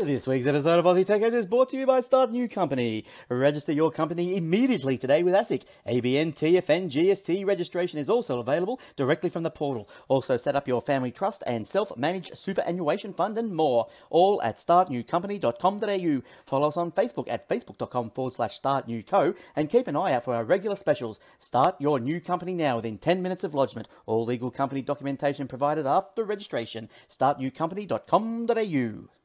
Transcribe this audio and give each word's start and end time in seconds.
This 0.00 0.26
week's 0.26 0.46
episode 0.46 0.78
of 0.78 0.86
Aussie 0.86 1.04
Tech 1.04 1.20
Heads 1.20 1.36
is 1.36 1.44
brought 1.44 1.68
to 1.68 1.76
you 1.76 1.84
by 1.84 2.00
Start 2.00 2.30
New 2.30 2.48
Company. 2.48 3.04
Register 3.28 3.70
your 3.70 3.90
company 3.90 4.34
immediately 4.34 4.96
today 4.96 5.22
with 5.22 5.34
ASIC. 5.34 5.64
ABN 5.86 6.34
TFN 6.34 6.90
GST 6.90 7.44
registration 7.44 7.98
is 7.98 8.08
also 8.08 8.38
available 8.38 8.80
directly 8.96 9.28
from 9.28 9.42
the 9.42 9.50
portal. 9.50 9.90
Also 10.08 10.38
set 10.38 10.56
up 10.56 10.66
your 10.66 10.80
family 10.80 11.10
trust 11.10 11.42
and 11.46 11.68
self-managed 11.68 12.34
superannuation 12.34 13.12
fund 13.12 13.36
and 13.36 13.54
more. 13.54 13.88
All 14.08 14.40
at 14.40 14.56
startnewcompany.com.au. 14.56 16.22
Follow 16.46 16.68
us 16.68 16.78
on 16.78 16.92
Facebook 16.92 17.28
at 17.28 17.46
facebook.com 17.46 18.12
forward 18.12 18.32
slash 18.32 18.58
startnewco 18.58 19.36
and 19.54 19.68
keep 19.68 19.86
an 19.86 19.96
eye 19.96 20.14
out 20.14 20.24
for 20.24 20.34
our 20.34 20.44
regular 20.44 20.76
specials. 20.76 21.20
Start 21.38 21.78
your 21.78 22.00
new 22.00 22.22
company 22.22 22.54
now 22.54 22.76
within 22.76 22.96
10 22.96 23.20
minutes 23.20 23.44
of 23.44 23.54
lodgement. 23.54 23.86
All 24.06 24.24
legal 24.24 24.50
company 24.50 24.80
documentation 24.80 25.46
provided 25.46 25.86
after 25.86 26.24
registration. 26.24 26.88
Startnewcompany.com.au. 27.10 29.19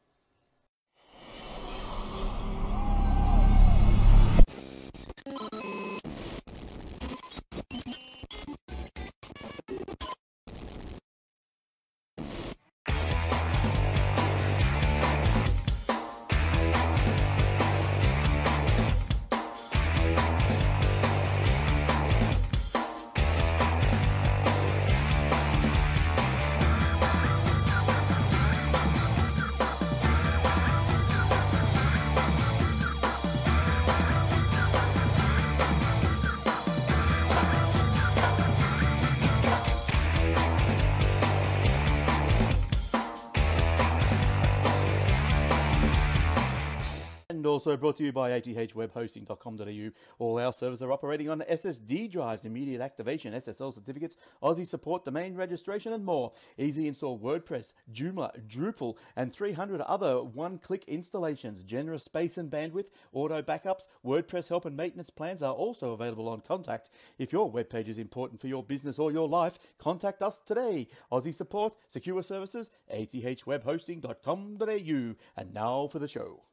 also 47.66 47.78
brought 47.78 47.96
to 47.96 48.04
you 48.04 48.12
by 48.12 48.30
athwebhosting.com.au. 48.30 49.90
All 50.20 50.40
our 50.40 50.54
servers 50.54 50.84
are 50.84 50.92
operating 50.92 51.30
on 51.30 51.42
SSD 51.50 52.12
drives, 52.12 52.46
immediate 52.46 52.80
activation, 52.80 53.34
SSL 53.34 53.74
certificates, 53.74 54.18
Aussie 54.44 54.68
support, 54.68 55.04
domain 55.04 55.34
registration, 55.34 55.92
and 55.92 56.06
more. 56.06 56.32
Easy 56.60 56.88
install 56.88 57.18
WordPress, 57.18 57.74
Joomla, 57.92 58.48
Drupal, 58.48 58.98
and 59.16 59.34
300 59.34 59.82
other 59.82 60.22
one 60.22 60.60
click 60.60 60.84
installations. 60.88 61.64
Generous 61.64 62.04
space 62.04 62.38
and 62.38 62.52
bandwidth, 62.52 62.92
auto 63.14 63.42
backups, 63.42 63.88
WordPress 64.06 64.50
help 64.50 64.66
and 64.66 64.78
maintenance 64.78 65.10
plans 65.10 65.42
are 65.42 65.54
also 65.54 65.94
available 65.94 66.30
on 66.30 66.42
Contact. 66.42 66.92
If 67.18 67.34
your 67.34 67.50
web 67.50 67.72
page 67.72 67.90
is 67.90 67.98
important 67.98 68.40
for 68.40 68.46
your 68.46 68.62
business 68.62 69.00
or 69.00 69.12
your 69.12 69.28
life, 69.28 69.58
contact 69.80 70.22
us 70.22 70.40
today. 70.46 70.88
Aussie 71.12 71.34
support, 71.34 71.74
secure 71.88 72.22
services, 72.22 72.70
athwebhosting.com.au. 72.94 75.16
And 75.36 75.54
now 75.54 75.88
for 75.88 75.98
the 75.98 76.08
show. 76.08 76.44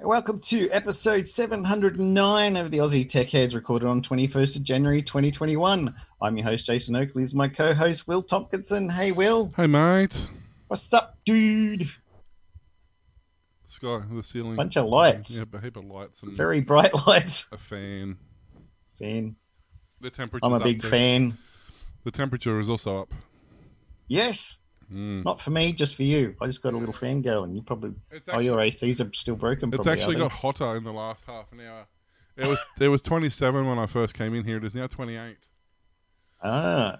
Welcome 0.00 0.38
to 0.42 0.70
episode 0.70 1.26
709 1.26 2.56
of 2.56 2.70
the 2.70 2.78
Aussie 2.78 3.08
Tech 3.08 3.28
Heads, 3.30 3.54
recorded 3.54 3.88
on 3.88 4.00
21st 4.00 4.56
of 4.56 4.62
January 4.62 5.02
2021. 5.02 5.92
I'm 6.22 6.36
your 6.36 6.46
host, 6.46 6.66
Jason 6.66 6.94
Oakley. 6.94 7.22
This 7.24 7.30
is 7.30 7.34
my 7.34 7.48
co 7.48 7.74
host, 7.74 8.06
Will 8.06 8.22
Tompkinson. 8.22 8.90
Hey, 8.92 9.10
Will. 9.10 9.52
Hey, 9.56 9.66
mate. 9.66 10.28
What's 10.68 10.92
up, 10.94 11.18
dude? 11.26 11.88
Sky, 13.66 14.00
the 14.12 14.22
ceiling. 14.22 14.54
Bunch 14.54 14.76
of 14.76 14.86
lights. 14.86 15.36
Yeah, 15.36 15.44
a 15.52 15.60
heap 15.60 15.76
of 15.76 15.84
lights 15.84 16.22
and 16.22 16.32
Very 16.32 16.60
bright 16.60 16.94
lights. 17.06 17.46
a 17.52 17.58
fan. 17.58 18.18
Fan. 19.00 19.34
The 20.00 20.10
temperature. 20.10 20.46
I'm 20.46 20.52
a 20.52 20.60
big 20.60 20.80
fan. 20.82 21.36
The 22.04 22.12
temperature 22.12 22.60
is 22.60 22.68
also 22.68 23.00
up. 23.02 23.12
Yes. 24.06 24.60
Mm. 24.92 25.24
Not 25.24 25.40
for 25.40 25.50
me, 25.50 25.72
just 25.72 25.94
for 25.94 26.02
you. 26.02 26.34
I 26.40 26.46
just 26.46 26.62
got 26.62 26.72
a 26.72 26.76
little 26.76 26.94
fan 26.94 27.20
going. 27.20 27.54
You 27.54 27.62
probably. 27.62 27.92
It's 28.10 28.28
oh, 28.28 28.38
your 28.38 28.58
ACs 28.58 29.06
are 29.06 29.12
still 29.12 29.36
broken. 29.36 29.68
It's 29.68 29.84
probably, 29.84 29.92
actually 29.92 30.16
got 30.16 30.32
hotter 30.32 30.76
in 30.76 30.84
the 30.84 30.92
last 30.92 31.26
half 31.26 31.52
an 31.52 31.60
hour. 31.60 31.86
It 32.36 32.46
was 32.46 32.58
it 32.80 32.88
was 32.88 33.02
27 33.02 33.66
when 33.66 33.78
I 33.78 33.86
first 33.86 34.14
came 34.14 34.34
in 34.34 34.44
here. 34.44 34.56
It 34.56 34.64
is 34.64 34.74
now 34.74 34.86
28. 34.86 35.36
Ah. 36.42 36.96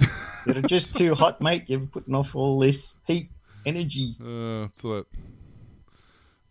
You're 0.46 0.62
just 0.62 0.96
too 0.96 1.14
hot, 1.14 1.40
mate. 1.40 1.64
You're 1.66 1.80
putting 1.80 2.14
off 2.14 2.34
all 2.34 2.58
this 2.58 2.94
heat, 3.06 3.30
energy. 3.64 4.16
Uh, 4.20 4.68
that 4.82 5.06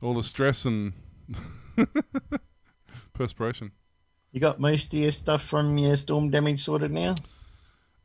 all 0.02 0.14
the 0.14 0.24
stress 0.24 0.66
and 0.66 0.94
perspiration. 3.14 3.72
You 4.32 4.40
got 4.40 4.60
most 4.60 4.94
of 4.94 5.00
your 5.00 5.12
stuff 5.12 5.44
from 5.44 5.78
your 5.78 5.96
storm 5.96 6.30
damage 6.30 6.64
sorted 6.64 6.92
now? 6.92 7.16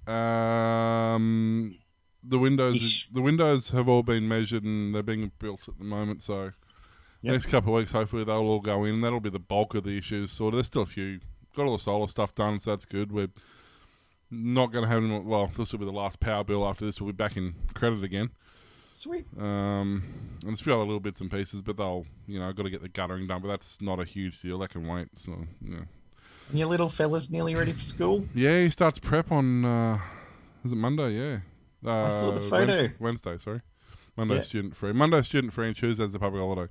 Um, 0.07 1.79
the 2.25 2.39
windows 2.39 2.77
Ish. 2.77 3.09
the 3.13 3.21
windows 3.23 3.71
have 3.71 3.89
all 3.89 4.03
been 4.03 4.29
measured 4.29 4.65
and 4.65 4.95
they're 4.95 5.03
being 5.03 5.33
built 5.39 5.69
at 5.69 5.79
the 5.79 5.85
moment. 5.85 6.23
So 6.23 6.53
Yep. 7.23 7.33
next 7.35 7.47
couple 7.47 7.75
of 7.75 7.79
weeks, 7.81 7.93
hopefully 7.93 8.25
they'll 8.25 8.37
all 8.39 8.61
go 8.61 8.85
in. 8.85 9.01
That'll 9.01 9.21
be 9.21 9.31
the 9.31 9.39
bulk 9.39 9.75
of 9.75 9.85
the 9.85 9.97
issues. 9.97 10.33
So 10.33 10.51
there's 10.51 10.67
still 10.67 10.83
a 10.83 10.87
few. 10.87 11.21
Got 11.55 11.67
all 11.67 11.77
the 11.77 11.83
solar 11.83 12.09
stuff 12.09 12.35
done, 12.35 12.59
so 12.59 12.71
that's 12.71 12.85
good. 12.85 13.13
We're 13.13 13.29
not 14.31 14.73
going 14.73 14.83
to 14.85 14.89
have 14.89 15.03
any. 15.05 15.19
Well, 15.21 15.51
this 15.57 15.71
will 15.73 15.79
be 15.79 15.85
the 15.85 15.93
last 15.93 16.19
power 16.21 16.43
bill. 16.43 16.67
After 16.67 16.85
this, 16.85 17.01
we'll 17.01 17.13
be 17.13 17.17
back 17.17 17.37
in 17.37 17.55
credit 17.75 18.03
again. 18.03 18.31
Sweet. 18.97 19.25
Um, 19.39 20.03
and 20.41 20.43
there's 20.51 20.61
a 20.61 20.65
few 20.65 20.73
other 20.75 20.83
little 20.85 21.01
bits 21.01 21.21
and 21.21 21.31
pieces, 21.31 21.61
but 21.63 21.77
they'll, 21.77 22.07
you 22.27 22.39
know, 22.39 22.49
I've 22.49 22.57
got 22.57 22.65
to 22.65 22.71
get 22.71 22.83
the 22.83 22.89
guttering 22.89 23.27
done. 23.27 23.43
But 23.43 23.49
that's 23.49 23.81
not 23.81 24.01
a 24.01 24.05
huge 24.05 24.41
deal. 24.41 24.59
That 24.59 24.71
can 24.71 24.87
wait. 24.87 25.09
So 25.17 25.47
yeah, 25.61 25.81
And 26.49 26.59
your 26.59 26.69
little 26.69 26.89
fella's 26.89 27.31
nearly 27.31 27.55
ready 27.55 27.73
for 27.73 27.85
school? 27.85 28.27
yeah. 28.35 28.61
He 28.63 28.71
starts 28.71 28.99
prep 28.99 29.31
on. 29.31 29.65
Uh, 29.65 29.99
is 30.65 30.73
it 30.73 30.77
Monday? 30.77 31.11
Yeah. 31.13 31.39
Uh, 31.85 32.09
saw 32.09 32.31
the 32.33 32.41
photo. 32.49 32.91
Wednesday, 32.99 33.39
sorry. 33.39 33.61
Monday 34.17 34.37
Yeah. 34.37 34.41
student 34.43 34.77
free. 34.77 34.93
Monday 34.93 35.23
student 35.23 35.53
free, 35.53 35.67
and 35.69 35.77
Tuesday's 35.77 36.13
the 36.13 36.19
public 36.19 36.41
holiday. 36.43 36.71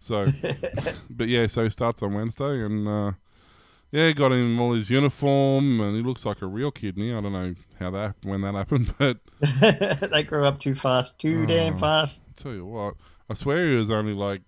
So, 0.00 0.26
but 1.10 1.28
yeah, 1.28 1.46
so 1.46 1.64
he 1.64 1.70
starts 1.70 2.02
on 2.02 2.12
Wednesday, 2.14 2.62
and 2.64 2.86
uh, 2.86 3.12
yeah, 3.90 4.12
got 4.12 4.30
him 4.32 4.60
all 4.60 4.74
his 4.74 4.90
uniform, 4.90 5.80
and 5.80 5.96
he 5.96 6.02
looks 6.02 6.26
like 6.26 6.42
a 6.42 6.46
real 6.46 6.70
kid 6.70 6.98
now. 6.98 7.18
I 7.18 7.20
don't 7.22 7.32
know 7.32 7.54
how 7.80 7.90
that 7.92 8.14
when 8.22 8.42
that 8.42 8.54
happened, 8.54 8.94
but 8.98 9.18
they 10.12 10.22
grew 10.22 10.44
up 10.44 10.58
too 10.60 10.74
fast, 10.74 11.18
too 11.18 11.46
damn 11.46 11.74
Oh. 11.76 11.78
fast. 11.78 12.22
tell 12.36 12.52
you 12.52 12.66
what, 12.66 12.94
I 13.30 13.34
swear 13.34 13.68
he 13.70 13.74
was 13.76 13.90
only 13.90 14.12
like 14.12 14.42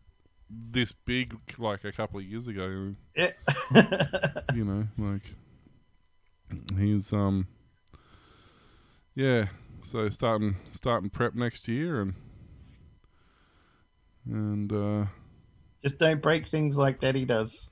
this 0.50 0.92
big 0.92 1.34
like 1.58 1.84
a 1.84 1.92
couple 1.92 2.18
of 2.20 2.24
years 2.26 2.46
ago. 2.46 2.94
Yeah. 3.16 3.30
You 4.54 4.64
know, 4.64 4.86
like 4.98 5.22
he's 6.76 7.12
um, 7.12 7.46
yeah. 9.14 9.46
So 9.90 10.06
starting 10.10 10.56
starting 10.74 11.08
prep 11.08 11.34
next 11.34 11.66
year, 11.66 12.02
and 12.02 12.14
and 14.26 14.70
uh, 14.70 15.06
Just 15.82 15.98
don't 15.98 16.20
break 16.20 16.46
things 16.46 16.76
like 16.76 17.00
Daddy 17.00 17.24
does. 17.24 17.70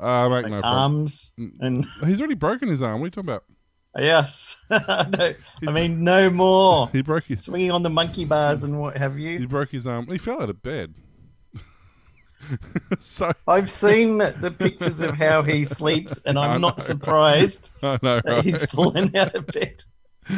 uh 0.00 0.28
make 0.28 0.42
Like 0.44 0.50
no 0.52 0.60
problem. 0.62 0.82
arms 1.02 1.30
and 1.60 1.84
He's 2.04 2.18
already 2.18 2.34
broken 2.34 2.68
his 2.68 2.82
arm. 2.82 3.00
What 3.00 3.04
are 3.04 3.06
you 3.06 3.10
talking 3.22 3.30
about? 3.30 3.44
yes. 3.98 4.56
no, 4.70 5.34
I 5.68 5.72
mean 5.72 6.02
no 6.02 6.28
more. 6.28 6.88
He 6.92 7.02
broke 7.02 7.24
his 7.24 7.44
Swinging 7.44 7.70
on 7.70 7.84
the 7.84 7.90
monkey 7.90 8.24
bars 8.24 8.64
and 8.64 8.80
what 8.80 8.96
have 8.98 9.16
you. 9.16 9.38
he 9.38 9.46
broke 9.46 9.70
his 9.70 9.86
arm. 9.86 10.08
He 10.08 10.18
fell 10.18 10.42
out 10.42 10.50
of 10.50 10.60
bed. 10.60 10.94
so 12.98 13.30
I've 13.46 13.70
seen 13.70 14.18
the, 14.18 14.52
pictures 14.58 15.02
of 15.02 15.16
how 15.16 15.42
he 15.42 15.62
sleeps, 15.62 16.18
and 16.26 16.36
I 16.36 16.48
I'm 16.54 16.60
not 16.60 16.78
know. 16.78 16.84
surprised 16.84 17.70
I 17.80 17.96
know, 18.02 18.20
that 18.24 18.42
he's 18.44 18.62
right? 18.62 18.70
fallen 18.70 19.14
out 19.14 19.36
of 19.36 19.46
bed 19.46 19.84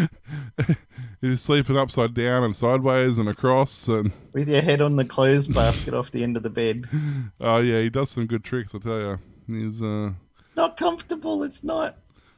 He's 1.20 1.40
sleeping 1.40 1.76
upside 1.76 2.14
down 2.14 2.42
and 2.42 2.54
sideways 2.54 3.18
and 3.18 3.28
across, 3.28 3.86
and 3.88 4.12
with 4.32 4.48
your 4.48 4.62
head 4.62 4.80
on 4.80 4.96
the 4.96 5.04
clothes 5.04 5.46
basket 5.46 5.94
off 5.94 6.10
the 6.10 6.22
end 6.22 6.36
of 6.36 6.42
the 6.42 6.50
bed. 6.50 6.86
oh 7.40 7.58
yeah, 7.58 7.80
he 7.80 7.90
does 7.90 8.10
some 8.10 8.26
good 8.26 8.42
tricks. 8.44 8.74
I 8.74 8.78
tell 8.78 8.98
you, 8.98 9.18
he's 9.46 9.80
uh, 9.82 10.12
It's 10.38 10.56
not 10.56 10.76
comfortable. 10.76 11.42
It's 11.44 11.62
not. 11.62 11.96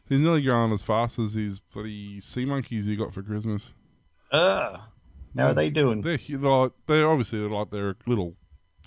he's 0.09 0.21
nearly 0.21 0.43
going 0.43 0.73
as 0.73 0.83
fast 0.83 1.19
as 1.19 1.35
these 1.35 1.61
bloody 1.61 2.21
sea 2.21 2.45
monkeys 2.45 2.87
he 2.87 2.97
got 2.97 3.15
for 3.15 3.23
Christmas. 3.23 3.73
Ugh. 4.33 4.81
How 5.37 5.49
are 5.49 5.55
they 5.55 5.71
doing? 5.71 6.03
They're 6.03 6.19
they're, 6.19 6.39
like, 6.39 6.73
they're 6.87 7.09
obviously 7.11 7.41
they're 7.41 7.49
like 7.49 7.71
they're 7.71 7.97
little 8.07 8.35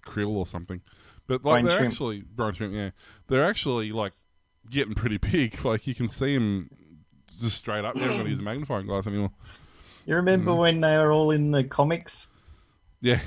krill 0.05 0.35
or 0.35 0.47
something, 0.47 0.81
but 1.27 1.43
like 1.43 1.63
Brine 1.63 1.65
they're 1.65 1.77
shrimp. 1.77 1.91
actually 1.91 2.21
brine 2.21 2.53
shrimp. 2.53 2.73
Yeah, 2.73 2.91
they're 3.27 3.43
actually 3.45 3.91
like 3.91 4.13
getting 4.69 4.93
pretty 4.93 5.17
big. 5.17 5.57
Like 5.65 5.87
you 5.87 5.95
can 5.95 6.07
see 6.07 6.35
them 6.35 6.69
just 7.39 7.57
straight 7.57 7.85
up. 7.85 7.95
They're 7.95 8.05
not 8.07 8.13
going 8.13 8.23
to 8.25 8.29
use 8.29 8.39
a 8.39 8.43
magnifying 8.43 8.85
glass 8.87 9.07
anymore. 9.07 9.31
You 10.05 10.15
remember 10.15 10.51
Mm. 10.51 10.57
when 10.59 10.79
they 10.81 10.97
were 10.97 11.11
all 11.11 11.31
in 11.31 11.51
the 11.51 11.63
comics? 11.63 12.29
Yeah, 13.01 13.19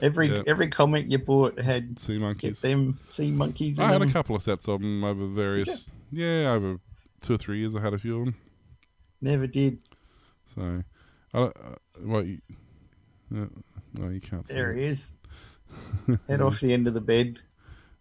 Every 0.00 0.28
Yeah. 0.28 0.42
every 0.46 0.68
comic 0.68 1.06
you 1.10 1.18
bought 1.18 1.58
had 1.60 1.98
sea 1.98 2.14
get 2.14 2.20
monkeys. 2.20 2.60
them 2.60 2.98
sea 3.04 3.32
monkeys 3.32 3.78
in 3.80 3.84
I 3.84 3.92
had 3.92 4.02
a 4.02 4.06
couple 4.12 4.36
of 4.36 4.42
sets 4.42 4.68
of 4.68 4.80
them 4.80 5.02
over 5.02 5.26
various. 5.26 5.90
Yeah, 6.12 6.52
over 6.52 6.78
two 7.20 7.32
or 7.34 7.36
three 7.36 7.58
years. 7.58 7.74
I 7.74 7.80
had 7.80 7.94
a 7.94 7.98
few 7.98 8.18
of 8.20 8.24
them. 8.26 8.34
Never 9.20 9.48
did. 9.48 9.78
So, 10.54 10.84
I 11.34 11.38
don't, 11.38 11.56
uh, 11.56 11.74
what? 12.04 12.26
You, 12.26 12.38
Yeah. 13.30 13.46
No, 13.98 14.08
you 14.08 14.20
can't. 14.20 14.46
There 14.46 14.70
it. 14.70 14.76
he 14.76 14.82
is. 14.84 15.16
Head 16.28 16.40
off 16.42 16.60
the 16.60 16.72
end 16.72 16.86
of 16.86 16.94
the 16.94 17.00
bed. 17.00 17.40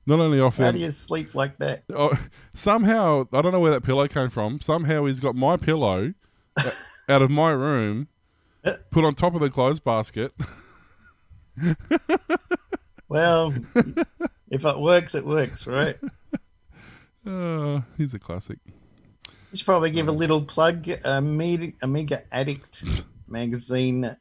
Not 0.07 0.19
only 0.19 0.39
off 0.39 0.56
How 0.57 0.69
him, 0.69 0.75
do 0.75 0.80
you 0.80 0.89
sleep 0.92 1.36
like 1.36 1.57
that? 1.57 1.83
oh, 1.94 2.18
somehow 2.54 3.27
I 3.33 3.42
don't 3.42 3.51
know 3.51 3.59
where 3.59 3.71
that 3.71 3.83
pillow 3.83 4.07
came 4.07 4.30
from. 4.30 4.62
Somehow 4.62 5.06
he's 5.06 5.19
got 5.19 5.36
my 5.36 5.57
pillow 5.57 6.13
o- 6.57 6.71
out 7.09 7.21
of 7.21 7.30
my 7.30 7.51
room, 7.51 8.07
put 8.89 9.04
on 9.04 9.13
top 9.15 9.36
of 9.36 9.42
the 9.42 9.50
clothes 9.50 9.80
basket. 9.81 10.31
Well, 13.09 13.54
if 14.50 14.65
it 14.65 14.80
works, 14.80 15.15
it 15.15 15.25
works, 15.25 15.65
right? 15.65 15.98
Uh, 17.25 17.81
he's 17.98 18.13
a 18.13 18.19
classic. 18.19 18.59
We 19.51 19.57
should 19.57 19.65
probably 19.65 19.92
give 19.92 20.07
a 20.09 20.12
little 20.13 20.42
plug. 20.42 20.89
Amiga, 21.06 21.74
Amiga 21.81 22.24
Addict 22.31 22.83
magazine 23.27 24.15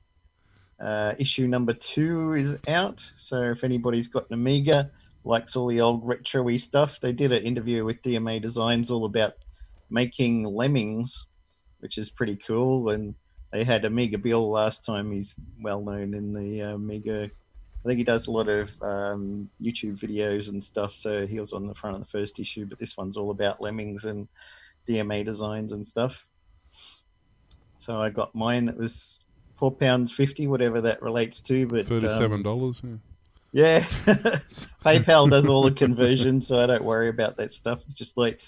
uh, 0.80 1.14
issue 1.18 1.48
number 1.48 1.72
two 1.72 2.34
is 2.34 2.58
out. 2.68 3.12
So 3.16 3.42
if 3.42 3.64
anybody's 3.64 4.06
got 4.06 4.28
an 4.30 4.34
Amiga, 4.34 4.90
likes 5.26 5.56
all 5.56 5.66
the 5.66 5.80
old 5.80 6.06
retro-y 6.06 6.56
stuff, 6.56 7.00
they 7.00 7.12
did 7.12 7.32
an 7.32 7.42
interview 7.42 7.84
with 7.84 8.02
DMA 8.02 8.40
Designs 8.40 8.90
all 8.90 9.04
about 9.04 9.34
making 9.90 10.44
lemmings, 10.44 11.26
which 11.80 11.98
is 11.98 12.08
pretty 12.08 12.36
cool. 12.36 12.88
And 12.90 13.14
they 13.50 13.64
had 13.64 13.84
Amiga 13.84 14.18
Bill 14.18 14.50
last 14.50 14.84
time. 14.84 15.12
He's 15.12 15.34
well 15.60 15.80
known 15.82 16.14
in 16.14 16.32
the 16.32 16.62
uh, 16.62 16.74
Amiga. 16.74 17.24
I 17.24 17.88
think 17.88 17.98
he 17.98 18.04
does 18.04 18.26
a 18.26 18.32
lot 18.32 18.48
of 18.48 18.70
um, 18.82 19.48
YouTube 19.62 19.98
videos 19.98 20.48
and 20.48 20.62
stuff. 20.62 20.94
So 20.94 21.26
he 21.26 21.38
was 21.38 21.52
on 21.52 21.66
the 21.66 21.74
front 21.74 21.96
of 21.96 22.02
the 22.02 22.08
first 22.08 22.40
issue, 22.40 22.66
but 22.66 22.78
this 22.78 22.96
one's 22.96 23.16
all 23.16 23.30
about 23.30 23.60
lemmings 23.60 24.04
and 24.04 24.28
DMA 24.88 25.24
designs 25.24 25.72
and 25.72 25.86
stuff. 25.86 26.26
So 27.76 28.00
I 28.00 28.10
got 28.10 28.34
mine. 28.34 28.68
It 28.68 28.76
was 28.76 29.18
four 29.56 29.70
pounds 29.70 30.12
fifty, 30.12 30.46
whatever 30.46 30.80
that 30.80 31.02
relates 31.02 31.40
to. 31.42 31.66
But 31.66 31.80
um, 31.80 31.86
Thirty-seven 31.86 32.42
dollars. 32.42 32.80
yeah. 32.82 32.96
Yeah, 33.56 33.80
PayPal 34.84 35.30
does 35.30 35.48
all 35.48 35.62
the 35.62 35.70
conversion, 35.70 36.42
so 36.42 36.62
I 36.62 36.66
don't 36.66 36.84
worry 36.84 37.08
about 37.08 37.38
that 37.38 37.54
stuff. 37.54 37.80
It's 37.86 37.94
just 37.94 38.18
like, 38.18 38.42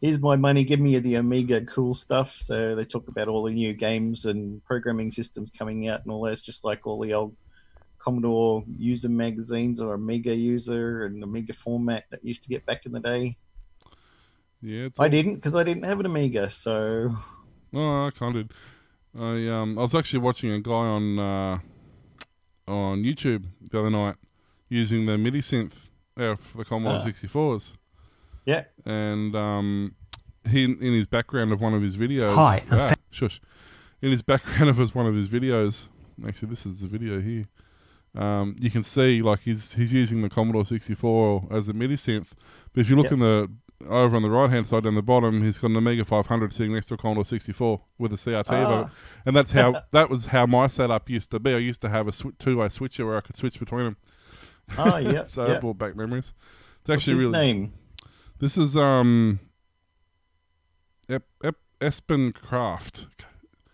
here's 0.00 0.18
my 0.18 0.34
money, 0.34 0.64
give 0.64 0.80
me 0.80 0.98
the 0.98 1.14
Amiga 1.14 1.64
cool 1.64 1.94
stuff. 1.94 2.36
So 2.40 2.74
they 2.74 2.84
talk 2.84 3.06
about 3.06 3.28
all 3.28 3.44
the 3.44 3.52
new 3.52 3.72
games 3.72 4.24
and 4.24 4.64
programming 4.64 5.12
systems 5.12 5.52
coming 5.52 5.86
out 5.86 6.02
and 6.02 6.10
all 6.10 6.22
that. 6.22 6.32
It's 6.32 6.42
just 6.42 6.64
like 6.64 6.88
all 6.88 6.98
the 6.98 7.14
old 7.14 7.36
Commodore 7.98 8.64
user 8.76 9.08
magazines 9.08 9.80
or 9.80 9.94
Amiga 9.94 10.34
user 10.34 11.04
and 11.04 11.22
Amiga 11.22 11.52
format 11.52 12.06
that 12.10 12.24
used 12.24 12.42
to 12.42 12.48
get 12.48 12.66
back 12.66 12.84
in 12.84 12.90
the 12.90 12.98
day. 12.98 13.36
Yeah, 14.60 14.86
it's 14.86 14.98
I 14.98 15.06
didn't 15.06 15.36
because 15.36 15.54
I 15.54 15.62
didn't 15.62 15.84
have 15.84 16.00
an 16.00 16.06
Amiga, 16.06 16.50
so 16.50 17.16
Oh, 17.72 18.06
I 18.06 18.10
kind 18.10 18.34
of 18.34 18.48
did. 18.48 18.56
I 19.16 19.46
um 19.50 19.78
I 19.78 19.82
was 19.82 19.94
actually 19.94 20.18
watching 20.18 20.50
a 20.50 20.60
guy 20.60 20.72
on 20.72 21.18
uh, 21.20 21.58
on 22.66 23.04
YouTube 23.04 23.44
the 23.70 23.78
other 23.78 23.90
night 23.90 24.16
using 24.68 25.06
the 25.06 25.16
MIDI 25.18 25.40
synth 25.40 25.88
uh, 26.16 26.34
for 26.36 26.58
the 26.58 26.64
Commodore 26.64 27.00
Ah. 27.00 27.04
64s, 27.04 27.76
yeah. 28.44 28.64
and 28.84 29.34
um 29.36 29.94
he 30.48 30.64
in 30.64 30.78
his 30.94 31.06
background 31.06 31.52
of 31.52 31.60
one 31.60 31.74
of 31.74 31.82
his 31.82 31.96
videos. 31.96 32.34
Hi, 32.34 32.62
and 32.70 32.80
ah, 32.80 32.94
shush. 33.10 33.40
In 34.00 34.10
his 34.10 34.22
background 34.22 34.70
of 34.70 34.76
his 34.78 34.94
one 34.94 35.06
of 35.06 35.14
his 35.14 35.28
videos, 35.28 35.88
actually 36.26 36.48
this 36.50 36.64
is 36.66 36.80
the 36.80 36.86
video 36.88 37.20
here. 37.20 37.46
Um, 38.16 38.56
you 38.58 38.70
can 38.70 38.82
see 38.82 39.22
like 39.22 39.40
he's 39.40 39.74
he's 39.74 39.92
using 39.92 40.22
the 40.22 40.30
Commodore 40.30 40.64
64 40.64 41.48
as 41.50 41.68
a 41.68 41.72
MIDI 41.72 41.96
synth, 41.96 42.32
but 42.72 42.80
if 42.80 42.88
you 42.90 42.96
look 42.96 43.04
Yep. 43.04 43.12
in 43.12 43.18
the 43.20 43.50
over 43.88 44.16
on 44.16 44.22
the 44.22 44.30
right 44.30 44.50
hand 44.50 44.66
side 44.66 44.82
down 44.84 44.96
the 44.96 45.02
bottom, 45.02 45.42
he's 45.44 45.56
got 45.58 45.70
an 45.70 45.76
Amiga 45.76 46.04
500 46.04 46.52
sitting 46.52 46.72
next 46.74 46.86
to 46.86 46.94
a 46.94 46.96
Commodore 46.96 47.24
64 47.24 47.80
with 47.96 48.12
a 48.12 48.16
CRT 48.16 48.40
above 48.48 48.86
it. 48.86 48.90
Ah, 48.90 48.94
And 49.24 49.36
that's 49.36 49.52
how 49.52 49.82
that 49.92 50.10
was 50.10 50.26
how 50.26 50.46
my 50.46 50.66
setup 50.66 51.08
used 51.08 51.30
to 51.30 51.38
be. 51.38 51.52
I 51.54 51.58
used 51.58 51.80
to 51.82 51.88
have 51.88 52.08
a 52.08 52.12
sw- 52.12 52.36
two-way 52.40 52.70
switcher 52.70 53.06
where 53.06 53.18
I 53.18 53.20
could 53.20 53.36
switch 53.36 53.58
between 53.60 53.84
them. 53.84 53.96
oh, 54.78 54.96
yeah. 54.98 55.26
So 55.26 55.42
yeah. 55.42 55.54
that 55.54 55.60
brought 55.60 55.78
back 55.78 55.96
memories. 55.96 56.32
It's 56.80 56.90
actually 56.90 57.14
What's 57.14 57.26
his 57.26 57.26
really. 57.26 57.46
name? 57.46 57.72
This 58.38 58.58
is 58.58 58.76
um. 58.76 59.40
Ep, 61.08 61.24
Ep, 61.42 61.56
Espen 61.80 62.34
Kraft. 62.34 63.06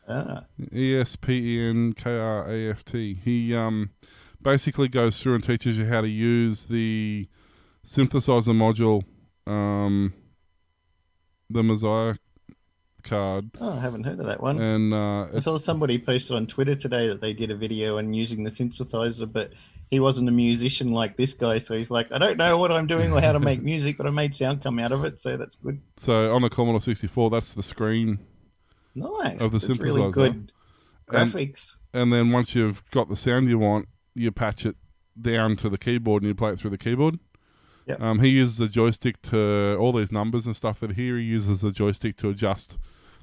Ah, 0.08 0.44
E 0.72 0.96
S 0.96 1.16
P 1.16 1.56
E 1.56 1.68
N 1.68 1.92
K 1.94 2.16
R 2.16 2.50
A 2.50 2.70
F 2.70 2.84
T. 2.84 3.18
He 3.24 3.54
um 3.54 3.90
basically 4.42 4.88
goes 4.88 5.20
through 5.20 5.34
and 5.34 5.44
teaches 5.44 5.78
you 5.78 5.86
how 5.86 6.02
to 6.02 6.08
use 6.08 6.66
the 6.66 7.26
synthesizer 7.84 8.54
module, 8.54 9.02
um, 9.50 10.12
the 11.50 11.62
MSSIAH 11.62 12.18
card, 13.04 13.50
oh, 13.60 13.74
I 13.76 13.80
haven't 13.80 14.04
heard 14.04 14.18
of 14.18 14.26
that 14.26 14.42
one. 14.42 14.60
and 14.60 14.92
uh, 14.92 15.26
I 15.34 15.38
saw 15.38 15.58
somebody 15.58 15.98
posted 15.98 16.36
on 16.36 16.46
Twitter 16.46 16.74
today 16.74 17.06
that 17.08 17.20
they 17.20 17.32
did 17.32 17.50
a 17.50 17.54
video 17.56 17.98
and 17.98 18.16
using 18.16 18.42
the 18.44 18.50
synthesizer, 18.50 19.30
but 19.30 19.52
he 19.88 20.00
wasn't 20.00 20.28
a 20.28 20.32
musician 20.32 20.90
like 20.92 21.16
this 21.16 21.32
guy, 21.34 21.58
so 21.58 21.76
he's 21.76 21.90
like, 21.90 22.10
I 22.10 22.18
don't 22.18 22.36
know 22.38 22.58
what 22.58 22.72
I'm 22.72 22.86
doing 22.86 23.12
or 23.12 23.20
how 23.20 23.32
to 23.32 23.40
make 23.40 23.62
music, 23.72 23.96
but 23.96 24.06
I 24.06 24.10
made 24.10 24.34
sound 24.34 24.62
come 24.62 24.78
out 24.78 24.92
of 24.92 25.04
it, 25.04 25.20
so 25.20 25.36
that's 25.36 25.56
good. 25.56 25.80
so 25.96 26.34
on 26.34 26.42
the 26.42 26.50
Commodore 26.50 26.80
64. 26.80 27.30
That's 27.30 27.54
the 27.54 27.62
screen 27.62 28.18
Nice. 28.94 29.40
Of 29.40 29.52
the 29.52 29.58
that's 29.58 29.76
really 29.78 30.00
synthesizer. 30.00 30.12
good 30.12 30.32
And- 30.32 31.32
graphics. 31.32 31.76
and 31.92 32.12
then 32.12 32.30
once 32.32 32.54
you've 32.54 32.82
got 32.90 33.08
the 33.08 33.16
sound 33.16 33.48
you 33.48 33.58
want, 33.58 33.88
you 34.14 34.30
patch 34.32 34.64
it 34.64 34.76
down 35.20 35.56
to 35.56 35.68
the 35.68 35.78
keyboard 35.78 36.22
and 36.22 36.28
you 36.28 36.34
play 36.34 36.50
it 36.50 36.58
through 36.58 36.70
the 36.70 36.78
keyboard. 36.78 37.18
Yep. 37.86 38.00
Um, 38.00 38.20
he 38.20 38.28
uses 38.28 38.58
a 38.60 38.68
joystick 38.68 39.20
to 39.22 39.76
all 39.78 39.92
these 39.92 40.10
numbers 40.10 40.46
and 40.46 40.56
stuff 40.56 40.80
that 40.80 40.92
here 40.92 41.18
he 41.18 41.24
uses 41.24 41.62
a 41.62 41.70
joystick 41.70 42.16
to 42.18 42.30
adjust 42.30 42.78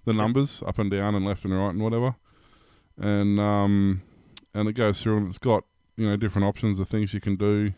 the 0.06 0.14
numbers 0.14 0.64
up 0.66 0.80
and 0.80 0.90
down 0.90 1.16
and 1.16 1.26
left 1.26 1.46
and 1.46 1.54
right 1.54 1.70
and 1.70 1.82
whatever. 1.82 2.16
And 2.98 3.40
um, 3.40 4.02
and 4.54 4.68
it 4.68 4.74
goes 4.74 5.02
through 5.02 5.18
and 5.18 5.28
it's 5.28 5.38
got 5.38 5.64
you 5.98 6.08
know 6.10 6.18
different 6.18 6.48
options 6.48 6.80
of 6.80 6.88
things 6.88 7.14
you 7.14 7.22
can 7.22 7.36
do, 7.36 7.74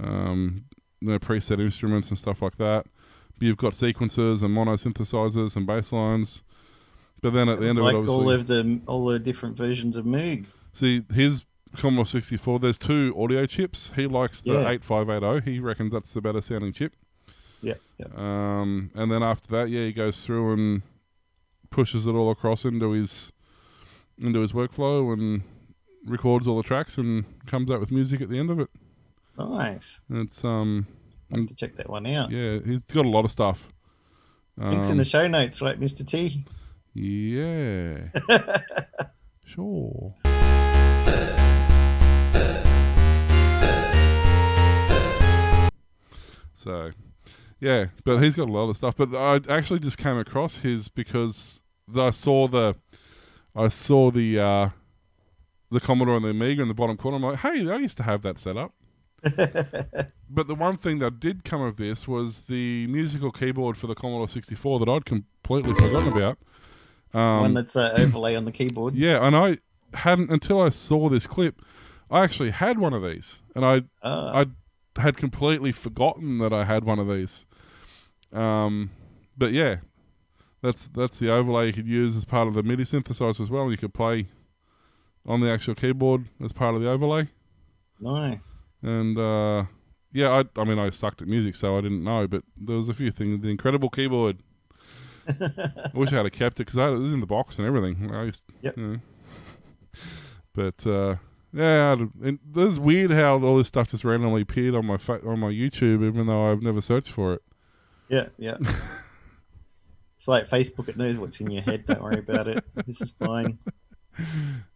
um, 0.00 0.64
you 1.00 1.08
know 1.08 1.18
preset 1.18 1.60
instruments 1.60 2.08
and 2.10 2.18
stuff 2.18 2.42
like 2.42 2.56
that. 2.56 2.86
But 3.38 3.46
you've 3.46 3.56
got 3.56 3.74
sequences 3.74 4.42
and 4.42 4.52
mono 4.52 4.74
synthesizers 4.74 5.56
and 5.56 5.66
bass 5.66 5.92
lines. 5.92 6.42
But 7.20 7.32
then 7.32 7.48
at 7.48 7.60
the 7.60 7.66
end 7.68 7.78
of 7.78 7.84
it, 7.86 7.94
obviously, 7.94 8.14
all 8.14 8.30
of 8.30 8.46
the 8.46 8.80
all 8.86 9.06
the 9.06 9.18
different 9.18 9.56
versions 9.56 9.96
of 9.96 10.04
Moog. 10.04 10.46
See, 10.72 11.04
his 11.12 11.44
Commodore 11.76 12.06
64, 12.06 12.58
there's 12.58 12.78
two 12.78 13.14
audio 13.18 13.46
chips. 13.46 13.92
He 13.96 14.06
likes 14.06 14.42
the 14.42 14.52
Yeah. 14.54 14.68
8580. 14.68 15.50
He 15.50 15.60
reckons 15.60 15.92
that's 15.92 16.12
the 16.12 16.20
better 16.20 16.40
sounding 16.42 16.72
chip. 16.72 16.94
Yeah, 17.62 17.74
yeah. 17.98 18.06
Um, 18.14 18.90
and 18.94 19.10
then 19.10 19.22
after 19.22 19.48
that, 19.52 19.70
yeah, 19.70 19.84
he 19.84 19.92
goes 19.92 20.24
through 20.24 20.52
and 20.52 20.82
pushes 21.72 22.06
it 22.06 22.12
all 22.12 22.30
across 22.30 22.64
into 22.64 22.92
his 22.92 23.32
into 24.18 24.40
his 24.40 24.52
workflow 24.52 25.12
and 25.12 25.42
records 26.06 26.46
all 26.46 26.56
the 26.56 26.62
tracks 26.62 26.98
and 26.98 27.24
comes 27.46 27.70
out 27.70 27.80
with 27.80 27.90
music 27.90 28.20
at 28.20 28.28
the 28.28 28.38
end 28.38 28.50
of 28.50 28.60
it. 28.60 28.68
Nice. 29.38 30.00
It's 30.10 30.44
um 30.44 30.86
I 31.32 31.38
have 31.38 31.48
to 31.48 31.54
check 31.54 31.76
that 31.76 31.88
one 31.88 32.06
out. 32.06 32.30
yeah, 32.30 32.58
he's 32.64 32.84
got 32.84 33.06
a 33.06 33.08
lot 33.08 33.24
of 33.24 33.30
stuff. 33.30 33.68
Links 34.58 34.88
in 34.88 34.92
Um, 34.92 34.98
the 34.98 35.04
show 35.04 35.26
notes, 35.26 35.62
right, 35.62 35.80
Mr. 35.80 36.06
T? 36.06 36.44
Yeah. 36.94 38.08
sure. 39.46 40.14
So, 46.54 46.92
yeah, 47.60 47.86
but 48.04 48.18
he's 48.18 48.36
got 48.36 48.48
a 48.48 48.52
lot 48.52 48.68
of 48.68 48.76
stuff. 48.76 48.96
But 48.96 49.14
I 49.14 49.40
actually 49.52 49.80
just 49.80 49.98
came 49.98 50.16
across 50.18 50.58
his 50.58 50.88
because 50.88 51.61
I 51.96 52.10
saw 52.10 52.48
the, 52.48 52.76
I 53.54 53.68
saw 53.68 54.10
the, 54.10 54.40
uh, 54.40 54.68
the 55.70 55.80
Commodore 55.80 56.16
and 56.16 56.24
the 56.24 56.30
Amiga 56.30 56.62
in 56.62 56.68
the 56.68 56.74
bottom 56.74 56.96
corner. 56.96 57.16
I'm 57.16 57.22
like, 57.22 57.38
hey, 57.38 57.70
I 57.70 57.76
used 57.76 57.96
to 57.98 58.02
have 58.02 58.22
that 58.22 58.38
set 58.38 58.56
up. 58.56 58.72
but 59.22 60.48
the 60.48 60.54
one 60.54 60.76
thing 60.76 60.98
that 60.98 61.20
did 61.20 61.44
come 61.44 61.62
of 61.62 61.76
this 61.76 62.08
was 62.08 62.42
the 62.42 62.86
musical 62.88 63.30
keyboard 63.30 63.76
for 63.76 63.86
the 63.86 63.94
Commodore 63.94 64.28
64 64.28 64.80
that 64.80 64.88
I'd 64.88 65.04
completely 65.04 65.74
forgotten 65.74 66.12
about. 66.12 66.38
Um, 67.14 67.40
one 67.42 67.54
that's 67.54 67.76
uh, 67.76 67.92
overlay 67.96 68.36
on 68.36 68.44
the 68.46 68.52
keyboard. 68.52 68.94
yeah, 68.94 69.24
and 69.24 69.36
I 69.36 69.58
hadn't 69.94 70.30
until 70.30 70.60
I 70.60 70.70
saw 70.70 71.08
this 71.08 71.26
clip. 71.26 71.62
I 72.10 72.24
actually 72.24 72.50
had 72.50 72.78
one 72.78 72.92
of 72.94 73.02
these, 73.02 73.40
and 73.54 73.64
I 73.64 73.82
Ah, 74.02 74.44
I 74.96 75.00
had 75.00 75.16
completely 75.16 75.72
forgotten 75.72 76.38
that 76.38 76.52
I 76.52 76.64
had 76.64 76.84
one 76.84 76.98
of 76.98 77.08
these. 77.08 77.46
Um, 78.32 78.90
but 79.36 79.52
yeah, 79.52 79.76
that's 80.62 80.88
that's 80.88 81.18
the 81.18 81.30
overlay 81.30 81.66
you 81.68 81.72
could 81.72 81.86
use 81.88 82.16
as 82.16 82.24
part 82.24 82.48
of 82.48 82.54
the 82.54 82.62
MIDI 82.62 82.84
synthesizer 82.84 83.40
as 83.40 83.50
well. 83.50 83.70
You 83.70 83.76
could 83.76 83.92
play 83.94 84.28
on 85.26 85.40
the 85.40 85.50
actual 85.50 85.74
keyboard 85.74 86.26
as 86.42 86.52
part 86.52 86.74
of 86.74 86.80
the 86.80 86.88
overlay, 86.90 87.28
nice. 88.00 88.50
and 88.82 89.18
uh, 89.18 89.64
yeah, 90.12 90.30
I 90.30 90.60
I 90.60 90.64
mean 90.64 90.78
I 90.78 90.90
sucked 90.90 91.22
at 91.22 91.28
music, 91.28 91.54
so 91.54 91.76
I 91.76 91.80
didn't 91.80 92.04
know, 92.04 92.26
but 92.28 92.42
there 92.56 92.76
was 92.76 92.88
a 92.88 92.94
few 92.94 93.10
things. 93.10 93.42
The 93.42 93.50
incredible 93.50 93.90
keyboard. 93.90 94.38
I 95.40 95.90
wish 95.94 96.12
I 96.12 96.16
had 96.22 96.32
kept 96.32 96.58
it 96.58 96.66
because 96.66 96.76
it 96.76 96.98
was 96.98 97.12
in 97.12 97.20
the 97.20 97.26
box 97.26 97.58
and 97.58 97.66
everything. 97.68 98.10
I 98.12 98.24
used, 98.24 98.44
Yep. 98.62 98.76
you 98.76 98.82
know. 98.86 98.98
But 100.54 100.86
uh, 100.86 101.16
yeah, 101.52 101.96
it 102.22 102.38
was 102.52 102.80
weird 102.80 103.12
how 103.12 103.40
all 103.40 103.56
this 103.58 103.68
stuff 103.68 103.90
just 103.92 104.04
randomly 104.04 104.42
appeared 104.42 104.74
on 104.74 104.84
my 104.86 104.96
fa- 104.96 105.24
on 105.26 105.38
my 105.38 105.48
YouTube, 105.50 106.04
even 106.04 106.26
though 106.26 106.50
I've 106.50 106.60
never 106.62 106.80
searched 106.80 107.10
for 107.12 107.34
it. 107.34 107.42
Yeah, 108.08 108.26
yeah. 108.36 108.56
it's 110.22 110.28
like 110.28 110.48
Facebook, 110.48 110.88
it 110.88 110.96
knows 110.96 111.18
what's 111.18 111.40
in 111.40 111.50
your 111.50 111.62
head. 111.62 111.84
Don't 111.84 112.00
worry 112.00 112.20
about 112.20 112.46
it. 112.46 112.64
This 112.86 113.00
is 113.00 113.10
fine. 113.10 113.58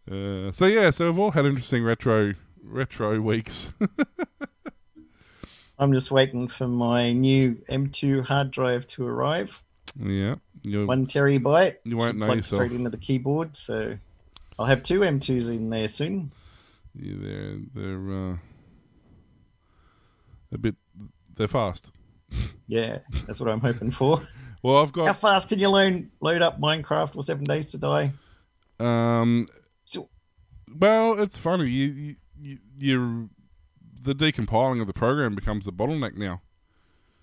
Uh, 0.09 0.51
so 0.51 0.65
yeah, 0.65 0.89
so 0.89 1.05
we've 1.05 1.19
all 1.19 1.29
had 1.29 1.45
interesting 1.45 1.83
retro 1.83 2.33
retro 2.63 3.21
weeks. 3.21 3.69
I'm 5.77 5.93
just 5.93 6.09
waiting 6.09 6.47
for 6.47 6.67
my 6.67 7.11
new 7.11 7.61
M2 7.69 8.25
hard 8.25 8.49
drive 8.49 8.87
to 8.87 9.05
arrive. 9.05 9.61
yeah, 9.95 10.35
One 10.63 11.05
terabyte. 11.05 11.75
you 11.83 11.97
won't 11.97 12.17
know 12.17 12.33
yourself. 12.33 12.63
straight 12.63 12.71
into 12.71 12.89
the 12.89 12.97
keyboard. 12.97 13.55
So 13.55 13.97
I'll 14.57 14.65
have 14.65 14.81
two 14.81 15.01
M2s 15.01 15.49
in 15.49 15.69
there 15.69 15.87
soon. 15.89 16.31
Yeah, 16.95 17.13
they're 17.19 17.57
they're 17.75 18.31
uh, 18.31 18.37
a 20.51 20.57
bit 20.57 20.75
they're 21.35 21.47
fast. 21.47 21.91
Yeah, 22.65 22.99
that's 23.27 23.39
what 23.39 23.49
I'm 23.49 23.61
hoping 23.61 23.91
for. 23.91 24.19
Well, 24.63 24.77
I've 24.81 24.91
got. 24.91 25.07
How 25.07 25.13
fast 25.13 25.49
can 25.49 25.59
you 25.59 25.69
load 25.69 26.09
load 26.21 26.41
up 26.41 26.59
Minecraft 26.59 27.15
or 27.15 27.23
Seven 27.23 27.43
Days 27.43 27.71
to 27.71 27.77
Die? 27.77 28.11
um. 28.79 29.47
So- 29.85 30.09
Well, 30.77 31.19
it's 31.19 31.37
funny. 31.37 31.69
You 31.69 32.15
you 32.39 32.57
you 32.79 33.29
the 34.03 34.13
decompiling 34.13 34.79
of 34.81 34.87
the 34.87 34.93
program 34.93 35.35
becomes 35.35 35.67
a 35.67 35.71
bottleneck 35.71 36.15
now. 36.15 36.41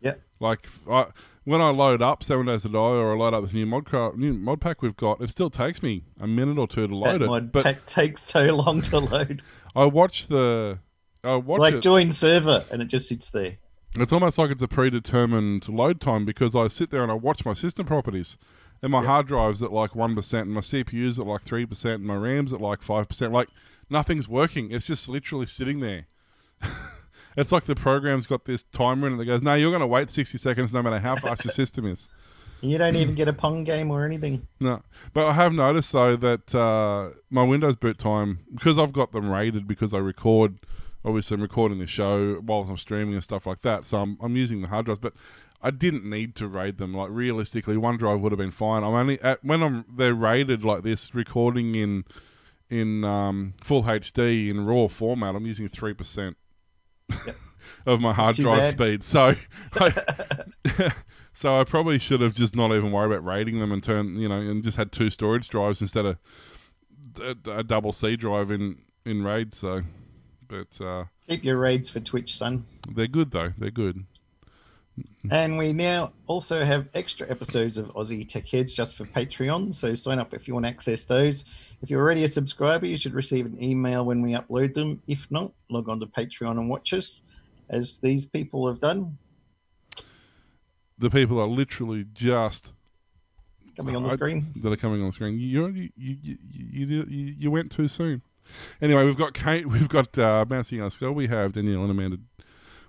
Yep. 0.00 0.20
Like 0.40 0.68
I, 0.90 1.06
when 1.44 1.60
I 1.60 1.70
load 1.70 2.02
up 2.02 2.22
Seven 2.22 2.46
Days 2.46 2.62
to 2.62 2.68
Die 2.68 2.78
or 2.78 3.12
I 3.12 3.16
load 3.16 3.32
up 3.34 3.42
this 3.42 3.52
new 3.54 3.64
mod 3.66 3.86
new 4.16 4.34
mod 4.34 4.60
pack 4.60 4.82
we've 4.82 4.96
got, 4.96 5.20
it 5.20 5.30
still 5.30 5.50
takes 5.50 5.82
me 5.82 6.04
a 6.20 6.26
minute 6.26 6.58
or 6.58 6.66
two 6.66 6.86
to 6.86 6.94
load 6.94 7.20
That 7.20 7.22
it. 7.22 7.26
mod 7.26 7.52
but 7.52 7.64
pack 7.64 7.86
takes 7.86 8.22
so 8.22 8.54
long 8.56 8.82
to 8.82 8.98
load. 8.98 9.42
I 9.76 9.86
watch 9.86 10.26
the 10.26 10.78
I 11.22 11.36
watch 11.36 11.60
like 11.60 11.74
it. 11.74 11.80
join 11.80 12.12
server, 12.12 12.64
and 12.70 12.82
it 12.82 12.86
just 12.88 13.08
sits 13.08 13.30
there. 13.30 13.56
It's 13.96 14.12
almost 14.12 14.38
like 14.38 14.50
it's 14.50 14.62
a 14.62 14.68
predetermined 14.68 15.68
load 15.68 16.00
time 16.00 16.24
because 16.24 16.56
I 16.56 16.68
sit 16.68 16.90
there 16.90 17.02
and 17.02 17.12
I 17.12 17.14
watch 17.14 17.44
my 17.44 17.54
system 17.54 17.86
properties. 17.86 18.36
And 18.82 18.90
my 18.90 19.02
hard 19.02 19.28
drive's 19.28 19.62
at 19.62 19.72
like 19.72 19.92
1%, 19.92 20.40
and 20.40 20.52
my 20.52 20.60
CPU's 20.60 21.18
at 21.18 21.26
like 21.26 21.44
3%, 21.44 21.94
and 21.94 22.04
my 22.04 22.16
RAM's 22.16 22.52
at 22.52 22.60
like 22.60 22.80
5%. 22.80 23.32
Like, 23.32 23.48
nothing's 23.88 24.28
working. 24.28 24.70
It's 24.72 24.86
just 24.86 25.08
literally 25.08 25.46
sitting 25.46 25.80
there. 25.80 26.06
it's 27.36 27.50
like 27.50 27.64
the 27.64 27.74
program's 27.74 28.26
got 28.26 28.44
this 28.44 28.64
timer 28.64 29.06
in 29.06 29.14
it 29.14 29.16
that 29.18 29.24
goes, 29.24 29.42
no, 29.42 29.54
you're 29.54 29.70
going 29.70 29.80
to 29.80 29.86
wait 29.86 30.10
60 30.10 30.36
seconds 30.36 30.74
no 30.74 30.82
matter 30.82 30.98
how 30.98 31.16
fast 31.16 31.44
your 31.44 31.52
system 31.52 31.86
is. 31.86 32.08
And 32.60 32.70
you 32.72 32.76
don't 32.76 32.96
even 32.96 33.14
get 33.14 33.28
a 33.28 33.32
Pong 33.32 33.64
game 33.64 33.90
or 33.90 34.04
anything. 34.04 34.46
No. 34.60 34.82
But 35.14 35.28
I 35.28 35.32
have 35.32 35.52
noticed, 35.52 35.92
though, 35.92 36.16
that 36.16 36.54
uh, 36.54 37.10
my 37.30 37.42
Windows 37.42 37.76
boot 37.76 37.96
time, 37.96 38.40
because 38.54 38.78
I've 38.78 38.92
got 38.92 39.12
them 39.12 39.30
rated 39.30 39.66
because 39.66 39.94
I 39.94 39.98
record, 39.98 40.58
obviously, 41.04 41.36
I'm 41.36 41.42
recording 41.42 41.78
the 41.78 41.86
show 41.86 42.40
whilst 42.44 42.70
I'm 42.70 42.76
streaming 42.76 43.14
and 43.14 43.24
stuff 43.24 43.46
like 43.46 43.60
that. 43.62 43.86
So 43.86 44.00
I'm, 44.00 44.18
I'm 44.20 44.36
using 44.36 44.62
the 44.62 44.68
hard 44.68 44.86
drives. 44.86 45.00
But 45.00 45.14
I 45.62 45.70
didn't 45.70 46.08
need 46.08 46.34
to 46.36 46.48
raid 46.48 46.78
them. 46.78 46.94
Like, 46.94 47.10
realistically, 47.10 47.76
one 47.76 47.96
drive 47.96 48.20
would 48.20 48.32
have 48.32 48.38
been 48.38 48.50
fine. 48.50 48.82
I'm 48.82 48.94
only, 48.94 49.20
at, 49.20 49.44
when 49.44 49.62
I'm 49.62 49.84
they're 49.94 50.14
rated 50.14 50.64
like 50.64 50.82
this, 50.82 51.14
recording 51.14 51.74
in 51.74 52.04
in 52.70 53.04
um, 53.04 53.54
full 53.62 53.84
HD 53.84 54.48
in 54.48 54.64
RAW 54.64 54.88
format, 54.88 55.36
I'm 55.36 55.46
using 55.46 55.68
3%. 55.68 56.34
of 57.86 58.00
my 58.00 58.12
hard 58.12 58.36
Too 58.36 58.42
drive 58.42 58.76
bad. 58.76 59.02
speed, 59.02 59.02
so 59.02 59.34
I, 59.74 60.90
so 61.32 61.60
I 61.60 61.64
probably 61.64 61.98
should 61.98 62.20
have 62.20 62.34
just 62.34 62.56
not 62.56 62.72
even 62.72 62.92
worried 62.92 63.12
about 63.12 63.24
rating 63.24 63.60
them 63.60 63.72
and 63.72 63.82
turn, 63.82 64.16
you 64.16 64.28
know, 64.28 64.40
and 64.40 64.62
just 64.62 64.76
had 64.76 64.92
two 64.92 65.10
storage 65.10 65.48
drives 65.48 65.80
instead 65.80 66.06
of 66.06 66.18
a, 67.20 67.36
a 67.50 67.64
double 67.64 67.92
C 67.92 68.16
drive 68.16 68.50
in 68.50 68.78
in 69.04 69.22
RAID. 69.22 69.54
So, 69.54 69.82
but 70.48 70.84
uh, 70.84 71.04
Keep 71.28 71.44
your 71.44 71.58
raids 71.58 71.88
for 71.90 72.00
Twitch, 72.00 72.36
son. 72.36 72.64
they're 72.94 73.06
good 73.06 73.30
though. 73.30 73.52
They're 73.58 73.70
good. 73.70 74.04
And 75.28 75.58
we 75.58 75.72
now 75.72 76.12
also 76.28 76.64
have 76.64 76.86
extra 76.94 77.28
episodes 77.28 77.78
of 77.78 77.86
Aussie 77.94 78.28
Tech 78.28 78.46
Heads 78.48 78.74
just 78.74 78.94
for 78.96 79.04
Patreon. 79.04 79.74
So 79.74 79.96
sign 79.96 80.20
up 80.20 80.32
if 80.32 80.46
you 80.46 80.54
want 80.54 80.66
to 80.66 80.70
access 80.70 81.02
those. 81.02 81.44
If 81.82 81.90
you're 81.90 82.00
already 82.00 82.22
a 82.22 82.28
subscriber, 82.28 82.86
you 82.86 82.96
should 82.96 83.12
receive 83.14 83.44
an 83.44 83.60
email 83.60 84.04
when 84.04 84.22
we 84.22 84.34
upload 84.34 84.74
them. 84.74 85.02
If 85.08 85.28
not, 85.32 85.50
log 85.68 85.88
on 85.88 85.98
to 85.98 86.06
Patreon 86.06 86.52
and 86.52 86.68
watch 86.68 86.92
us, 86.92 87.22
as 87.68 87.98
these 87.98 88.24
people 88.24 88.68
have 88.68 88.80
done. 88.80 89.18
The 90.98 91.10
people 91.10 91.40
are 91.40 91.48
literally 91.48 92.04
just 92.12 92.72
Coming 93.76 93.96
on 93.96 94.04
the 94.04 94.10
I- 94.10 94.12
screen. 94.14 94.52
that 94.54 94.70
are 94.72 94.76
coming 94.76 95.00
on 95.00 95.06
the 95.08 95.12
screen. 95.12 95.36
You 95.40 95.66
you 95.66 95.90
you 95.96 96.16
you, 96.22 96.36
you, 96.52 96.86
you, 97.08 97.34
you 97.36 97.50
went 97.50 97.72
too 97.72 97.88
soon. 97.88 98.22
Anyway, 98.80 99.04
we've 99.04 99.16
got 99.16 99.34
Kate, 99.34 99.66
we've 99.68 99.88
got 99.88 100.18
uh, 100.18 100.44
Bouncing 100.44 100.80
our 100.80 100.90
skull, 100.90 101.12
we 101.12 101.26
have 101.28 101.52
Danielle 101.52 101.82
and 101.82 101.90
Amanda, 101.90 102.18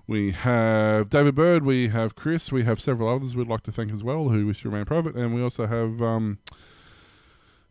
we 0.07 0.31
have 0.31 1.09
David 1.09 1.35
Bird, 1.35 1.63
we 1.63 1.89
have 1.89 2.15
Chris, 2.15 2.51
we 2.51 2.63
have 2.63 2.79
several 2.79 3.09
others 3.09 3.35
we'd 3.35 3.47
like 3.47 3.63
to 3.63 3.71
thank 3.71 3.91
as 3.91 4.03
well 4.03 4.29
who 4.29 4.45
wish 4.45 4.61
to 4.61 4.69
remain 4.69 4.85
private, 4.85 5.15
and 5.15 5.33
we 5.33 5.41
also 5.41 5.65
have 5.67 6.01
um, 6.01 6.39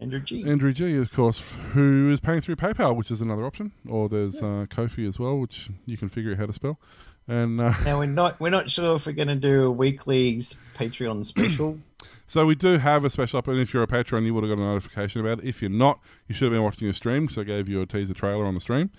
Andrew 0.00 0.21
G. 0.21 0.49
Andrew 0.49 0.73
G, 0.73 0.97
of 0.97 1.12
course, 1.12 1.41
who 1.73 2.11
is 2.12 2.21
paying 2.21 2.41
through 2.41 2.57
PayPal, 2.57 2.97
which 2.97 3.11
is 3.11 3.21
another 3.21 3.47
option, 3.47 3.73
or 3.88 4.09
there's 4.09 4.43
uh, 4.43 4.67
Ko-fi 4.69 5.07
as 5.07 5.19
well, 5.19 5.38
which 5.38 5.71
you 5.87 5.97
can 5.97 6.09
figure 6.09 6.33
out 6.33 6.38
how 6.38 6.47
to 6.47 6.53
spell. 6.53 6.79
And 7.26 7.61
uh, 7.61 7.73
Now 7.85 8.00
we're 8.00 8.07
not 8.07 8.38
we're 8.38 8.50
not 8.50 8.71
sure 8.71 8.97
if 8.97 9.07
we're 9.07 9.12
going 9.12 9.29
to 9.29 9.35
do 9.35 9.64
a 9.64 9.71
weekly 9.71 10.38
Patreon 10.76 11.25
special. 11.25 11.79
So 12.26 12.46
we 12.46 12.54
do 12.54 12.78
have 12.78 13.04
a 13.04 13.11
special 13.11 13.38
up, 13.38 13.49
and 13.49 13.58
if 13.61 13.75
you're 13.75 13.82
a 13.82 13.87
patron, 13.87 14.25
you 14.25 14.34
would 14.34 14.44
have 14.44 14.56
got 14.56 14.62
a 14.62 14.66
notification 14.66 15.20
about 15.20 15.40
it. 15.40 15.44
If 15.46 15.61
you're 15.62 15.70
not, 15.70 16.00
you 16.28 16.34
should 16.34 16.46
have 16.46 16.52
been 16.52 16.62
watching 16.62 16.88
a 16.88 16.92
stream, 16.92 17.28
so 17.28 17.42
I 17.42 17.44
gave 17.44 17.68
you 17.68 17.80
a 17.82 17.87
teaser 17.87 18.14
trailer 18.14 18.44
on 18.46 18.54
the 18.54 18.61
stream. 18.61 18.90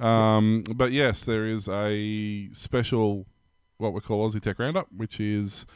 Um, 0.00 0.62
but 0.74 0.90
yes, 0.92 1.24
there 1.24 1.46
is 1.46 1.68
a 1.68 2.48
special, 2.52 3.26
what 3.78 3.92
we 3.92 4.00
call 4.00 4.28
Aussie 4.28 4.40
Tech 4.40 4.58
Roundup, 4.58 4.88
which 4.94 5.20
is 5.20 5.66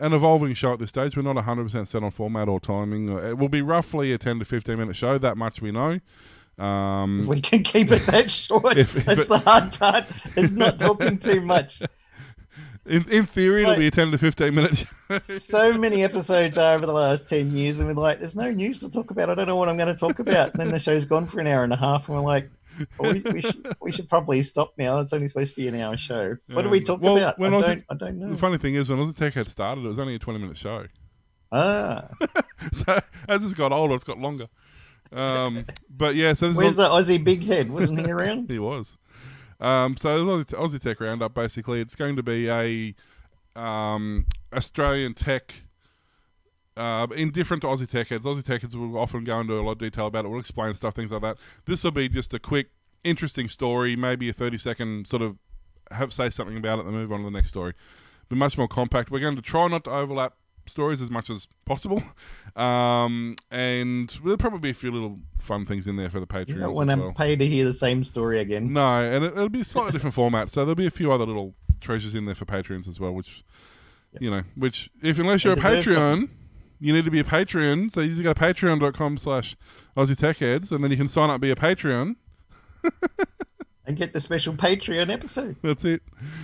an 0.00 0.12
evolving 0.12 0.54
show 0.54 0.72
at 0.72 0.78
this 0.78 0.90
stage. 0.90 1.16
We're 1.16 1.22
not 1.22 1.36
100% 1.36 1.86
set 1.86 2.02
on 2.02 2.10
format 2.10 2.48
or 2.48 2.58
timing. 2.60 3.08
It 3.18 3.38
will 3.38 3.48
be 3.48 3.62
roughly 3.62 4.12
a 4.12 4.18
10 4.18 4.40
to 4.40 4.44
15 4.44 4.78
minute 4.78 4.96
show, 4.96 5.18
that 5.18 5.36
much 5.36 5.60
we 5.62 5.70
know. 5.72 6.00
Um, 6.58 7.26
we 7.28 7.40
can 7.40 7.62
keep 7.62 7.92
it 7.92 8.04
that 8.06 8.30
short. 8.30 8.64
If- 8.78 8.96
if 8.96 9.04
That's 9.04 9.24
it- 9.24 9.28
the 9.28 9.38
hard 9.38 9.72
part. 9.74 10.06
It's 10.36 10.52
not 10.52 10.78
talking 10.80 11.18
too 11.18 11.40
much. 11.40 11.82
in, 12.88 13.08
in 13.10 13.26
theory, 13.26 13.62
it'll 13.62 13.76
be 13.76 13.86
a 13.86 13.90
10 13.90 14.10
to 14.10 14.18
15 14.18 14.54
minutes. 14.54 14.84
So 15.20 15.72
many 15.78 16.02
episodes 16.04 16.58
over 16.58 16.84
the 16.84 16.92
last 16.92 17.26
ten 17.28 17.56
years, 17.56 17.80
and 17.80 17.88
we're 17.88 17.94
like, 18.02 18.18
"There's 18.18 18.36
no 18.36 18.50
news 18.50 18.80
to 18.80 18.90
talk 18.90 19.10
about. 19.10 19.30
I 19.30 19.34
don't 19.34 19.46
know 19.46 19.56
what 19.56 19.70
I'm 19.70 19.78
going 19.78 19.88
to 19.88 19.94
talk 19.98 20.18
about." 20.18 20.52
And 20.52 20.60
then 20.60 20.70
the 20.70 20.78
show's 20.78 21.06
gone 21.06 21.26
for 21.26 21.40
an 21.40 21.46
hour 21.46 21.64
and 21.64 21.72
a 21.72 21.76
half, 21.76 22.08
and 22.08 22.18
we're 22.18 22.22
like, 22.24 22.50
well, 22.98 23.14
we, 23.14 23.20
we, 23.20 23.40
should, 23.40 23.74
"We 23.80 23.90
should 23.90 24.06
probably 24.06 24.42
stop 24.42 24.74
now. 24.76 24.98
It's 24.98 25.14
only 25.14 25.28
supposed 25.28 25.54
to 25.54 25.60
be 25.62 25.66
an 25.68 25.80
hour 25.80 25.96
show. 25.96 26.36
What 26.52 26.60
do 26.62 26.68
we 26.68 26.78
Um, 26.80 26.84
talk 26.84 27.00
well, 27.00 27.16
about? 27.16 27.40
I 27.40 27.46
I 27.46 27.48
was- 27.48 27.64
don't, 27.66 27.84
I 27.88 27.94
don't 27.94 28.18
the 28.32 28.36
funny 28.36 28.58
thing 28.58 28.74
is, 28.74 28.90
when 28.90 28.98
Aussie 28.98 29.16
Tech 29.16 29.32
had 29.32 29.48
started, 29.48 29.82
it 29.86 29.88
was 29.88 29.98
only 29.98 30.14
a 30.14 30.18
20 30.18 30.38
minute 30.40 30.58
show. 30.58 30.84
Ah, 31.50 32.08
so 32.72 33.00
as 33.26 33.42
it's 33.42 33.54
got 33.54 33.72
older, 33.72 33.94
it's 33.94 34.04
got 34.04 34.18
longer. 34.18 34.48
Um, 35.10 35.64
but 35.88 36.16
yeah, 36.16 36.34
so 36.34 36.48
this 36.48 36.56
where's 36.58 36.72
is 36.72 36.76
the 36.76 36.88
Aussie 36.88 37.22
big 37.24 37.42
head? 37.44 37.70
Wasn't 37.70 37.98
he 37.98 38.12
around? 38.12 38.50
he 38.50 38.58
was. 38.58 38.98
Um, 39.60 39.96
so 39.96 40.24
Aussie, 40.24 40.54
Aussie 40.54 40.82
Tech 40.82 41.00
Roundup, 41.00 41.34
basically, 41.34 41.80
it's 41.80 41.94
going 41.94 42.16
to 42.16 42.22
be 42.22 42.48
a 42.48 42.94
um, 43.60 44.26
Australian 44.52 45.14
tech. 45.14 45.54
Uh, 46.76 47.08
indifferent 47.16 47.60
to 47.62 47.66
Aussie 47.66 47.88
Tech 47.88 48.06
Heads. 48.06 48.24
Aussie 48.24 48.44
Tech 48.44 48.62
Heads 48.62 48.76
will 48.76 48.96
often 48.96 49.24
go 49.24 49.40
into 49.40 49.58
a 49.58 49.62
lot 49.62 49.72
of 49.72 49.78
detail 49.78 50.06
about 50.06 50.24
it. 50.24 50.28
We'll 50.28 50.38
explain 50.38 50.74
stuff, 50.74 50.94
things 50.94 51.10
like 51.10 51.22
that. 51.22 51.36
This 51.64 51.82
will 51.82 51.90
be 51.90 52.08
just 52.08 52.32
a 52.34 52.38
quick, 52.38 52.68
interesting 53.02 53.48
story, 53.48 53.96
maybe 53.96 54.28
a 54.28 54.32
30 54.32 54.58
second 54.58 55.08
sort 55.08 55.22
of 55.22 55.38
have 55.90 56.12
say 56.12 56.30
something 56.30 56.56
about 56.56 56.78
it, 56.78 56.84
then 56.84 56.94
move 56.94 57.12
on 57.12 57.20
to 57.20 57.24
the 57.24 57.30
next 57.30 57.48
story. 57.48 57.74
Be 58.28 58.36
much 58.36 58.58
more 58.58 58.68
compact. 58.68 59.10
We're 59.10 59.20
going 59.20 59.36
to 59.36 59.42
try 59.42 59.68
not 59.68 59.84
to 59.84 59.90
overlap 59.90 60.34
stories 60.68 61.00
as 61.00 61.10
much 61.10 61.30
as 61.30 61.46
possible. 61.64 62.02
Um, 62.56 63.36
and 63.52 64.08
there'll 64.24 64.36
probably 64.36 64.58
be 64.58 64.70
a 64.70 64.74
few 64.74 64.90
little 64.90 65.20
fun 65.38 65.64
things 65.64 65.86
in 65.86 65.94
there 65.94 66.10
for 66.10 66.18
the 66.18 66.26
You 66.26 66.44
Patreons 66.46 66.58
don't 66.58 66.74
want 66.74 66.90
to 66.90 66.96
well. 66.96 67.12
pay 67.12 67.36
to 67.36 67.46
hear 67.46 67.64
the 67.64 67.72
same 67.74 68.02
story 68.02 68.40
again. 68.40 68.72
No, 68.72 69.00
and 69.00 69.24
it, 69.24 69.32
it'll 69.32 69.48
be 69.48 69.60
a 69.60 69.64
slightly 69.64 69.92
different 69.92 70.14
format. 70.14 70.50
So 70.50 70.62
there'll 70.64 70.74
be 70.74 70.86
a 70.86 70.90
few 70.90 71.12
other 71.12 71.24
little 71.24 71.54
treasures 71.80 72.16
in 72.16 72.24
there 72.26 72.34
for 72.34 72.46
Patreons 72.46 72.88
as 72.88 72.98
well, 72.98 73.12
which 73.12 73.44
you 74.18 74.28
know, 74.28 74.42
which 74.56 74.90
if 75.04 75.20
unless 75.20 75.44
you're 75.44 75.52
a 75.52 75.56
Patreon, 75.56 76.30
you 76.80 76.92
need 76.92 77.04
to 77.04 77.12
be 77.12 77.20
a 77.20 77.24
Patreon. 77.24 77.92
So 77.92 78.00
you 78.00 78.10
just 78.10 78.22
go 78.24 78.32
to 78.32 78.40
patreon.com 78.40 79.18
slash 79.18 79.54
Aussie 79.96 80.18
Tech 80.18 80.38
Heads 80.38 80.72
and 80.72 80.82
then 80.82 80.90
you 80.90 80.96
can 80.96 81.06
sign 81.06 81.30
up 81.30 81.40
be 81.40 81.52
a 81.52 81.56
Patreon. 81.56 82.16
And 83.88 83.96
get 83.96 84.12
the 84.12 84.20
special 84.20 84.52
Patreon 84.52 85.08
episode. 85.08 85.56
That's 85.62 85.82
it. 85.82 86.02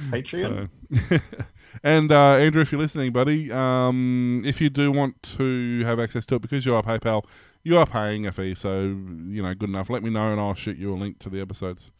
Patreon. 0.08 0.70
So, 1.10 1.18
and 1.82 2.12
uh, 2.12 2.34
Andrew, 2.34 2.62
if 2.62 2.72
you're 2.72 2.80
listening, 2.80 3.12
buddy, 3.12 3.50
um, 3.50 4.42
if 4.44 4.60
you 4.60 4.70
do 4.70 4.92
want 4.92 5.22
to 5.36 5.82
have 5.84 5.98
access 5.98 6.24
to 6.26 6.36
it 6.36 6.42
because 6.42 6.64
you 6.64 6.74
are 6.74 6.82
PayPal, 6.82 7.26
you 7.62 7.78
are 7.78 7.86
paying 7.86 8.26
a 8.26 8.32
fee. 8.32 8.54
So 8.54 8.82
you 8.82 9.42
know, 9.42 9.54
good 9.54 9.68
enough. 9.68 9.90
Let 9.90 10.02
me 10.02 10.10
know, 10.10 10.30
and 10.30 10.40
I'll 10.40 10.54
shoot 10.54 10.76
you 10.76 10.92
a 10.92 10.96
link 10.96 11.18
to 11.20 11.30
the 11.30 11.40
episodes. 11.40 11.90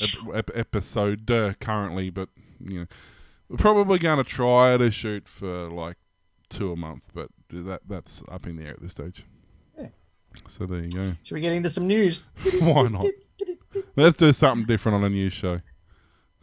Ep- 0.00 0.34
ep- 0.34 0.50
episode 0.56 1.30
uh, 1.30 1.54
currently, 1.60 2.10
but 2.10 2.28
you 2.60 2.80
know, 2.80 2.86
we're 3.48 3.56
probably 3.56 3.98
going 3.98 4.18
to 4.18 4.24
try 4.24 4.76
to 4.76 4.90
shoot 4.90 5.28
for 5.28 5.70
like 5.70 5.96
two 6.48 6.72
a 6.72 6.76
month, 6.76 7.08
but 7.14 7.28
that 7.50 7.82
that's 7.88 8.22
up 8.30 8.46
in 8.46 8.56
the 8.56 8.64
air 8.64 8.72
at 8.72 8.82
this 8.82 8.92
stage. 8.92 9.24
Yeah. 9.78 9.88
So 10.48 10.66
there 10.66 10.80
you 10.82 10.90
go. 10.90 11.14
Should 11.22 11.34
we 11.34 11.40
get 11.40 11.52
into 11.52 11.70
some 11.70 11.86
news? 11.86 12.24
Why 12.60 12.88
not? 12.88 13.06
Let's 13.96 14.16
do 14.16 14.32
something 14.32 14.66
different 14.66 14.96
on 14.96 15.04
a 15.04 15.10
news 15.10 15.32
show. 15.32 15.60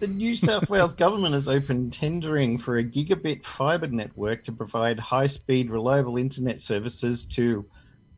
The 0.01 0.07
New 0.07 0.33
South 0.33 0.67
Wales 0.67 0.95
government 0.95 1.35
has 1.35 1.47
opened 1.47 1.93
tendering 1.93 2.57
for 2.57 2.77
a 2.77 2.83
gigabit 2.83 3.45
fibre 3.45 3.85
network 3.85 4.43
to 4.45 4.51
provide 4.51 4.99
high 4.99 5.27
speed, 5.27 5.69
reliable 5.69 6.17
internet 6.17 6.59
services 6.59 7.23
to 7.27 7.69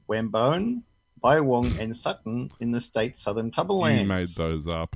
Wamboin, 0.09 0.83
Bywong, 1.21 1.77
and 1.77 1.93
Sutton 1.93 2.49
in 2.61 2.71
the 2.71 2.79
state's 2.79 3.21
southern 3.21 3.51
You 3.99 4.07
made 4.07 4.27
those 4.27 4.65
up. 4.65 4.95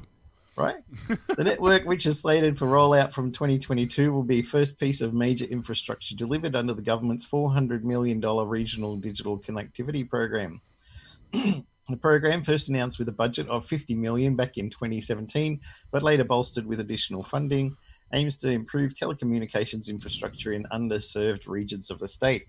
right? 0.55 0.77
the 1.35 1.43
network, 1.43 1.83
which 1.83 2.05
is 2.05 2.19
slated 2.19 2.57
for 2.57 2.67
rollout 2.67 3.11
from 3.11 3.33
2022, 3.33 4.13
will 4.13 4.23
be 4.23 4.41
first 4.41 4.79
piece 4.79 5.01
of 5.01 5.13
major 5.13 5.43
infrastructure 5.43 6.15
delivered 6.15 6.55
under 6.55 6.73
the 6.73 6.81
government's 6.81 7.25
$400 7.25 7.83
million 7.83 8.21
regional 8.21 8.95
digital 8.95 9.37
connectivity 9.37 10.09
program. 10.09 10.61
the 11.89 11.97
program 11.97 12.43
first 12.43 12.67
announced 12.67 12.99
with 12.99 13.07
a 13.07 13.13
budget 13.13 13.47
of 13.47 13.65
50 13.65 13.95
million 13.95 14.35
back 14.35 14.57
in 14.57 14.69
2017, 14.69 15.61
but 15.91 16.03
later 16.03 16.25
bolstered 16.25 16.65
with 16.65 16.81
additional 16.81 17.23
funding, 17.23 17.77
aims 18.13 18.35
to 18.37 18.51
improve 18.51 18.93
telecommunications 18.93 19.87
infrastructure 19.87 20.51
in 20.51 20.65
underserved 20.65 21.47
regions 21.47 21.89
of 21.89 21.99
the 21.99 22.07
state. 22.07 22.47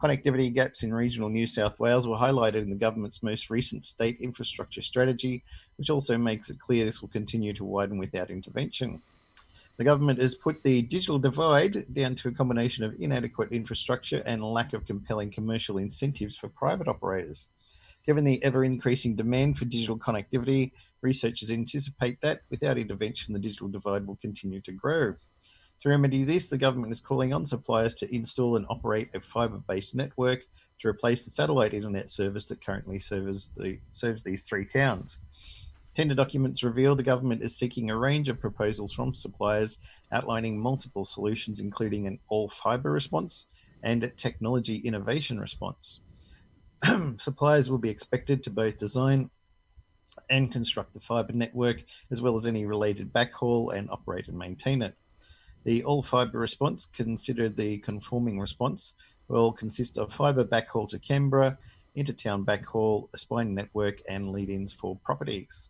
Connectivity 0.00 0.52
gaps 0.52 0.82
in 0.82 0.94
regional 0.94 1.28
New 1.28 1.46
South 1.46 1.80
Wales 1.80 2.06
were 2.06 2.16
highlighted 2.16 2.62
in 2.62 2.70
the 2.70 2.76
government's 2.76 3.22
most 3.22 3.50
recent 3.50 3.84
state 3.84 4.18
infrastructure 4.20 4.82
strategy, 4.82 5.42
which 5.78 5.90
also 5.90 6.16
makes 6.16 6.50
it 6.50 6.60
clear 6.60 6.84
this 6.84 7.00
will 7.00 7.08
continue 7.08 7.54
to 7.54 7.64
widen 7.64 7.98
without 7.98 8.30
intervention. 8.30 9.00
The 9.78 9.84
government 9.84 10.20
has 10.20 10.34
put 10.34 10.62
the 10.62 10.82
digital 10.82 11.18
divide 11.18 11.92
down 11.92 12.14
to 12.16 12.28
a 12.28 12.32
combination 12.32 12.84
of 12.84 12.94
inadequate 12.98 13.52
infrastructure 13.52 14.22
and 14.26 14.44
lack 14.44 14.72
of 14.74 14.86
compelling 14.86 15.30
commercial 15.30 15.78
incentives 15.78 16.36
for 16.36 16.48
private 16.48 16.88
operators. 16.88 17.48
Given 18.06 18.22
the 18.22 18.42
ever 18.44 18.62
increasing 18.62 19.16
demand 19.16 19.58
for 19.58 19.64
digital 19.64 19.98
connectivity, 19.98 20.70
researchers 21.02 21.50
anticipate 21.50 22.20
that 22.20 22.42
without 22.50 22.78
intervention, 22.78 23.34
the 23.34 23.40
digital 23.40 23.66
divide 23.66 24.06
will 24.06 24.16
continue 24.16 24.60
to 24.60 24.72
grow. 24.72 25.14
To 25.80 25.88
remedy 25.88 26.24
this, 26.24 26.48
the 26.48 26.56
government 26.56 26.92
is 26.92 27.00
calling 27.00 27.34
on 27.34 27.44
suppliers 27.44 27.94
to 27.94 28.14
install 28.14 28.56
and 28.56 28.66
operate 28.70 29.10
a 29.12 29.20
fiber 29.20 29.58
based 29.58 29.94
network 29.94 30.42
to 30.78 30.88
replace 30.88 31.24
the 31.24 31.30
satellite 31.30 31.74
internet 31.74 32.08
service 32.08 32.46
that 32.46 32.64
currently 32.64 32.98
serves, 32.98 33.48
the, 33.56 33.78
serves 33.90 34.22
these 34.22 34.42
three 34.42 34.64
towns. 34.64 35.18
Tender 35.94 36.14
documents 36.14 36.62
reveal 36.62 36.94
the 36.94 37.02
government 37.02 37.42
is 37.42 37.56
seeking 37.56 37.90
a 37.90 37.96
range 37.96 38.28
of 38.28 38.38
proposals 38.38 38.92
from 38.92 39.14
suppliers 39.14 39.78
outlining 40.12 40.60
multiple 40.60 41.04
solutions, 41.04 41.58
including 41.58 42.06
an 42.06 42.18
all 42.28 42.48
fiber 42.48 42.90
response 42.90 43.46
and 43.82 44.04
a 44.04 44.08
technology 44.08 44.76
innovation 44.76 45.40
response. 45.40 46.00
suppliers 47.18 47.70
will 47.70 47.78
be 47.78 47.90
expected 47.90 48.42
to 48.42 48.50
both 48.50 48.78
design 48.78 49.30
and 50.30 50.50
construct 50.50 50.94
the 50.94 51.00
fiber 51.00 51.32
network, 51.32 51.82
as 52.10 52.20
well 52.20 52.36
as 52.36 52.46
any 52.46 52.66
related 52.66 53.12
backhaul 53.12 53.74
and 53.74 53.90
operate 53.90 54.28
and 54.28 54.38
maintain 54.38 54.82
it. 54.82 54.94
The 55.64 55.84
all 55.84 56.02
fiber 56.02 56.38
response, 56.38 56.86
considered 56.86 57.56
the 57.56 57.78
conforming 57.78 58.38
response, 58.38 58.94
will 59.28 59.52
consist 59.52 59.98
of 59.98 60.12
fiber 60.12 60.44
backhaul 60.44 60.88
to 60.90 60.98
Canberra, 60.98 61.58
intertown 61.94 62.44
backhaul, 62.44 63.08
a 63.12 63.18
spine 63.18 63.54
network, 63.54 64.00
and 64.08 64.30
lead 64.30 64.50
ins 64.50 64.72
for 64.72 64.96
properties. 64.96 65.68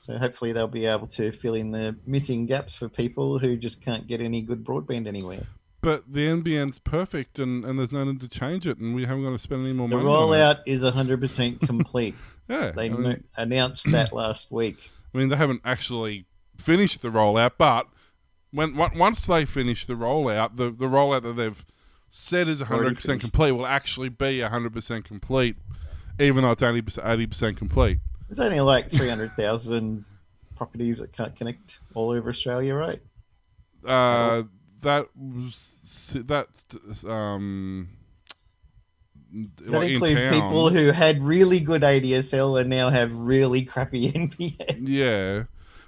So 0.00 0.18
hopefully 0.18 0.52
they'll 0.52 0.66
be 0.66 0.86
able 0.86 1.06
to 1.08 1.30
fill 1.30 1.54
in 1.54 1.70
the 1.70 1.94
missing 2.06 2.46
gaps 2.46 2.74
for 2.74 2.88
people 2.88 3.38
who 3.38 3.56
just 3.56 3.80
can't 3.80 4.08
get 4.08 4.20
any 4.20 4.40
good 4.40 4.64
broadband 4.64 5.06
anywhere. 5.06 5.46
But 5.82 6.12
the 6.12 6.28
NBN's 6.28 6.78
perfect, 6.78 7.38
and, 7.40 7.64
and 7.64 7.78
there's 7.78 7.92
no 7.92 8.04
need 8.04 8.20
to 8.20 8.28
change 8.28 8.66
it, 8.66 8.78
and 8.78 8.94
we 8.94 9.04
haven't 9.04 9.24
got 9.24 9.30
to 9.30 9.38
spend 9.38 9.64
any 9.64 9.72
more 9.72 9.88
The 9.88 9.96
money. 9.96 10.08
The 10.08 10.10
rollout 10.10 10.60
is 10.64 10.84
100% 10.84 11.60
complete. 11.60 12.14
Yeah, 12.48 12.72
they 12.72 12.86
I 12.86 12.88
mean, 12.88 13.24
announced 13.36 13.90
that 13.92 14.12
last 14.12 14.50
week. 14.50 14.90
I 15.14 15.18
mean, 15.18 15.28
they 15.28 15.36
haven't 15.36 15.62
actually 15.64 16.26
finished 16.58 17.00
the 17.00 17.08
rollout, 17.08 17.52
but 17.56 17.86
when 18.50 18.76
once 18.76 19.24
they 19.24 19.44
finish 19.44 19.86
the 19.86 19.94
rollout, 19.94 20.56
the 20.56 20.64
the 20.64 20.86
rollout 20.86 21.22
that 21.22 21.34
they've 21.34 21.64
said 22.10 22.48
is 22.48 22.58
100 22.58 22.96
percent 22.96 23.20
complete 23.20 23.52
will 23.52 23.64
actually 23.66 24.08
be 24.08 24.42
100 24.42 24.72
percent 24.72 25.04
complete, 25.04 25.56
even 26.18 26.42
though 26.42 26.50
it's 26.50 26.62
only 26.62 26.82
80 27.02 27.26
percent 27.26 27.56
complete. 27.56 27.98
There's 28.28 28.40
only 28.40 28.60
like 28.60 28.90
300,000 28.90 30.04
properties 30.56 30.98
that 30.98 31.12
can't 31.12 31.34
connect 31.36 31.80
all 31.94 32.10
over 32.10 32.28
Australia, 32.28 32.74
right? 32.74 33.00
Uh, 33.86 34.44
that 34.82 35.06
was 35.16 36.16
that's 36.26 37.04
um. 37.04 37.88
That 39.62 39.72
like 39.72 39.90
include 39.92 40.18
town. 40.18 40.32
people 40.34 40.68
who 40.68 40.90
had 40.90 41.24
really 41.24 41.58
good 41.58 41.80
ADSL 41.80 42.60
and 42.60 42.68
now 42.68 42.90
have 42.90 43.14
really 43.14 43.64
crappy 43.64 44.12
NBN? 44.12 44.86
Yeah, 44.86 45.44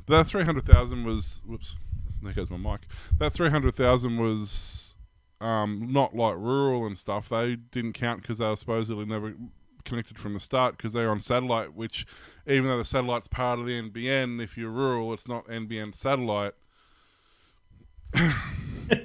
but 0.06 0.16
that 0.16 0.26
three 0.26 0.44
hundred 0.44 0.64
thousand 0.64 1.04
was. 1.04 1.42
Whoops, 1.46 1.76
there 2.22 2.32
goes 2.32 2.48
my 2.48 2.56
mic. 2.56 2.82
That 3.18 3.34
three 3.34 3.50
hundred 3.50 3.74
thousand 3.74 4.16
was 4.16 4.94
um, 5.42 5.88
not 5.90 6.16
like 6.16 6.36
rural 6.36 6.86
and 6.86 6.96
stuff. 6.96 7.28
They 7.28 7.56
didn't 7.56 7.92
count 7.92 8.22
because 8.22 8.38
they 8.38 8.46
were 8.46 8.56
supposedly 8.56 9.04
never 9.04 9.34
connected 9.84 10.18
from 10.18 10.32
the 10.32 10.40
start 10.40 10.78
because 10.78 10.94
they're 10.94 11.10
on 11.10 11.20
satellite. 11.20 11.74
Which, 11.74 12.06
even 12.46 12.64
though 12.64 12.78
the 12.78 12.84
satellite's 12.84 13.28
part 13.28 13.58
of 13.58 13.66
the 13.66 13.72
NBN, 13.72 14.42
if 14.42 14.56
you're 14.56 14.70
rural, 14.70 15.12
it's 15.12 15.28
not 15.28 15.46
NBN 15.48 15.94
satellite. 15.94 16.54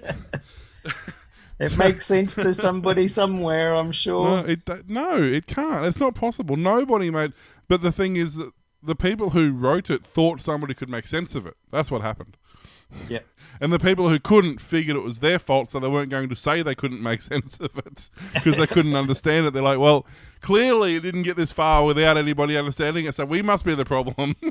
It 1.59 1.77
makes 1.77 2.05
sense 2.05 2.35
to 2.35 2.53
somebody 2.53 3.09
somewhere, 3.09 3.75
I'm 3.75 3.87
No, 3.87 3.91
sure. 3.91 4.47
it 4.47 4.61
no, 4.87 5.21
it 5.21 5.45
can't. 5.45 5.85
It's 5.85 5.99
not 5.99 6.15
possible. 6.15 6.55
Nobody 6.55 7.11
made. 7.11 7.33
But 7.67 7.81
the 7.81 7.91
thing 7.91 8.15
is, 8.15 8.35
that 8.35 8.53
the 8.81 8.95
people 8.95 9.31
who 9.31 9.51
wrote 9.51 9.89
it 9.89 10.01
thought 10.01 10.39
somebody 10.39 10.73
could 10.73 10.87
make 10.87 11.05
sense 11.05 11.35
of 11.35 11.45
it. 11.45 11.55
That's 11.69 11.91
what 11.91 12.01
happened. 12.01 12.37
Yeah. 13.09 13.19
And 13.61 13.73
the 13.73 13.79
people 13.79 14.07
who 14.09 14.19
couldn't 14.19 14.61
figured 14.61 14.95
it 14.95 15.03
was 15.03 15.19
their 15.19 15.37
fault, 15.37 15.69
so 15.69 15.79
they 15.79 15.87
weren't 15.89 16.09
going 16.09 16.29
to 16.29 16.35
say 16.35 16.61
they 16.61 16.75
couldn't 16.75 17.01
make 17.03 17.21
sense 17.33 17.59
of 17.59 17.77
it 17.77 18.09
because 18.33 18.57
they 18.57 18.67
couldn't 18.67 18.95
understand 18.95 19.45
it. 19.47 19.53
They're 19.53 19.61
like, 19.61 19.79
well, 19.79 20.05
clearly 20.41 20.95
it 20.95 21.01
didn't 21.01 21.23
get 21.23 21.35
this 21.35 21.51
far 21.51 21.83
without 21.83 22.17
anybody 22.17 22.57
understanding 22.57 23.05
it, 23.05 23.15
so 23.15 23.25
we 23.25 23.41
must 23.41 23.65
be 23.65 23.75
the 23.75 23.85
problem. 23.85 24.35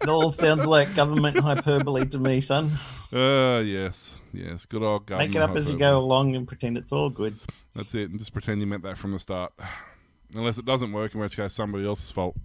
It 0.00 0.08
all 0.08 0.30
sounds 0.30 0.64
like 0.64 0.94
government 0.94 1.36
hyperbole 1.38 2.06
to 2.06 2.18
me, 2.20 2.40
son. 2.40 2.70
uh, 3.12 3.58
yes, 3.58 4.20
yes, 4.32 4.64
good 4.64 4.82
old 4.82 5.06
government. 5.06 5.34
Make 5.34 5.36
it 5.36 5.42
up 5.42 5.56
as 5.56 5.68
you 5.68 5.76
go 5.76 5.98
along 5.98 6.36
and 6.36 6.46
pretend 6.46 6.78
it's 6.78 6.92
all 6.92 7.10
good. 7.10 7.36
That's 7.74 7.94
it, 7.96 8.08
and 8.08 8.18
just 8.18 8.32
pretend 8.32 8.60
you 8.60 8.66
meant 8.68 8.84
that 8.84 8.96
from 8.96 9.10
the 9.10 9.18
start. 9.18 9.52
Unless 10.34 10.56
it 10.56 10.64
doesn't 10.64 10.92
work, 10.92 11.14
in 11.14 11.20
which 11.20 11.36
case 11.36 11.52
somebody 11.52 11.84
else's 11.84 12.12
fault. 12.12 12.36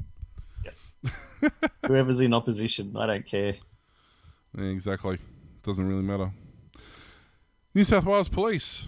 Whoever's 1.86 2.20
in 2.20 2.34
opposition, 2.34 2.94
I 2.98 3.06
don't 3.06 3.26
care. 3.26 3.56
Yeah, 4.58 4.66
exactly. 4.66 5.20
Doesn't 5.64 5.88
really 5.88 6.04
matter. 6.04 6.32
New 7.74 7.84
South 7.84 8.06
Wales 8.06 8.30
Police. 8.30 8.88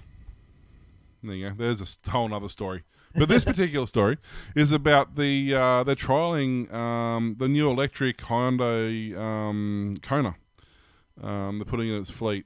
There 1.23 1.33
you 1.33 1.49
go. 1.49 1.55
There's 1.57 1.81
a 1.81 2.11
whole 2.11 2.31
other 2.33 2.49
story. 2.49 2.83
But 3.15 3.29
this 3.29 3.43
particular 3.45 3.87
story 3.87 4.17
is 4.55 4.71
about 4.71 5.15
the 5.15 5.55
uh, 5.55 5.83
they're 5.83 5.95
trialing 5.95 6.71
um, 6.73 7.37
the 7.39 7.47
new 7.47 7.69
electric 7.69 8.17
Hyundai 8.17 9.17
um, 9.17 9.95
Kona. 10.01 10.35
Um, 11.21 11.59
they're 11.59 11.65
putting 11.65 11.89
it 11.89 11.93
in 11.93 12.01
its 12.01 12.11
fleet. 12.11 12.45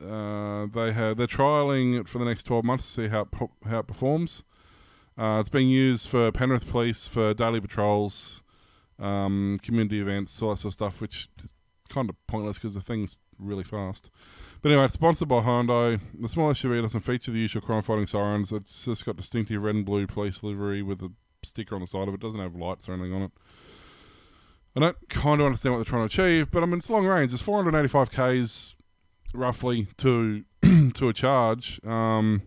Uh, 0.00 0.66
they 0.66 0.92
have 0.92 1.16
they're 1.16 1.26
trialing 1.26 1.98
it 1.98 2.06
for 2.06 2.18
the 2.18 2.24
next 2.26 2.44
twelve 2.44 2.64
months 2.64 2.84
to 2.84 3.02
see 3.02 3.08
how 3.08 3.22
it, 3.22 3.30
po- 3.30 3.52
how 3.68 3.80
it 3.80 3.86
performs. 3.86 4.44
Uh, 5.16 5.38
it's 5.40 5.48
being 5.48 5.68
used 5.68 6.06
for 6.08 6.30
Penrith 6.30 6.70
Police 6.70 7.08
for 7.08 7.34
daily 7.34 7.60
patrols, 7.60 8.42
um, 9.00 9.58
community 9.62 10.00
events, 10.00 10.40
all 10.40 10.50
that 10.50 10.58
sort 10.58 10.70
of 10.70 10.74
stuff, 10.74 11.00
which 11.00 11.28
is 11.42 11.52
kind 11.88 12.08
of 12.08 12.14
pointless 12.28 12.58
because 12.58 12.74
the 12.74 12.80
thing's 12.80 13.16
really 13.38 13.64
fast. 13.64 14.10
But 14.62 14.70
anyway, 14.70 14.86
it's 14.86 14.94
sponsored 14.94 15.28
by 15.28 15.42
Hyundai. 15.42 16.00
The 16.18 16.28
small 16.28 16.52
SUV 16.52 16.82
doesn't 16.82 17.00
feature 17.00 17.30
the 17.30 17.38
usual 17.38 17.62
crime-fighting 17.62 18.08
sirens. 18.08 18.52
It's 18.52 18.84
just 18.84 19.06
got 19.06 19.16
distinctive 19.16 19.62
red 19.62 19.76
and 19.76 19.84
blue 19.84 20.06
police 20.06 20.42
livery 20.42 20.82
with 20.82 21.02
a 21.02 21.12
sticker 21.44 21.74
on 21.74 21.80
the 21.80 21.86
side 21.86 22.08
of 22.08 22.14
it. 22.14 22.14
It 22.14 22.20
doesn't 22.20 22.40
have 22.40 22.56
lights 22.56 22.88
or 22.88 22.94
anything 22.94 23.14
on 23.14 23.22
it. 23.22 23.30
I 24.76 24.80
don't 24.80 25.08
kind 25.08 25.40
of 25.40 25.46
understand 25.46 25.74
what 25.74 25.78
they're 25.78 25.90
trying 25.90 26.08
to 26.08 26.22
achieve, 26.22 26.50
but 26.50 26.62
I 26.62 26.66
mean 26.66 26.76
it's 26.76 26.90
long 26.90 27.06
range. 27.06 27.32
It's 27.32 27.42
485 27.42 28.12
k's 28.12 28.76
roughly 29.34 29.88
to 29.98 30.44
to 30.94 31.08
a 31.08 31.12
charge. 31.12 31.84
Um, 31.84 32.42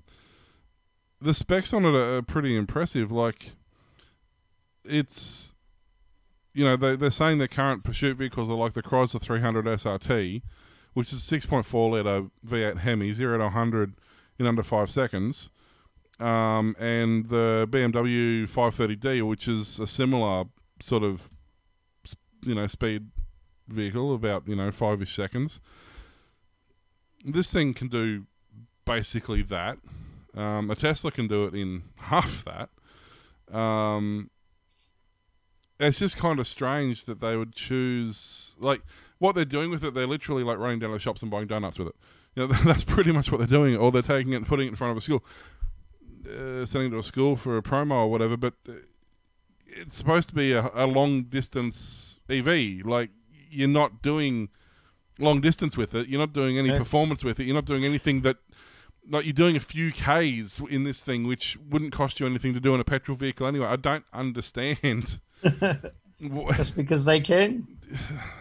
the 1.19 1.33
specs 1.33 1.73
on 1.73 1.85
it 1.85 1.93
are, 1.93 2.17
are 2.17 2.21
pretty 2.21 2.55
impressive. 2.55 3.11
Like 3.11 3.51
it's 4.85 5.53
you 6.53 6.63
know 6.63 6.75
they 6.75 6.95
they're 6.95 7.11
saying 7.11 7.39
their 7.39 7.47
current 7.47 7.83
pursuit 7.83 8.17
vehicles 8.17 8.49
are 8.49 8.55
like 8.55 8.73
the 8.73 8.83
Chrysler 8.83 9.21
300 9.21 9.65
SRT, 9.65 10.41
which 10.93 11.13
is 11.13 11.31
a 11.31 11.37
6.4 11.37 11.91
liter 11.91 12.27
V8 12.45 12.79
Hemi, 12.79 13.11
zero 13.11 13.37
to 13.37 13.45
100 13.45 13.93
in 14.39 14.47
under 14.47 14.63
five 14.63 14.89
seconds. 14.89 15.49
Um, 16.19 16.75
and 16.79 17.29
the 17.29 17.67
BMW 17.69 18.43
530D, 18.43 19.27
which 19.27 19.47
is 19.47 19.79
a 19.79 19.87
similar 19.87 20.45
sort 20.79 21.03
of, 21.03 21.29
you 22.45 22.53
know, 22.53 22.67
speed 22.67 23.07
vehicle, 23.67 24.13
about 24.13 24.47
you 24.47 24.55
know 24.55 24.71
five-ish 24.71 25.15
seconds. 25.15 25.61
This 27.25 27.51
thing 27.51 27.73
can 27.73 27.87
do 27.87 28.25
basically 28.85 29.41
that. 29.43 29.77
Um, 30.35 30.69
a 30.69 30.75
Tesla 30.75 31.11
can 31.11 31.27
do 31.27 31.45
it 31.45 31.55
in 31.55 31.83
half 31.95 32.45
that. 32.45 32.69
Um, 33.55 34.29
it's 35.79 35.99
just 35.99 36.17
kind 36.17 36.39
of 36.39 36.47
strange 36.47 37.05
that 37.05 37.19
they 37.19 37.35
would 37.35 37.53
choose 37.53 38.55
like 38.59 38.81
what 39.21 39.35
they're 39.35 39.45
doing 39.45 39.69
with 39.69 39.83
it. 39.83 39.93
They're 39.93 40.07
literally 40.07 40.43
like 40.43 40.57
running 40.57 40.79
down 40.79 40.91
the 40.91 40.97
shops 40.99 41.21
and 41.21 41.29
buying 41.29 41.45
donuts 41.45 41.77
with 41.77 41.89
it. 41.89 41.95
You 42.35 42.47
know, 42.47 42.53
that's 42.65 42.83
pretty 42.83 43.11
much 43.11 43.31
what 43.31 43.37
they're 43.37 43.45
doing. 43.47 43.77
Or 43.77 43.91
they're 43.91 44.01
taking 44.01 44.33
it 44.33 44.37
and 44.37 44.47
putting 44.47 44.65
it 44.65 44.69
in 44.69 44.75
front 44.75 44.91
of 44.91 44.97
a 44.97 45.01
school, 45.01 45.23
uh, 46.27 46.65
sending 46.65 46.87
it 46.87 46.95
to 46.95 46.99
a 46.99 47.03
school 47.03 47.35
for 47.35 47.55
a 47.55 47.61
promo 47.61 47.91
or 47.91 48.07
whatever. 48.09 48.35
But 48.35 48.55
uh, 48.67 48.73
it's 49.67 49.95
supposed 49.95 50.27
to 50.29 50.35
be 50.35 50.53
a, 50.53 50.71
a 50.73 50.87
long 50.87 51.23
distance 51.25 52.17
EV. 52.31 52.83
Like 52.83 53.11
you're 53.51 53.67
not 53.67 54.01
doing 54.01 54.49
long 55.19 55.39
distance 55.39 55.77
with 55.77 55.93
it. 55.93 56.07
You're 56.07 56.19
not 56.19 56.33
doing 56.33 56.57
any 56.57 56.69
Yeah. 56.69 56.79
performance 56.79 57.23
with 57.23 57.39
it. 57.39 57.45
You're 57.45 57.55
not 57.55 57.65
doing 57.65 57.85
anything 57.85 58.21
that. 58.21 58.37
Like 59.07 59.25
you're 59.25 59.33
doing 59.33 59.55
a 59.55 59.59
few 59.59 59.91
k's 59.91 60.59
in 60.69 60.83
this 60.83 61.03
thing, 61.03 61.27
which 61.27 61.57
wouldn't 61.69 61.91
cost 61.91 62.19
you 62.19 62.25
anything 62.25 62.53
to 62.53 62.59
do 62.59 62.73
in 62.73 62.79
a 62.79 62.83
petrol 62.83 63.15
vehicle 63.17 63.45
anyway. 63.47 63.67
I 63.67 63.75
don't 63.75 64.05
understand. 64.13 65.19
Just 66.55 66.75
because 66.75 67.05
they 67.05 67.19
can. 67.19 67.67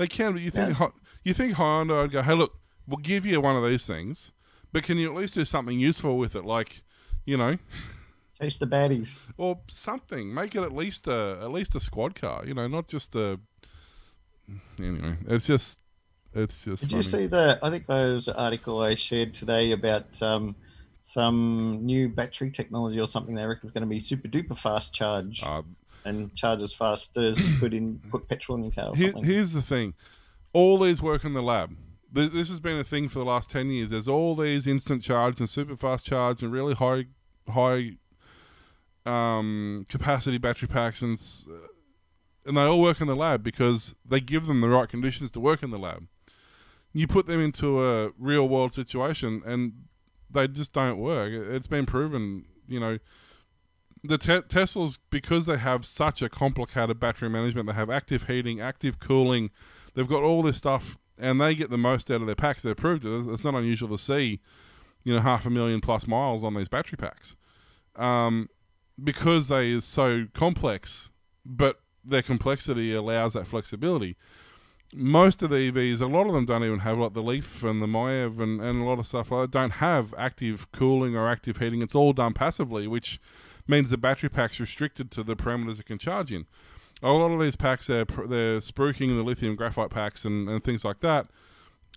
They 0.00 0.06
can, 0.06 0.32
but 0.32 0.40
you 0.40 0.50
think 0.50 0.78
Yes. 0.78 0.92
You 1.24 1.34
think 1.34 1.52
Honda 1.56 1.94
would 1.96 2.10
go, 2.10 2.22
hey, 2.22 2.32
look, 2.32 2.58
we'll 2.88 2.96
give 3.02 3.26
you 3.26 3.38
one 3.42 3.54
of 3.54 3.62
these 3.68 3.86
things, 3.86 4.32
but 4.72 4.82
can 4.82 4.96
you 4.96 5.10
at 5.10 5.14
least 5.14 5.34
do 5.34 5.44
something 5.44 5.78
useful 5.78 6.16
with 6.16 6.34
it, 6.34 6.42
like, 6.46 6.82
you 7.26 7.36
know, 7.36 7.58
Chase 8.40 8.56
the 8.56 8.66
baddies. 8.66 9.26
or 9.36 9.60
something? 9.68 10.32
Make 10.32 10.54
it 10.54 10.62
at 10.62 10.72
least 10.72 11.06
a 11.06 11.38
at 11.42 11.50
least 11.50 11.74
a 11.74 11.80
squad 11.80 12.14
car, 12.14 12.46
you 12.46 12.54
know, 12.54 12.66
not 12.66 12.88
just 12.88 13.14
a. 13.14 13.38
Anyway, 14.78 15.18
it's 15.28 15.46
just 15.46 15.80
it's 16.32 16.64
just. 16.64 16.80
Did 16.80 16.88
funny. 16.90 16.96
you 16.96 17.02
see 17.02 17.26
the? 17.26 17.58
I 17.62 17.68
think 17.68 17.86
there 17.86 18.14
was 18.14 18.28
an 18.28 18.36
article 18.36 18.80
I 18.80 18.94
shared 18.94 19.34
today 19.34 19.72
about 19.72 20.22
um, 20.22 20.56
some 21.02 21.80
new 21.84 22.08
battery 22.08 22.50
technology 22.50 22.98
or 22.98 23.06
something. 23.06 23.34
They 23.34 23.44
reckon 23.44 23.66
is 23.66 23.72
going 23.72 23.82
to 23.82 23.86
be 23.86 24.00
super 24.00 24.28
duper 24.28 24.56
fast 24.56 24.94
charge 24.94 25.42
Uh, 25.44 25.60
and 26.04 26.34
charge 26.34 26.62
as 26.62 26.72
fast 26.72 27.16
as 27.16 27.38
you 27.44 27.58
put 27.58 27.74
in 27.74 27.98
put 28.10 28.28
petrol 28.28 28.56
in 28.58 28.64
your 28.64 28.72
car. 28.72 28.94
Here, 28.94 29.12
here's 29.22 29.52
the 29.52 29.62
thing: 29.62 29.94
all 30.52 30.78
these 30.78 31.00
work 31.02 31.24
in 31.24 31.32
the 31.34 31.42
lab. 31.42 31.76
This, 32.12 32.30
this 32.30 32.48
has 32.48 32.58
been 32.60 32.76
a 32.78 32.84
thing 32.84 33.08
for 33.08 33.18
the 33.20 33.24
last 33.24 33.50
ten 33.50 33.70
years. 33.70 33.90
There's 33.90 34.08
all 34.08 34.34
these 34.34 34.66
instant 34.66 35.02
charge 35.02 35.38
and 35.40 35.48
super 35.48 35.76
fast 35.76 36.04
charge 36.04 36.42
and 36.42 36.52
really 36.52 36.74
high 36.74 37.06
high 37.48 37.92
um, 39.06 39.84
capacity 39.88 40.38
battery 40.38 40.68
packs, 40.68 41.02
and 41.02 41.14
s- 41.16 41.48
and 42.46 42.56
they 42.56 42.62
all 42.62 42.80
work 42.80 43.00
in 43.00 43.06
the 43.06 43.16
lab 43.16 43.42
because 43.42 43.94
they 44.04 44.20
give 44.20 44.46
them 44.46 44.60
the 44.60 44.68
right 44.68 44.88
conditions 44.88 45.30
to 45.32 45.40
work 45.40 45.62
in 45.62 45.70
the 45.70 45.78
lab. 45.78 46.06
You 46.92 47.06
put 47.06 47.26
them 47.26 47.40
into 47.40 47.84
a 47.84 48.10
real 48.18 48.48
world 48.48 48.72
situation, 48.72 49.42
and 49.46 49.84
they 50.30 50.48
just 50.48 50.72
don't 50.72 50.98
work. 50.98 51.30
It's 51.32 51.66
been 51.66 51.86
proven, 51.86 52.44
you 52.66 52.80
know. 52.80 52.98
The 54.02 54.16
te- 54.18 54.32
Teslas, 54.48 54.98
because 55.10 55.46
they 55.46 55.58
have 55.58 55.84
such 55.84 56.22
a 56.22 56.28
complicated 56.28 56.98
battery 56.98 57.28
management, 57.28 57.66
they 57.66 57.74
have 57.74 57.90
active 57.90 58.26
heating, 58.28 58.60
active 58.60 58.98
cooling, 58.98 59.50
they've 59.94 60.08
got 60.08 60.22
all 60.22 60.42
this 60.42 60.56
stuff, 60.56 60.96
and 61.18 61.40
they 61.40 61.54
get 61.54 61.68
the 61.68 61.76
most 61.78 62.10
out 62.10 62.20
of 62.22 62.26
their 62.26 62.34
packs. 62.34 62.62
They've 62.62 62.76
proved 62.76 63.04
it. 63.04 63.12
It's- 63.12 63.44
not 63.44 63.54
unusual 63.54 63.88
to 63.90 63.98
see, 64.02 64.40
you 65.04 65.14
know, 65.14 65.20
half 65.20 65.44
a 65.44 65.50
million 65.50 65.80
plus 65.82 66.06
miles 66.06 66.42
on 66.42 66.54
these 66.54 66.68
battery 66.68 66.96
packs, 66.96 67.36
um, 67.96 68.48
because 69.02 69.48
they 69.48 69.70
is 69.70 69.84
so 69.84 70.26
complex, 70.32 71.10
but 71.44 71.80
their 72.02 72.22
complexity 72.22 72.94
allows 72.94 73.34
that 73.34 73.46
flexibility. 73.46 74.16
Most 74.94 75.42
of 75.42 75.50
the 75.50 75.56
EVs, 75.70 76.00
a 76.00 76.06
lot 76.06 76.26
of 76.26 76.32
them 76.32 76.46
don't 76.46 76.64
even 76.64 76.80
have 76.80 76.98
like 76.98 77.12
the 77.12 77.22
Leaf 77.22 77.62
and 77.62 77.80
the 77.80 77.86
MiEV 77.86 78.40
and, 78.40 78.60
and 78.60 78.80
a 78.80 78.84
lot 78.84 78.98
of 78.98 79.06
stuff 79.06 79.30
like 79.30 79.42
that 79.42 79.50
don't 79.50 79.72
have 79.74 80.14
active 80.18 80.72
cooling 80.72 81.14
or 81.14 81.28
active 81.28 81.58
heating. 81.58 81.80
It's 81.82 81.94
all 81.94 82.12
done 82.12 82.32
passively, 82.32 82.88
which 82.88 83.20
means 83.70 83.90
the 83.90 83.96
battery 83.96 84.28
pack's 84.28 84.60
restricted 84.60 85.10
to 85.12 85.22
the 85.22 85.36
parameters 85.36 85.80
it 85.80 85.86
can 85.86 85.98
charge 85.98 86.32
in. 86.32 86.46
A 87.02 87.10
lot 87.12 87.30
of 87.30 87.40
these 87.40 87.56
packs, 87.56 87.86
they're, 87.86 88.04
they're 88.04 88.58
spruiking 88.58 89.16
the 89.16 89.22
lithium 89.22 89.56
graphite 89.56 89.90
packs 89.90 90.24
and, 90.24 90.48
and 90.48 90.62
things 90.62 90.84
like 90.84 91.00
that, 91.00 91.28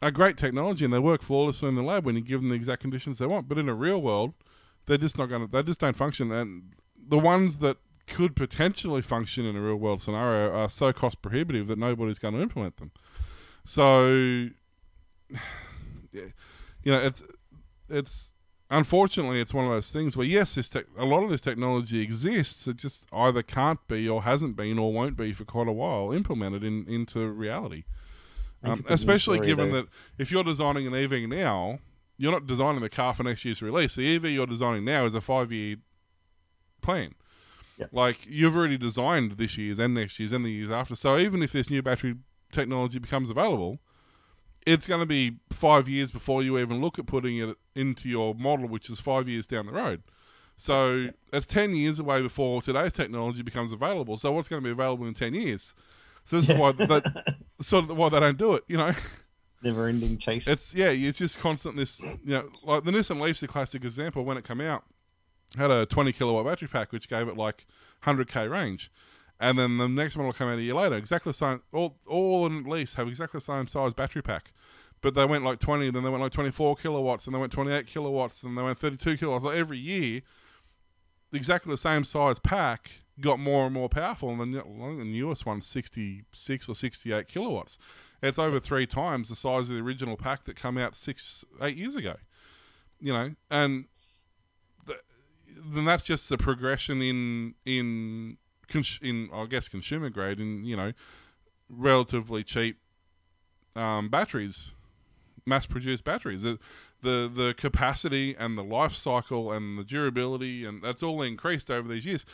are 0.02 0.12
great 0.12 0.38
technology 0.38 0.86
and 0.86 0.94
they 0.94 1.00
work 1.00 1.22
flawlessly 1.22 1.70
in 1.70 1.76
the 1.76 1.84
lab 1.84 2.06
when 2.06 2.16
you 2.16 2.22
give 2.22 2.40
them 2.40 2.50
the 2.50 2.56
exact 2.56 2.82
conditions 2.82 3.20
they 3.20 3.26
want. 3.26 3.50
But 3.50 3.58
in 3.58 3.68
a 3.68 3.74
real 3.74 4.02
world, 4.02 4.34
they're 4.86 4.98
just 4.98 5.18
not 5.18 5.28
going 5.28 5.46
to, 5.46 5.52
they 5.52 5.64
just 5.64 5.80
don't 5.80 5.96
function. 5.96 6.32
And 6.32 6.74
the 6.96 7.20
ones 7.20 7.58
that 7.58 7.78
could 8.08 8.36
potentially 8.36 9.02
function 9.02 9.46
in 9.46 9.56
a 9.56 9.62
real 9.62 9.76
world 9.76 10.02
scenario 10.02 10.54
are 10.54 10.70
so 10.70 10.94
cost 10.94 11.22
prohibitive 11.22 11.68
that 11.68 11.78
nobody's 11.78 12.20
going 12.20 12.34
to 12.34 12.42
implement 12.42 12.78
them. 12.78 12.92
So, 13.66 14.08
yeah, 16.12 16.28
you 16.84 16.92
know, 16.92 17.00
it's, 17.00 17.24
it's, 17.90 18.33
unfortunately, 18.74 19.40
it's 19.40 19.54
one 19.54 19.66
of 19.66 19.72
those 19.72 19.92
things 19.92 20.18
where 20.18 20.26
yes, 20.26 20.56
this 20.56 20.70
tech 20.70 20.86
a 20.98 21.06
lot 21.06 21.24
of 21.24 21.30
this 21.30 21.42
technology 21.42 22.02
exists. 22.02 22.68
It 22.68 22.78
just 22.78 23.08
either 23.14 23.44
can't 23.44 23.86
be 23.88 24.10
or 24.10 24.24
hasn't 24.24 24.56
been 24.56 24.80
or 24.80 24.92
won't 24.92 25.16
be 25.16 25.32
for 25.34 25.46
quite 25.46 25.68
a 25.68 25.72
while 25.72 26.12
implemented 26.12 26.64
in, 26.64 26.86
into 26.88 27.28
reality. 27.30 27.84
Um, 28.64 28.72
a 28.72 28.76
good 28.76 28.90
news 28.90 29.00
especially 29.00 29.40
given 29.40 29.72
though. 29.72 29.82
that 29.82 29.88
if 30.18 30.32
you're 30.32 30.44
designing 30.44 30.88
an 30.88 30.96
EV 30.96 31.30
now, 31.30 31.80
you're 32.18 32.32
not 32.32 32.48
designing 32.48 32.82
the 32.82 32.90
car 32.90 33.14
for 33.14 33.24
next 33.24 33.46
year's 33.46 33.62
release. 33.62 33.96
The 33.96 34.16
EV 34.16 34.26
you're 34.26 34.48
designing 34.48 34.86
now 34.86 35.06
is 35.06 35.14
a 35.14 35.22
five 35.22 35.52
year 35.52 35.78
plan. 36.82 37.14
Yep. 37.78 37.90
Like 37.92 38.26
you've 38.28 38.56
already 38.56 38.78
designed 38.78 39.34
this 39.34 39.58
year's 39.58 39.80
and 39.80 39.94
next 39.94 40.20
year's 40.20 40.32
and 40.32 40.46
the 40.46 40.52
years 40.52 40.72
after. 40.72 40.96
So 40.96 41.18
even 41.18 41.42
if 41.42 41.52
this 41.52 41.70
new 41.70 41.82
battery 41.82 42.16
technology 42.52 43.00
becomes 43.00 43.30
available, 43.30 43.80
it's 44.66 44.88
going 44.88 45.00
to 45.00 45.06
be 45.06 45.38
five 45.50 45.88
years 45.88 46.12
before 46.12 46.44
you 46.44 46.58
even 46.58 46.82
look 46.82 47.00
at 47.00 47.06
putting 47.06 47.38
it 47.38 47.58
into 47.76 48.10
your 48.10 48.34
model, 48.36 48.68
which 48.68 48.90
is 48.90 49.00
five 49.00 49.28
years 49.28 49.48
down 49.48 49.66
the 49.66 49.72
road. 49.72 50.04
So 50.56 51.08
that's 51.32 51.48
10 51.48 51.76
years 51.76 52.00
away 52.00 52.22
before 52.22 52.62
today's 52.62 52.94
technology 52.94 53.42
becomes 53.42 53.72
available. 53.72 54.18
So 54.18 54.32
what's 54.32 54.48
going 54.48 54.62
to 54.62 54.66
be 54.66 54.72
available 54.72 55.06
in 55.06 55.14
10 55.14 55.34
years? 55.34 55.74
So 56.26 56.40
this 56.40 56.50
is 56.50 56.58
why 56.58 56.72
that 56.78 57.36
sort 57.60 57.90
of 57.90 57.98
why 57.98 58.10
they 58.10 58.20
don't 58.20 58.38
do 58.38 58.54
it, 58.54 58.64
you 58.68 58.78
know. 58.78 58.94
Never 59.62 59.88
ending 59.88 60.18
chase. 60.18 60.48
It's 60.48 60.74
yeah, 60.74 60.90
it's 60.90 61.18
just 61.18 61.40
constant 61.40 61.78
this 61.78 62.02
you 62.02 62.18
know, 62.26 62.50
like 62.64 62.84
the 62.84 62.92
Nissan 62.92 63.22
Leaf's 63.22 63.42
a 63.44 63.48
classic 63.48 63.84
example 63.84 64.26
when 64.26 64.38
it 64.38 64.46
came 64.46 64.62
out. 64.62 64.84
Had 65.58 65.72
a 65.72 65.86
20 65.86 66.12
kilowatt 66.14 66.46
battery 66.46 66.68
pack 66.68 66.92
which 66.92 67.08
gave 67.08 67.28
it 67.28 67.38
like 67.38 67.66
100k 68.04 68.50
range. 68.50 68.92
And 69.44 69.60
then 69.60 69.78
the 69.78 69.90
next 69.90 70.16
model 70.16 70.32
come 70.32 70.48
out 70.48 70.58
a 70.58 70.62
year 70.62 70.74
later, 70.74 70.96
exactly 70.96 71.32
the 71.32 71.34
same. 71.34 71.62
All 71.74 71.98
all 72.08 72.46
in 72.46 72.64
Leafs 72.64 72.94
have 72.94 73.10
exactly 73.10 73.40
the 73.40 73.44
same 73.44 73.68
size 73.68 73.94
battery 73.94 74.22
pack, 74.22 74.54
but 75.02 75.16
they 75.16 75.26
went 75.26 75.44
like 75.44 75.60
20, 75.60 75.92
then 75.92 76.02
they 76.02 76.10
went 76.10 76.24
like 76.24 76.32
24 76.32 76.78
kilowatts, 76.78 77.28
and 77.28 77.36
they 77.36 77.40
went 77.40 77.52
28 77.52 77.86
kilowatts, 77.86 78.42
and 78.44 78.58
they 78.58 78.62
went 78.62 78.78
32 78.78 79.18
kilowatts. 79.18 79.44
Like 79.44 79.58
every 79.58 79.78
year, 79.78 80.22
exactly 81.34 81.72
the 81.72 81.78
same 81.78 82.06
size 82.06 82.40
pack 82.40 82.92
got 83.20 83.38
more 83.38 83.66
and 83.66 83.74
more 83.74 83.90
powerful. 83.90 84.30
And 84.30 84.54
the, 84.54 84.62
the 84.62 85.04
newest 85.04 85.46
one's 85.46 85.68
66 85.68 86.70
or 86.70 86.74
68 86.74 87.28
kilowatts. 87.28 87.78
It's 88.22 88.40
over 88.40 88.62
three 88.62 88.88
times 88.88 89.28
the 89.28 89.36
size 89.36 89.70
of 89.70 89.76
the 89.76 89.82
original 89.82 90.16
pack 90.16 90.46
that 90.46 90.56
came 90.56 90.78
out 90.78 90.96
six, 90.96 91.44
eight 91.62 91.76
years 91.76 91.98
ago. 91.98 92.16
You 93.02 93.12
know, 93.12 93.36
and 93.52 93.86
then 95.66 95.84
that's 95.84 96.04
just 96.04 96.30
the 96.30 96.38
progression 96.38 97.02
in 97.02 97.56
in 97.66 98.38
in 99.02 99.30
I 99.34 99.46
guess 99.46 99.68
consumer 99.68 100.10
grade 100.10 100.40
in 100.40 100.66
you 100.66 100.76
know 100.76 100.94
relatively 101.70 102.44
cheap 102.44 102.78
um, 103.76 104.10
batteries, 104.10 104.72
mass 105.46 105.66
produced 105.66 106.04
batteries. 106.04 106.44
The, 106.44 106.60
the 107.02 107.32
the 107.34 107.54
capacity 107.58 108.36
and 108.38 108.58
the 108.58 108.64
life 108.64 108.94
cycle 108.94 109.52
and 109.52 109.78
the 109.78 109.84
durability 109.84 110.66
and 110.66 110.82
that's 110.82 111.04
all 111.04 111.22
increased 111.22 111.70
over 111.70 111.88
these 111.88 112.06
years. 112.06 112.26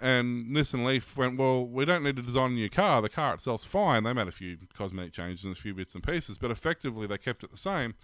And 0.00 0.46
Nissan 0.46 0.84
Leaf 0.84 1.16
went, 1.16 1.38
well, 1.38 1.64
we 1.64 1.84
don't 1.84 2.02
need 2.02 2.16
to 2.16 2.22
design 2.22 2.50
a 2.50 2.54
new 2.54 2.68
car. 2.68 3.00
The 3.00 3.08
car 3.08 3.34
itself's 3.34 3.64
fine. 3.64 4.02
They 4.02 4.12
made 4.12 4.26
a 4.26 4.32
few 4.32 4.58
cosmetic 4.76 5.12
changes 5.12 5.44
and 5.44 5.56
a 5.56 5.58
few 5.58 5.72
bits 5.72 5.94
and 5.94 6.02
pieces, 6.02 6.36
but 6.36 6.50
effectively 6.50 7.06
they 7.06 7.16
kept 7.16 7.44
it 7.44 7.52
the 7.52 7.56
same. 7.56 7.94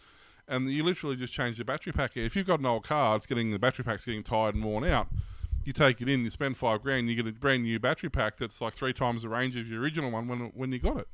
And 0.46 0.70
you 0.70 0.84
literally 0.84 1.16
just 1.16 1.32
change 1.32 1.58
the 1.58 1.64
battery 1.64 1.92
pack. 1.92 2.16
If 2.16 2.36
you've 2.36 2.46
got 2.46 2.60
an 2.60 2.66
old 2.66 2.84
car, 2.84 3.16
it's 3.16 3.26
getting 3.26 3.50
the 3.50 3.58
battery 3.58 3.84
pack's 3.84 4.04
getting 4.04 4.22
tired 4.22 4.54
and 4.54 4.64
worn 4.64 4.84
out. 4.84 5.08
You 5.64 5.72
take 5.72 6.00
it 6.00 6.08
in, 6.08 6.24
you 6.24 6.30
spend 6.30 6.56
five 6.56 6.82
grand, 6.82 7.08
you 7.08 7.14
get 7.14 7.26
a 7.26 7.32
brand 7.32 7.64
new 7.64 7.78
battery 7.78 8.08
pack 8.10 8.38
that's 8.38 8.60
like 8.60 8.74
three 8.74 8.92
times 8.92 9.22
the 9.22 9.28
range 9.28 9.56
of 9.56 9.68
your 9.68 9.80
original 9.82 10.10
one 10.10 10.26
when 10.28 10.52
when 10.54 10.72
you 10.72 10.78
got 10.78 10.98
it. 10.98 11.08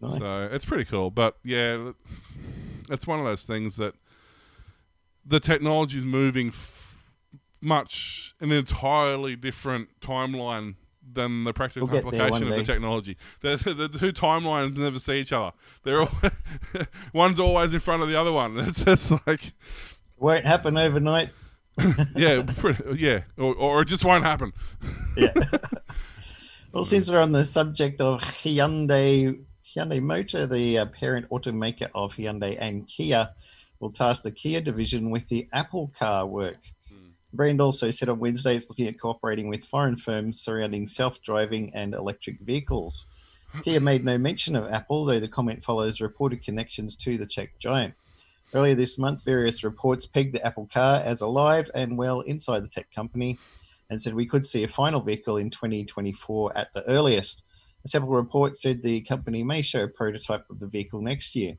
Nice. 0.00 0.18
So 0.18 0.48
it's 0.50 0.64
pretty 0.64 0.84
cool. 0.84 1.10
But 1.10 1.36
yeah, 1.44 1.92
it's 2.90 3.06
one 3.06 3.18
of 3.18 3.24
those 3.24 3.44
things 3.44 3.76
that 3.76 3.94
the 5.24 5.40
technology 5.40 5.98
is 5.98 6.04
moving 6.04 6.48
f- 6.48 7.02
much 7.60 8.34
an 8.40 8.52
entirely 8.52 9.36
different 9.36 9.88
timeline 10.00 10.74
than 11.12 11.44
the 11.44 11.52
practical 11.52 11.88
We'll 11.88 11.98
application 11.98 12.48
of 12.48 12.56
the 12.56 12.64
technology. 12.64 13.16
The, 13.40 13.56
the, 13.56 13.88
the 13.88 13.98
two 13.98 14.12
timelines 14.12 14.76
never 14.76 14.98
see 14.98 15.20
each 15.20 15.32
other. 15.32 15.52
They're 15.82 16.02
all 16.02 16.10
one's 17.12 17.40
always 17.40 17.72
in 17.72 17.80
front 17.80 18.02
of 18.02 18.08
the 18.08 18.16
other 18.16 18.32
one. 18.32 18.58
It's 18.66 18.84
just 18.84 19.12
like 19.26 19.52
Won't 20.18 20.44
happen 20.44 20.76
overnight. 20.76 21.30
yeah, 22.16 22.42
pretty, 22.56 22.96
yeah, 22.96 23.22
or, 23.36 23.54
or 23.54 23.82
it 23.82 23.86
just 23.86 24.04
won't 24.04 24.24
happen. 24.24 24.52
Yeah. 25.16 25.32
well, 26.72 26.84
since 26.84 27.10
we're 27.10 27.22
on 27.22 27.32
the 27.32 27.42
subject 27.42 28.02
of 28.02 28.20
Hyundai, 28.20 29.38
Hyundai 29.66 30.02
Motor, 30.02 30.46
the 30.46 30.78
uh, 30.78 30.86
parent 30.86 31.26
automaker 31.30 31.88
of 31.94 32.14
Hyundai 32.14 32.58
and 32.60 32.86
Kia, 32.86 33.30
will 33.80 33.90
task 33.90 34.22
the 34.24 34.30
Kia 34.30 34.60
division 34.60 35.08
with 35.08 35.28
the 35.30 35.48
Apple 35.54 35.90
Car 35.98 36.26
work. 36.26 36.58
The 37.30 37.36
brand 37.36 37.60
also 37.60 37.90
said 37.90 38.08
on 38.08 38.18
Wednesday 38.18 38.56
it's 38.56 38.68
looking 38.68 38.88
at 38.88 39.00
cooperating 39.00 39.48
with 39.48 39.64
foreign 39.64 39.96
firms 39.96 40.40
surrounding 40.40 40.86
self-driving 40.86 41.72
and 41.74 41.94
electric 41.94 42.40
vehicles. 42.40 43.06
Kia 43.62 43.80
made 43.80 44.04
no 44.04 44.18
mention 44.18 44.54
of 44.54 44.70
Apple, 44.70 45.04
though 45.04 45.20
the 45.20 45.28
comment 45.28 45.64
follows 45.64 46.00
reported 46.00 46.42
connections 46.42 46.94
to 46.96 47.16
the 47.18 47.26
Czech 47.26 47.58
giant. 47.58 47.94
Earlier 48.56 48.74
this 48.74 48.96
month, 48.96 49.22
various 49.22 49.62
reports 49.62 50.06
pegged 50.06 50.34
the 50.34 50.42
Apple 50.42 50.66
Car 50.72 51.02
as 51.04 51.20
alive 51.20 51.70
and 51.74 51.98
well 51.98 52.22
inside 52.22 52.64
the 52.64 52.68
tech 52.68 52.90
company, 52.90 53.38
and 53.90 54.00
said 54.00 54.14
we 54.14 54.24
could 54.24 54.46
see 54.46 54.64
a 54.64 54.68
final 54.68 55.02
vehicle 55.02 55.36
in 55.36 55.50
2024 55.50 56.56
at 56.56 56.72
the 56.72 56.82
earliest. 56.88 57.42
A 57.84 57.88
several 57.88 58.12
report 58.12 58.56
said 58.56 58.82
the 58.82 59.02
company 59.02 59.42
may 59.42 59.60
show 59.60 59.82
a 59.82 59.88
prototype 59.88 60.48
of 60.48 60.58
the 60.58 60.66
vehicle 60.66 61.02
next 61.02 61.36
year. 61.36 61.58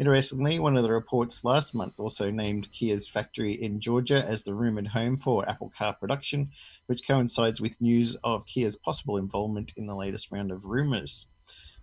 Interestingly, 0.00 0.58
one 0.58 0.76
of 0.76 0.82
the 0.82 0.90
reports 0.90 1.44
last 1.44 1.76
month 1.76 2.00
also 2.00 2.28
named 2.28 2.72
Kia's 2.72 3.06
factory 3.06 3.52
in 3.52 3.78
Georgia 3.78 4.24
as 4.26 4.42
the 4.42 4.52
rumored 4.52 4.88
home 4.88 5.18
for 5.18 5.48
Apple 5.48 5.72
car 5.78 5.92
production, 5.92 6.50
which 6.86 7.06
coincides 7.06 7.60
with 7.60 7.80
news 7.80 8.16
of 8.24 8.46
Kia's 8.46 8.74
possible 8.74 9.16
involvement 9.16 9.74
in 9.76 9.86
the 9.86 9.94
latest 9.94 10.32
round 10.32 10.50
of 10.50 10.64
rumors. 10.64 11.28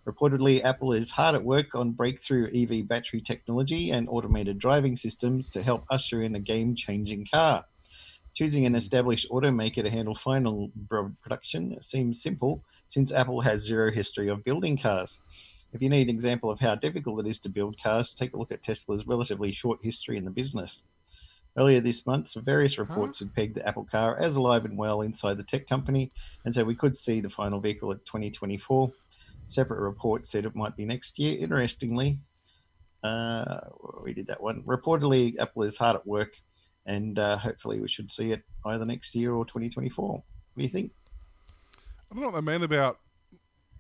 Reportedly, 0.09 0.63
Apple 0.63 0.91
is 0.91 1.11
hard 1.11 1.35
at 1.35 1.43
work 1.43 1.75
on 1.75 1.91
breakthrough 1.91 2.49
EV 2.51 2.87
battery 2.87 3.21
technology 3.21 3.91
and 3.91 4.09
automated 4.09 4.57
driving 4.57 4.97
systems 4.97 5.51
to 5.51 5.61
help 5.61 5.83
usher 5.91 6.23
in 6.23 6.33
a 6.33 6.39
game 6.39 6.73
changing 6.73 7.27
car. 7.31 7.65
Choosing 8.33 8.65
an 8.65 8.73
established 8.73 9.29
automaker 9.29 9.83
to 9.83 9.89
handle 9.89 10.15
final 10.15 10.71
production 11.21 11.79
seems 11.79 12.23
simple 12.23 12.63
since 12.87 13.11
Apple 13.11 13.41
has 13.41 13.61
zero 13.61 13.91
history 13.91 14.29
of 14.29 14.43
building 14.43 14.79
cars. 14.79 15.19
If 15.73 15.83
you 15.83 15.89
need 15.89 16.09
an 16.09 16.15
example 16.15 16.49
of 16.49 16.59
how 16.59 16.73
difficult 16.73 17.19
it 17.19 17.29
is 17.29 17.39
to 17.41 17.49
build 17.49 17.79
cars, 17.79 18.15
take 18.15 18.33
a 18.33 18.37
look 18.37 18.51
at 18.51 18.63
Tesla's 18.63 19.05
relatively 19.05 19.51
short 19.51 19.77
history 19.83 20.17
in 20.17 20.25
the 20.25 20.31
business. 20.31 20.81
Earlier 21.55 21.81
this 21.81 22.07
month, 22.07 22.33
various 22.33 22.79
reports 22.79 23.19
huh? 23.19 23.25
had 23.25 23.35
pegged 23.35 23.55
the 23.57 23.67
Apple 23.67 23.85
car 23.85 24.17
as 24.17 24.37
alive 24.37 24.65
and 24.65 24.75
well 24.75 25.01
inside 25.01 25.37
the 25.37 25.43
tech 25.43 25.67
company, 25.67 26.11
and 26.45 26.55
so 26.55 26.63
we 26.63 26.73
could 26.73 26.97
see 26.97 27.21
the 27.21 27.29
final 27.29 27.59
vehicle 27.59 27.91
at 27.91 28.05
2024. 28.05 28.91
Separate 29.49 29.81
report 29.81 30.27
said 30.27 30.45
it 30.45 30.55
might 30.55 30.75
be 30.75 30.85
next 30.85 31.19
year. 31.19 31.37
Interestingly, 31.39 32.19
uh, 33.03 33.59
we 34.03 34.13
did 34.13 34.27
that 34.27 34.41
one. 34.41 34.63
Reportedly, 34.63 35.37
Apple 35.39 35.63
is 35.63 35.77
hard 35.77 35.95
at 35.95 36.07
work, 36.07 36.33
and 36.85 37.17
uh, 37.19 37.37
hopefully, 37.37 37.79
we 37.79 37.87
should 37.87 38.11
see 38.11 38.31
it 38.31 38.43
either 38.65 38.85
next 38.85 39.15
year 39.15 39.33
or 39.33 39.45
2024. 39.45 40.07
What 40.07 40.23
do 40.55 40.61
you 40.61 40.69
think? 40.69 40.91
I 42.11 42.15
don't 42.15 42.23
know 42.23 42.29
what 42.29 42.45
they 42.45 42.51
mean 42.51 42.63
about 42.63 42.99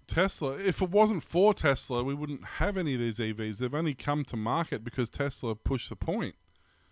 Tesla. 0.07 0.57
If 0.57 0.81
it 0.81 0.89
wasn't 0.89 1.23
for 1.23 1.53
Tesla, 1.53 2.03
we 2.03 2.13
wouldn't 2.13 2.43
have 2.43 2.77
any 2.77 2.95
of 2.95 2.99
these 2.99 3.19
EVs. 3.19 3.59
They've 3.59 3.73
only 3.73 3.93
come 3.93 4.25
to 4.25 4.35
market 4.35 4.83
because 4.83 5.09
Tesla 5.09 5.55
pushed 5.55 5.89
the 5.89 5.95
point. 5.95 6.35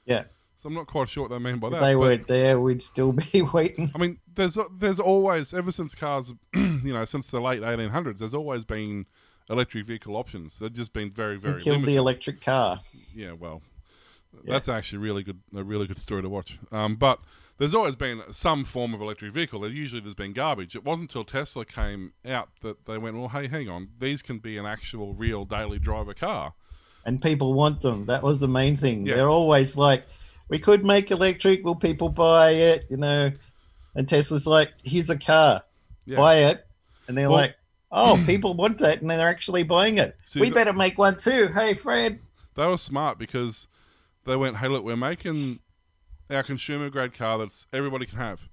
Yeah. 0.06 0.24
I'm 0.67 0.73
not 0.73 0.88
quite 0.88 1.08
sure 1.08 1.23
what 1.23 1.32
they 1.32 1.39
mean 1.39 1.60
by 1.60 1.67
if 1.67 1.73
that. 1.75 1.80
they 1.80 1.95
weren't 1.95 2.27
there, 2.27 2.60
we'd 2.60 2.84
still 2.84 3.13
be 3.13 3.41
waiting. 3.53 3.89
I 3.95 3.97
mean, 3.97 4.19
there's 4.36 4.58
there's 4.77 4.99
always 4.99 5.53
ever 5.53 5.71
since 5.71 5.95
cars, 5.95 6.34
you 6.53 6.93
know, 6.93 7.06
since 7.06 7.32
the 7.32 7.39
late 7.39 7.62
1800s, 7.62 8.17
there's 8.17 8.34
always 8.34 8.65
been 8.65 9.06
electric 9.49 9.86
vehicle 9.86 10.17
options. 10.17 10.60
They've 10.60 10.73
just 10.73 10.91
been 10.91 11.10
very 11.10 11.38
very. 11.38 11.62
Killed 11.62 11.77
limited. 11.77 11.93
the 11.93 11.95
electric 11.95 12.41
car. 12.41 12.82
Yeah, 13.15 13.32
well, 13.32 13.62
yeah. 14.43 14.53
that's 14.53 14.67
actually 14.67 14.99
really 14.99 15.23
good. 15.23 15.39
A 15.56 15.63
really 15.63 15.88
good 15.88 15.99
story 15.99 16.21
to 16.21 16.30
watch. 16.30 16.60
Um, 16.69 16.97
but 16.97 17.21
there's 17.58 17.73
always 17.73 17.95
been 17.95 18.21
some 18.30 18.65
form 18.65 18.93
of 18.93 19.01
electric 19.01 19.32
vehicle. 19.32 19.67
Usually 19.71 20.01
there's 20.01 20.13
been 20.13 20.34
garbage. 20.34 20.75
It 20.75 20.84
wasn't 20.84 21.10
until 21.10 21.23
Tesla 21.23 21.65
came 21.65 22.13
out 22.25 22.49
that 22.62 22.86
they 22.86 22.97
went, 22.97 23.17
well, 23.17 23.30
hey, 23.30 23.47
hang 23.47 23.67
on, 23.69 23.89
these 23.99 24.21
can 24.21 24.39
be 24.39 24.58
an 24.58 24.65
actual, 24.65 25.13
real 25.13 25.45
daily 25.45 25.80
driver 25.80 26.13
car. 26.13 26.53
And 27.03 27.21
people 27.21 27.53
want 27.53 27.82
them. 27.82 28.06
That 28.06 28.21
was 28.21 28.41
the 28.41 28.47
main 28.47 28.75
thing. 28.75 29.06
Yeah. 29.06 29.15
They're 29.15 29.30
always 29.30 29.77
like, 29.77 30.06
we 30.49 30.60
could 30.60 30.86
make 30.86 31.12
electric. 31.12 31.63
Will 31.63 31.75
people 31.75 32.10
buy 32.10 32.51
it? 32.51 32.86
You 32.89 32.97
know, 32.97 33.31
and 33.95 34.07
Tesla's 34.07 34.45
like, 34.45 34.71
here's 34.83 35.10
a 35.10 35.17
car, 35.17 35.63
yeah. 36.05 36.17
buy 36.17 36.36
it, 36.36 36.65
and 37.07 37.17
they're 37.17 37.29
well, 37.29 37.39
like, 37.39 37.55
oh, 37.91 38.23
people 38.25 38.53
want 38.53 38.77
that, 38.79 39.01
and 39.01 39.10
they're 39.10 39.27
actually 39.27 39.63
buying 39.63 39.97
it. 39.97 40.15
So 40.25 40.39
we 40.39 40.51
better 40.51 40.73
make 40.73 40.97
one 40.97 41.17
too. 41.17 41.49
Hey, 41.53 41.73
Fred. 41.73 42.19
They 42.55 42.65
were 42.65 42.77
smart 42.77 43.17
because 43.17 43.67
they 44.25 44.36
went, 44.36 44.57
hey, 44.57 44.67
look, 44.67 44.83
we're 44.83 44.95
making 44.95 45.60
our 46.29 46.43
consumer 46.43 46.89
grade 46.89 47.13
car 47.13 47.38
that's 47.38 47.67
everybody 47.73 48.05
can 48.05 48.17
have. 48.17 48.49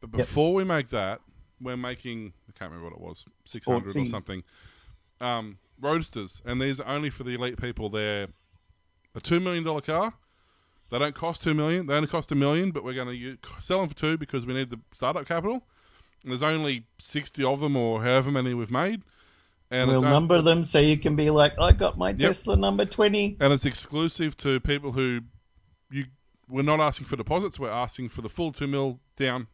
But 0.00 0.10
before 0.10 0.50
yep. 0.50 0.56
we 0.56 0.64
make 0.64 0.88
that, 0.90 1.20
we're 1.60 1.76
making 1.76 2.32
I 2.48 2.58
can't 2.58 2.70
remember 2.70 2.90
what 2.90 3.02
it 3.02 3.06
was, 3.06 3.24
six 3.44 3.66
hundred 3.66 3.96
or 3.96 4.06
something. 4.06 4.42
Um, 5.20 5.58
roadsters, 5.80 6.42
and 6.44 6.60
these 6.60 6.80
are 6.80 6.94
only 6.94 7.10
for 7.10 7.24
the 7.24 7.34
elite 7.34 7.60
people. 7.60 7.88
They're 7.88 8.28
a 9.14 9.20
two 9.20 9.40
million 9.40 9.64
dollar 9.64 9.80
car. 9.80 10.14
They 10.90 10.98
don't 10.98 11.14
cost 11.14 11.42
two 11.42 11.54
million. 11.54 11.86
They 11.86 11.94
only 11.94 12.08
cost 12.08 12.30
a 12.32 12.34
million, 12.34 12.70
but 12.70 12.84
we're 12.84 12.94
going 12.94 13.08
to 13.08 13.38
sell 13.60 13.80
them 13.80 13.88
for 13.88 13.94
two 13.94 14.16
because 14.16 14.46
we 14.46 14.54
need 14.54 14.70
the 14.70 14.80
startup 14.92 15.26
capital. 15.26 15.64
And 16.22 16.32
there's 16.32 16.42
only 16.42 16.86
sixty 16.98 17.44
of 17.44 17.60
them, 17.60 17.76
or 17.76 18.02
however 18.02 18.30
many 18.30 18.54
we've 18.54 18.70
made. 18.70 19.02
And 19.70 19.90
we'll 19.90 20.02
number 20.02 20.40
them 20.42 20.62
so 20.62 20.78
you 20.78 20.96
can 20.96 21.16
be 21.16 21.30
like, 21.30 21.58
I 21.58 21.72
got 21.72 21.98
my 21.98 22.10
yep. 22.10 22.18
Tesla 22.18 22.56
number 22.56 22.84
twenty. 22.84 23.36
And 23.40 23.52
it's 23.52 23.64
exclusive 23.64 24.36
to 24.38 24.60
people 24.60 24.92
who 24.92 25.22
you 25.90 26.06
we're 26.48 26.62
not 26.62 26.80
asking 26.80 27.06
for 27.06 27.16
deposits. 27.16 27.58
We're 27.58 27.70
asking 27.70 28.10
for 28.10 28.22
the 28.22 28.28
full 28.28 28.52
two 28.52 28.66
mil 28.66 29.00
down. 29.16 29.48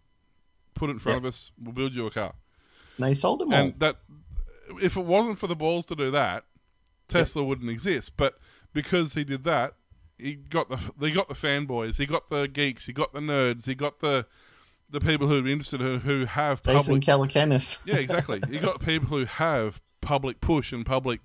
Put 0.75 0.91
it 0.91 0.95
in 0.95 0.99
front 0.99 1.17
yep. 1.17 1.23
of 1.23 1.29
us. 1.29 1.51
We'll 1.63 1.73
build 1.73 1.95
you 1.95 2.07
a 2.07 2.11
car. 2.11 2.35
And 2.99 3.07
they 3.07 3.15
sold 3.15 3.41
them 3.41 3.53
and 3.53 3.73
all. 3.73 3.79
that, 3.79 3.97
if 4.83 4.97
it 4.97 5.05
wasn't 5.05 5.39
for 5.39 5.47
the 5.47 5.57
balls 5.57 5.87
to 5.87 5.95
do 5.95 6.11
that, 6.11 6.45
Tesla 7.09 7.43
yep. 7.43 7.49
wouldn't 7.49 7.71
exist. 7.71 8.17
But 8.17 8.35
because 8.73 9.15
he 9.15 9.25
did 9.25 9.45
that, 9.45 9.75
he 10.23 10.35
got 10.35 10.69
the 10.69 10.77
he 11.01 11.13
got 11.13 11.29
the 11.29 11.35
fanboys, 11.35 11.97
he 11.97 12.07
got 12.07 12.31
the 12.31 12.47
geeks, 12.47 12.87
he 12.87 12.93
got 12.93 13.13
the 13.13 13.21
nerds, 13.21 13.67
he 13.67 13.75
got 13.75 14.01
the 14.01 14.27
the 14.91 15.01
people 15.01 15.27
who 15.27 15.45
are 15.45 15.49
interested 15.49 15.81
who, 15.81 15.99
who 15.99 16.25
have 16.27 16.63
Jason 16.63 17.01
public. 17.01 17.03
Calacanis. 17.03 17.87
yeah, 17.87 17.97
exactly. 17.97 18.41
he 18.49 18.59
got 18.59 18.81
people 18.81 19.09
who 19.09 19.25
have 19.25 19.81
public 20.01 20.41
push 20.41 20.73
and 20.73 20.85
public, 20.85 21.21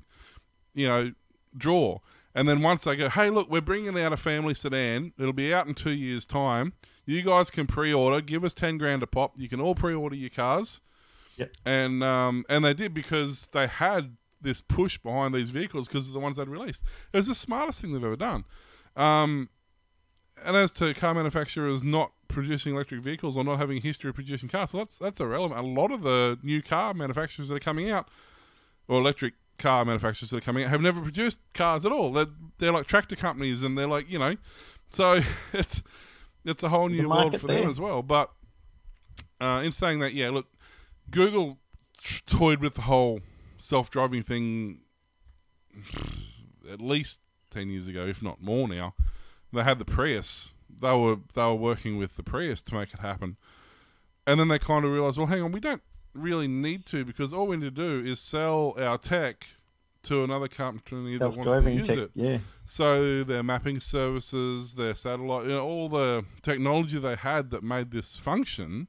you 0.73 0.88
know, 0.88 1.12
draw. 1.55 1.99
And 2.33 2.47
then 2.47 2.62
once 2.62 2.83
they 2.83 2.95
go, 2.95 3.10
hey, 3.10 3.29
look, 3.29 3.49
we're 3.49 3.62
bringing 3.62 3.99
out 3.99 4.13
a 4.13 4.17
family 4.17 4.53
sedan. 4.53 5.12
It'll 5.17 5.33
be 5.33 5.53
out 5.53 5.67
in 5.67 5.73
two 5.73 5.91
years' 5.91 6.25
time. 6.25 6.73
You 7.05 7.23
guys 7.23 7.49
can 7.49 7.67
pre-order. 7.67 8.21
Give 8.21 8.43
us 8.43 8.53
ten 8.53 8.77
grand 8.77 9.03
a 9.03 9.07
pop. 9.07 9.33
You 9.38 9.49
can 9.49 9.60
all 9.60 9.75
pre-order 9.75 10.15
your 10.15 10.29
cars. 10.29 10.81
Yep. 11.38 11.51
And 11.65 12.03
um, 12.03 12.45
and 12.49 12.63
they 12.63 12.73
did 12.73 12.93
because 12.93 13.47
they 13.47 13.67
had 13.67 14.17
this 14.41 14.62
push 14.62 14.97
behind 14.97 15.33
these 15.33 15.49
vehicles 15.49 15.88
because 15.88 16.07
of 16.07 16.13
the 16.13 16.19
ones 16.19 16.36
they'd 16.36 16.47
released. 16.47 16.83
It 17.12 17.17
was 17.17 17.27
the 17.27 17.36
smartest 17.36 17.81
thing 17.81 17.93
they've 17.93 18.03
ever 18.03 18.15
done. 18.15 18.45
Um, 18.97 19.49
and 20.43 20.57
as 20.57 20.73
to 20.73 20.93
car 20.93 21.13
manufacturers 21.13 21.83
not 21.83 22.12
producing 22.27 22.73
electric 22.73 23.01
vehicles 23.01 23.38
or 23.38 23.43
not 23.43 23.57
having 23.57 23.77
a 23.77 23.81
history 23.81 24.10
of 24.10 24.15
producing 24.15 24.49
cars, 24.49 24.73
well, 24.73 24.83
that's 24.83 24.97
that's 24.97 25.19
irrelevant. 25.19 25.60
A 25.60 25.63
lot 25.63 25.91
of 25.91 26.01
the 26.01 26.38
new 26.43 26.62
car 26.62 26.93
manufacturers 26.93 27.49
that 27.49 27.55
are 27.55 27.60
coming 27.60 27.89
out, 27.89 28.10
or 28.88 28.99
electric 28.99 29.36
car 29.57 29.86
manufacturers 29.86 30.31
that 30.31 30.38
are 30.38 30.41
coming 30.41 30.63
out 30.63 30.69
have 30.69 30.81
never 30.81 31.01
produced 31.01 31.39
cars 31.53 31.86
at 31.86 31.91
all. 31.91 32.12
They're, 32.12 32.27
they're 32.57 32.71
like 32.71 32.88
tractor 32.88 33.15
companies, 33.15 33.63
and 33.63 33.77
they're 33.77 33.88
like 33.88 34.10
you 34.10 34.19
know, 34.19 34.36
so 34.89 35.21
it's 35.53 35.83
it's 36.43 36.63
a 36.63 36.69
whole 36.69 36.89
new 36.89 37.07
world 37.07 37.39
for 37.39 37.47
there. 37.47 37.62
them 37.62 37.69
as 37.69 37.79
well. 37.79 38.01
But 38.01 38.31
uh, 39.39 39.62
in 39.63 39.71
saying 39.71 39.99
that, 39.99 40.13
yeah, 40.13 40.29
look, 40.29 40.47
Google 41.10 41.60
toyed 42.25 42.60
with 42.62 42.75
the 42.75 42.81
whole 42.81 43.21
self-driving 43.57 44.23
thing 44.23 44.81
at 46.71 46.81
least 46.81 47.21
ten 47.49 47.69
years 47.69 47.88
ago, 47.88 48.05
if 48.05 48.21
not 48.21 48.41
more 48.41 48.67
now. 48.67 48.93
They 49.53 49.63
had 49.63 49.79
the 49.79 49.86
Prius. 49.86 50.51
They 50.69 50.91
were 50.91 51.17
they 51.33 51.43
were 51.43 51.55
working 51.55 51.97
with 51.97 52.17
the 52.17 52.23
Prius 52.23 52.63
to 52.63 52.75
make 52.75 52.93
it 52.93 52.99
happen, 52.99 53.38
and 54.25 54.39
then 54.39 54.47
they 54.47 54.60
kind 54.60 54.86
of 54.86 54.91
realized, 54.91 55.17
well, 55.17 55.27
hang 55.27 55.41
on, 55.41 55.51
we 55.51 55.60
don't 55.60 55.81
really 56.13 56.47
need 56.47 56.86
to 56.88 57.05
because 57.05 57.31
all 57.31 57.47
we 57.47 57.57
need 57.57 57.75
to 57.75 58.01
do 58.03 58.05
is 58.05 58.19
sell 58.19 58.75
our 58.77 58.97
tech 58.97 59.45
to 60.03 60.23
another 60.23 60.47
company 60.47 61.17
that 61.17 61.36
wants 61.36 61.45
to 61.45 61.71
use 61.71 61.88
tech, 61.88 61.97
it. 61.97 62.12
Yeah. 62.13 62.38
So 62.65 63.23
their 63.23 63.43
mapping 63.43 63.79
services, 63.79 64.75
their 64.75 64.95
satellite, 64.95 65.45
you 65.45 65.51
know, 65.51 65.65
all 65.65 65.89
the 65.89 66.25
technology 66.41 66.99
they 66.99 67.15
had 67.15 67.49
that 67.51 67.63
made 67.63 67.91
this 67.91 68.15
function 68.15 68.88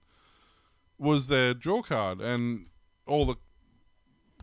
was 0.99 1.29
their 1.29 1.55
draw 1.55 1.83
card, 1.83 2.21
and 2.21 2.67
all 3.07 3.25
the 3.25 3.37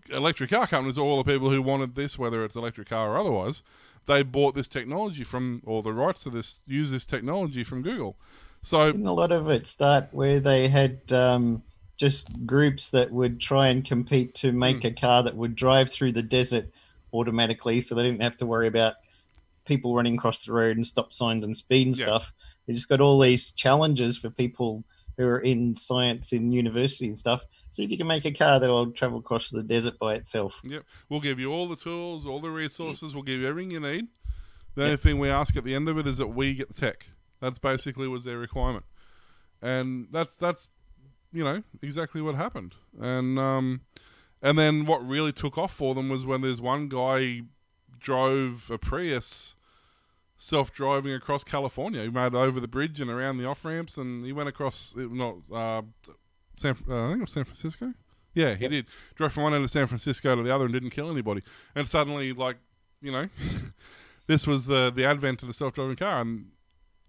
electric 0.09 0.49
car 0.49 0.67
companies, 0.67 0.97
all 0.97 1.21
the 1.21 1.31
people 1.31 1.49
who 1.49 1.61
wanted 1.61 1.95
this, 1.95 2.17
whether 2.17 2.43
it's 2.43 2.55
electric 2.55 2.89
car 2.89 3.13
or 3.13 3.17
otherwise, 3.17 3.63
they 4.05 4.23
bought 4.23 4.55
this 4.55 4.67
technology 4.67 5.23
from, 5.23 5.61
or 5.65 5.81
the 5.81 5.93
rights 5.93 6.23
to 6.23 6.29
this, 6.29 6.61
use 6.67 6.91
this 6.91 7.05
technology 7.05 7.63
from 7.63 7.81
Google. 7.81 8.17
So 8.61 8.91
Didn't 8.91 9.07
a 9.07 9.13
lot 9.13 9.31
of 9.31 9.49
it 9.49 9.67
start 9.67 10.07
where 10.11 10.39
they 10.39 10.67
had 10.67 11.11
um, 11.11 11.61
just 11.97 12.45
groups 12.45 12.89
that 12.89 13.11
would 13.11 13.39
try 13.39 13.67
and 13.67 13.85
compete 13.85 14.33
to 14.35 14.51
make 14.51 14.81
mm. 14.81 14.85
a 14.85 14.91
car 14.91 15.23
that 15.23 15.35
would 15.35 15.55
drive 15.55 15.91
through 15.91 16.13
the 16.13 16.23
desert 16.23 16.67
automatically, 17.13 17.81
so 17.81 17.95
they 17.95 18.03
didn't 18.03 18.21
have 18.21 18.37
to 18.37 18.45
worry 18.45 18.67
about 18.67 18.95
people 19.65 19.95
running 19.95 20.15
across 20.15 20.45
the 20.45 20.51
road 20.51 20.77
and 20.77 20.85
stop 20.85 21.13
signs 21.13 21.45
and 21.45 21.55
speed 21.55 21.87
and 21.87 21.97
yeah. 21.97 22.05
stuff. 22.05 22.33
They 22.65 22.73
just 22.73 22.89
got 22.89 23.01
all 23.01 23.19
these 23.19 23.51
challenges 23.51 24.17
for 24.17 24.29
people 24.29 24.83
who 25.17 25.25
are 25.25 25.39
in 25.39 25.75
science 25.75 26.33
in 26.33 26.51
university 26.51 27.07
and 27.07 27.17
stuff. 27.17 27.45
See 27.71 27.83
if 27.83 27.91
you 27.91 27.97
can 27.97 28.07
make 28.07 28.25
a 28.25 28.31
car 28.31 28.59
that'll 28.59 28.91
travel 28.91 29.19
across 29.19 29.49
the 29.49 29.63
desert 29.63 29.97
by 29.99 30.15
itself. 30.15 30.59
Yep. 30.63 30.83
We'll 31.09 31.21
give 31.21 31.39
you 31.39 31.51
all 31.51 31.67
the 31.67 31.75
tools, 31.75 32.25
all 32.25 32.39
the 32.39 32.49
resources, 32.49 33.13
we'll 33.13 33.23
give 33.23 33.39
you 33.39 33.47
everything 33.47 33.71
you 33.71 33.79
need. 33.79 34.07
The 34.75 34.81
yep. 34.81 34.85
only 34.85 34.97
thing 34.97 35.19
we 35.19 35.29
ask 35.29 35.55
at 35.55 35.63
the 35.63 35.75
end 35.75 35.87
of 35.87 35.97
it 35.97 36.07
is 36.07 36.17
that 36.17 36.27
we 36.27 36.53
get 36.53 36.67
the 36.67 36.73
tech. 36.73 37.07
That's 37.39 37.59
basically 37.59 38.07
was 38.07 38.23
their 38.23 38.37
requirement. 38.37 38.85
And 39.61 40.07
that's 40.11 40.35
that's 40.35 40.67
you 41.31 41.43
know 41.43 41.63
exactly 41.81 42.21
what 42.21 42.35
happened. 42.35 42.75
And 42.99 43.39
um, 43.39 43.81
and 44.41 44.57
then 44.57 44.85
what 44.85 45.05
really 45.05 45.31
took 45.31 45.57
off 45.57 45.73
for 45.73 45.95
them 45.95 46.09
was 46.09 46.25
when 46.25 46.41
there's 46.41 46.61
one 46.61 46.87
guy 46.87 47.41
drove 47.99 48.69
a 48.69 48.77
Prius 48.77 49.55
self-driving 50.37 51.13
across 51.13 51.43
California. 51.43 52.01
He 52.03 52.09
made 52.09 52.27
it 52.27 52.35
over 52.35 52.59
the 52.59 52.67
bridge 52.67 52.99
and 52.99 53.09
around 53.09 53.37
the 53.37 53.45
off 53.45 53.63
ramps, 53.65 53.97
and 53.97 54.25
he 54.25 54.31
went 54.33 54.49
across 54.49 54.93
not 54.95 55.35
uh, 55.51 55.81
San. 56.55 56.75
Uh, 56.89 57.05
I 57.05 57.07
think 57.09 57.17
it 57.19 57.21
was 57.21 57.31
San 57.31 57.43
Francisco. 57.45 57.93
Yeah, 58.33 58.55
he 58.55 58.63
Yep. 58.63 58.71
did. 58.71 58.85
Drove 59.15 59.31
from 59.33 59.43
one 59.43 59.53
end 59.53 59.63
of 59.63 59.71
San 59.71 59.87
Francisco 59.87 60.35
to 60.35 60.43
the 60.43 60.53
other 60.53 60.65
and 60.65 60.73
didn't 60.73 60.89
kill 60.89 61.09
anybody. 61.09 61.41
And 61.73 61.87
suddenly, 61.87 62.33
like 62.33 62.57
you 63.01 63.11
know, 63.11 63.29
this 64.27 64.45
was 64.45 64.65
the 64.67 64.91
the 64.93 65.05
advent 65.05 65.41
of 65.41 65.47
the 65.47 65.53
self-driving 65.53 65.95
car, 65.97 66.19
and 66.21 66.47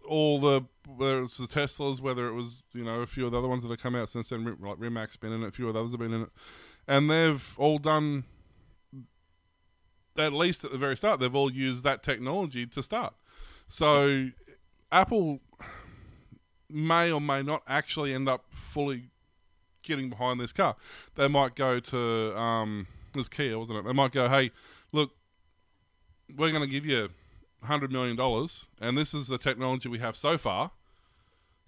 all 0.08 0.38
the 0.38 0.62
whether 0.86 1.18
it 1.18 1.22
was 1.22 1.36
the 1.36 1.46
Teslas, 1.48 2.00
whether 2.00 2.28
it 2.28 2.32
was 2.34 2.62
you 2.72 2.84
know 2.84 3.00
a 3.00 3.06
few 3.06 3.26
of 3.26 3.32
the 3.32 3.38
other 3.38 3.48
ones 3.48 3.64
that 3.64 3.70
have 3.70 3.80
come 3.80 3.96
out 3.96 4.08
since 4.08 4.28
then, 4.28 4.44
like 4.60 4.76
Rimac 4.78 5.18
been 5.18 5.32
in 5.32 5.42
it, 5.42 5.48
a 5.48 5.52
few 5.52 5.66
of 5.66 5.74
the 5.74 5.80
others 5.80 5.90
have 5.92 6.00
been 6.00 6.12
in 6.12 6.22
it, 6.22 6.28
and 6.86 7.10
they've 7.10 7.54
all 7.58 7.78
done. 7.78 8.24
At 10.18 10.32
least 10.32 10.64
at 10.64 10.72
the 10.72 10.78
very 10.78 10.96
start, 10.96 11.20
they've 11.20 11.34
all 11.34 11.52
used 11.52 11.84
that 11.84 12.02
technology 12.02 12.66
to 12.66 12.82
start. 12.82 13.14
So, 13.68 14.28
Apple 14.92 15.40
may 16.68 17.10
or 17.12 17.20
may 17.20 17.42
not 17.42 17.62
actually 17.68 18.12
end 18.12 18.28
up 18.28 18.44
fully 18.50 19.10
getting 19.82 20.10
behind 20.10 20.40
this 20.40 20.52
car. 20.52 20.76
They 21.14 21.28
might 21.28 21.54
go 21.54 21.80
to 21.80 22.38
um, 22.38 22.86
it 23.14 23.18
was 23.18 23.28
Kia, 23.28 23.58
wasn't 23.58 23.78
it? 23.78 23.84
They 23.84 23.92
might 23.92 24.12
go, 24.12 24.28
"Hey, 24.28 24.50
look, 24.92 25.12
we're 26.34 26.50
going 26.50 26.62
to 26.62 26.66
give 26.68 26.84
you 26.84 27.10
hundred 27.62 27.92
million 27.92 28.16
dollars, 28.16 28.66
and 28.80 28.96
this 28.96 29.14
is 29.14 29.28
the 29.28 29.38
technology 29.38 29.88
we 29.88 29.98
have 29.98 30.16
so 30.16 30.38
far. 30.38 30.72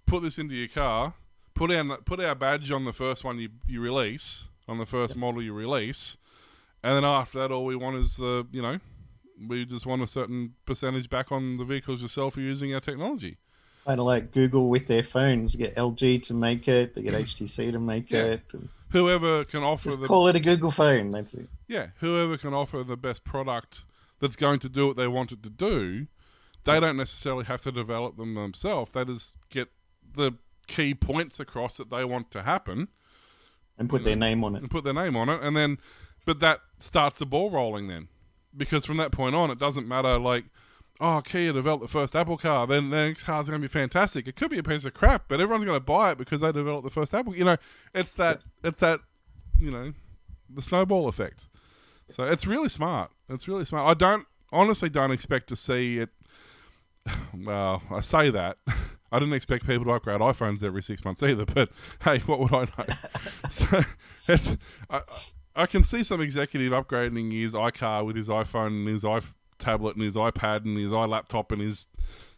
Put 0.05 0.23
this 0.23 0.37
into 0.37 0.55
your 0.55 0.67
car. 0.67 1.15
Put 1.53 1.71
our 1.71 1.97
put 1.97 2.19
our 2.19 2.35
badge 2.35 2.71
on 2.71 2.85
the 2.85 2.93
first 2.93 3.23
one 3.23 3.39
you, 3.39 3.49
you 3.67 3.81
release, 3.81 4.47
on 4.67 4.77
the 4.77 4.85
first 4.85 5.15
model 5.15 5.41
you 5.41 5.53
release, 5.53 6.15
and 6.83 6.95
then 6.95 7.03
after 7.05 7.39
that, 7.39 7.51
all 7.51 7.65
we 7.65 7.75
want 7.75 7.97
is 7.97 8.15
the 8.17 8.47
you 8.51 8.61
know, 8.61 8.79
we 9.47 9.65
just 9.65 9.85
want 9.85 10.01
a 10.01 10.07
certain 10.07 10.53
percentage 10.65 11.09
back 11.09 11.31
on 11.31 11.57
the 11.57 11.65
vehicles 11.65 12.01
yourself 12.01 12.35
for 12.35 12.41
using 12.41 12.73
our 12.73 12.79
technology. 12.79 13.37
Kind 13.85 13.99
of 13.99 14.05
like 14.05 14.31
Google 14.31 14.69
with 14.69 14.87
their 14.87 15.03
phones. 15.03 15.55
Get 15.55 15.75
LG 15.75 16.21
to 16.23 16.33
make 16.33 16.67
it. 16.67 16.93
They 16.93 17.01
get 17.01 17.13
mm-hmm. 17.13 17.23
HTC 17.23 17.71
to 17.71 17.79
make 17.79 18.11
Yeah. 18.11 18.23
it. 18.25 18.53
Whoever 18.91 19.45
can 19.45 19.63
offer 19.63 19.89
Just 19.89 20.01
the 20.01 20.07
call 20.07 20.27
it 20.27 20.35
a 20.35 20.39
Google 20.39 20.71
phone. 20.71 21.09
That's 21.11 21.33
it. 21.33 21.47
Yeah, 21.67 21.87
whoever 21.99 22.37
can 22.37 22.53
offer 22.53 22.83
the 22.83 22.97
best 22.97 23.23
product 23.23 23.85
that's 24.19 24.35
going 24.35 24.59
to 24.59 24.69
do 24.69 24.87
what 24.87 24.97
they 24.97 25.07
want 25.07 25.31
it 25.31 25.41
to 25.43 25.49
do, 25.49 26.07
they 26.65 26.79
don't 26.79 26.97
necessarily 26.97 27.45
have 27.45 27.61
to 27.61 27.71
develop 27.71 28.17
them 28.17 28.33
themselves. 28.35 28.91
They 28.91 29.05
just 29.05 29.37
get 29.49 29.69
the 30.13 30.33
key 30.67 30.93
points 30.93 31.39
across 31.39 31.77
that 31.77 31.89
they 31.89 32.03
want 32.03 32.31
to 32.31 32.43
happen 32.43 32.89
And 33.77 33.89
put 33.89 34.03
their 34.03 34.15
name 34.15 34.43
on 34.43 34.55
it. 34.55 34.61
and 34.61 34.69
put 34.69 34.83
their 34.83 34.93
name 34.93 35.15
on 35.15 35.29
it, 35.29 35.41
and 35.41 35.55
then, 35.55 35.77
but 36.25 36.39
that 36.39 36.61
starts 36.79 37.17
the 37.19 37.25
ball 37.25 37.51
rolling 37.51 37.87
then, 37.87 38.07
because 38.55 38.85
from 38.85 38.97
that 38.97 39.11
point 39.11 39.35
on, 39.35 39.51
it 39.51 39.59
doesn't 39.59 39.87
matter 39.87 40.17
like. 40.17 40.45
Oh, 41.01 41.21
Kia 41.23 41.53
developed 41.53 41.81
the 41.81 41.87
first 41.87 42.13
Apple 42.13 42.35
car. 42.35 42.67
Then 42.67 42.89
the 42.89 42.97
next 42.97 43.23
car's 43.23 43.47
going 43.47 43.61
to 43.61 43.65
be 43.65 43.71
fantastic. 43.71 44.27
It 44.27 44.35
could 44.35 44.51
be 44.51 44.57
a 44.57 44.63
piece 44.63 44.83
of 44.83 44.93
crap, 44.93 45.29
but 45.29 45.39
everyone's 45.39 45.63
going 45.63 45.77
to 45.77 45.79
buy 45.79 46.11
it 46.11 46.17
because 46.17 46.41
they 46.41 46.51
developed 46.51 46.83
the 46.83 46.89
first 46.89 47.13
Apple. 47.13 47.33
You 47.33 47.45
know, 47.45 47.55
it's 47.95 48.15
that. 48.15 48.41
It's 48.65 48.81
that. 48.81 48.99
You 49.57 49.71
know, 49.71 49.93
the 50.49 50.61
snowball 50.61 51.07
effect. 51.07 51.47
So 52.09 52.25
it's 52.25 52.45
really 52.45 52.69
smart. 52.69 53.11
It's 53.29 53.47
really 53.47 53.65
smart. 53.65 53.87
I 53.87 53.93
don't 53.93 54.25
honestly 54.51 54.89
don't 54.89 55.11
expect 55.11 55.47
to 55.49 55.55
see 55.55 55.99
it. 55.99 56.09
Well, 57.33 57.81
I 57.89 58.01
say 58.01 58.29
that. 58.31 58.57
I 59.11 59.19
didn't 59.19 59.33
expect 59.33 59.65
people 59.65 59.85
to 59.85 59.91
upgrade 59.91 60.19
iPhones 60.19 60.61
every 60.61 60.83
six 60.83 61.03
months 61.03 61.23
either. 61.23 61.45
But 61.45 61.69
hey, 62.03 62.19
what 62.19 62.39
would 62.39 62.53
I 62.53 62.65
know? 62.65 62.85
so 63.49 63.81
it's 64.27 64.57
I, 64.89 65.01
I 65.59 65.65
can 65.65 65.83
see 65.83 66.03
some 66.03 66.21
executive 66.21 66.71
upgrading 66.71 67.31
his 67.33 67.53
iCar 67.53 68.05
with 68.05 68.15
his 68.15 68.29
iPhone 68.29 68.67
and 68.67 68.87
his 68.87 69.03
iTablet 69.03 69.93
and 69.93 70.01
his 70.03 70.15
iPad 70.15 70.65
and 70.65 70.77
his 70.77 70.91
iLaptop 70.91 71.51
and 71.51 71.61
his 71.61 71.85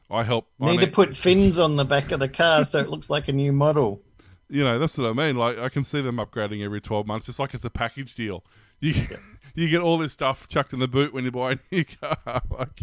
iHelp. 0.10 0.46
I 0.60 0.72
Need 0.72 0.82
to 0.82 0.88
put 0.88 1.16
fins 1.16 1.60
on 1.60 1.76
the 1.76 1.86
back 1.86 2.12
of 2.12 2.20
the 2.20 2.28
car 2.28 2.66
so 2.66 2.80
it 2.80 2.90
looks 2.90 3.10
like 3.10 3.28
a 3.28 3.32
new 3.32 3.52
model. 3.54 4.02
you 4.50 4.64
know, 4.64 4.80
that's 4.80 4.98
what 4.98 5.10
I 5.10 5.14
mean. 5.14 5.36
Like, 5.38 5.58
I 5.58 5.70
can 5.70 5.84
see 5.84 6.02
them 6.02 6.18
upgrading 6.18 6.64
every 6.64 6.82
twelve 6.82 7.06
months, 7.08 7.28
just 7.28 7.40
like 7.40 7.54
it's 7.54 7.64
a 7.64 7.70
package 7.70 8.16
deal. 8.16 8.44
You 8.80 8.94
you 9.56 9.70
get 9.70 9.82
all 9.82 9.98
this 10.00 10.14
stuff 10.14 10.48
chucked 10.48 10.74
in 10.74 10.80
the 10.80 10.88
boot 10.88 11.14
when 11.14 11.24
you 11.24 11.32
buy 11.32 11.54
a 11.54 11.58
new 11.72 11.86
car. 12.02 12.42
like, 12.50 12.82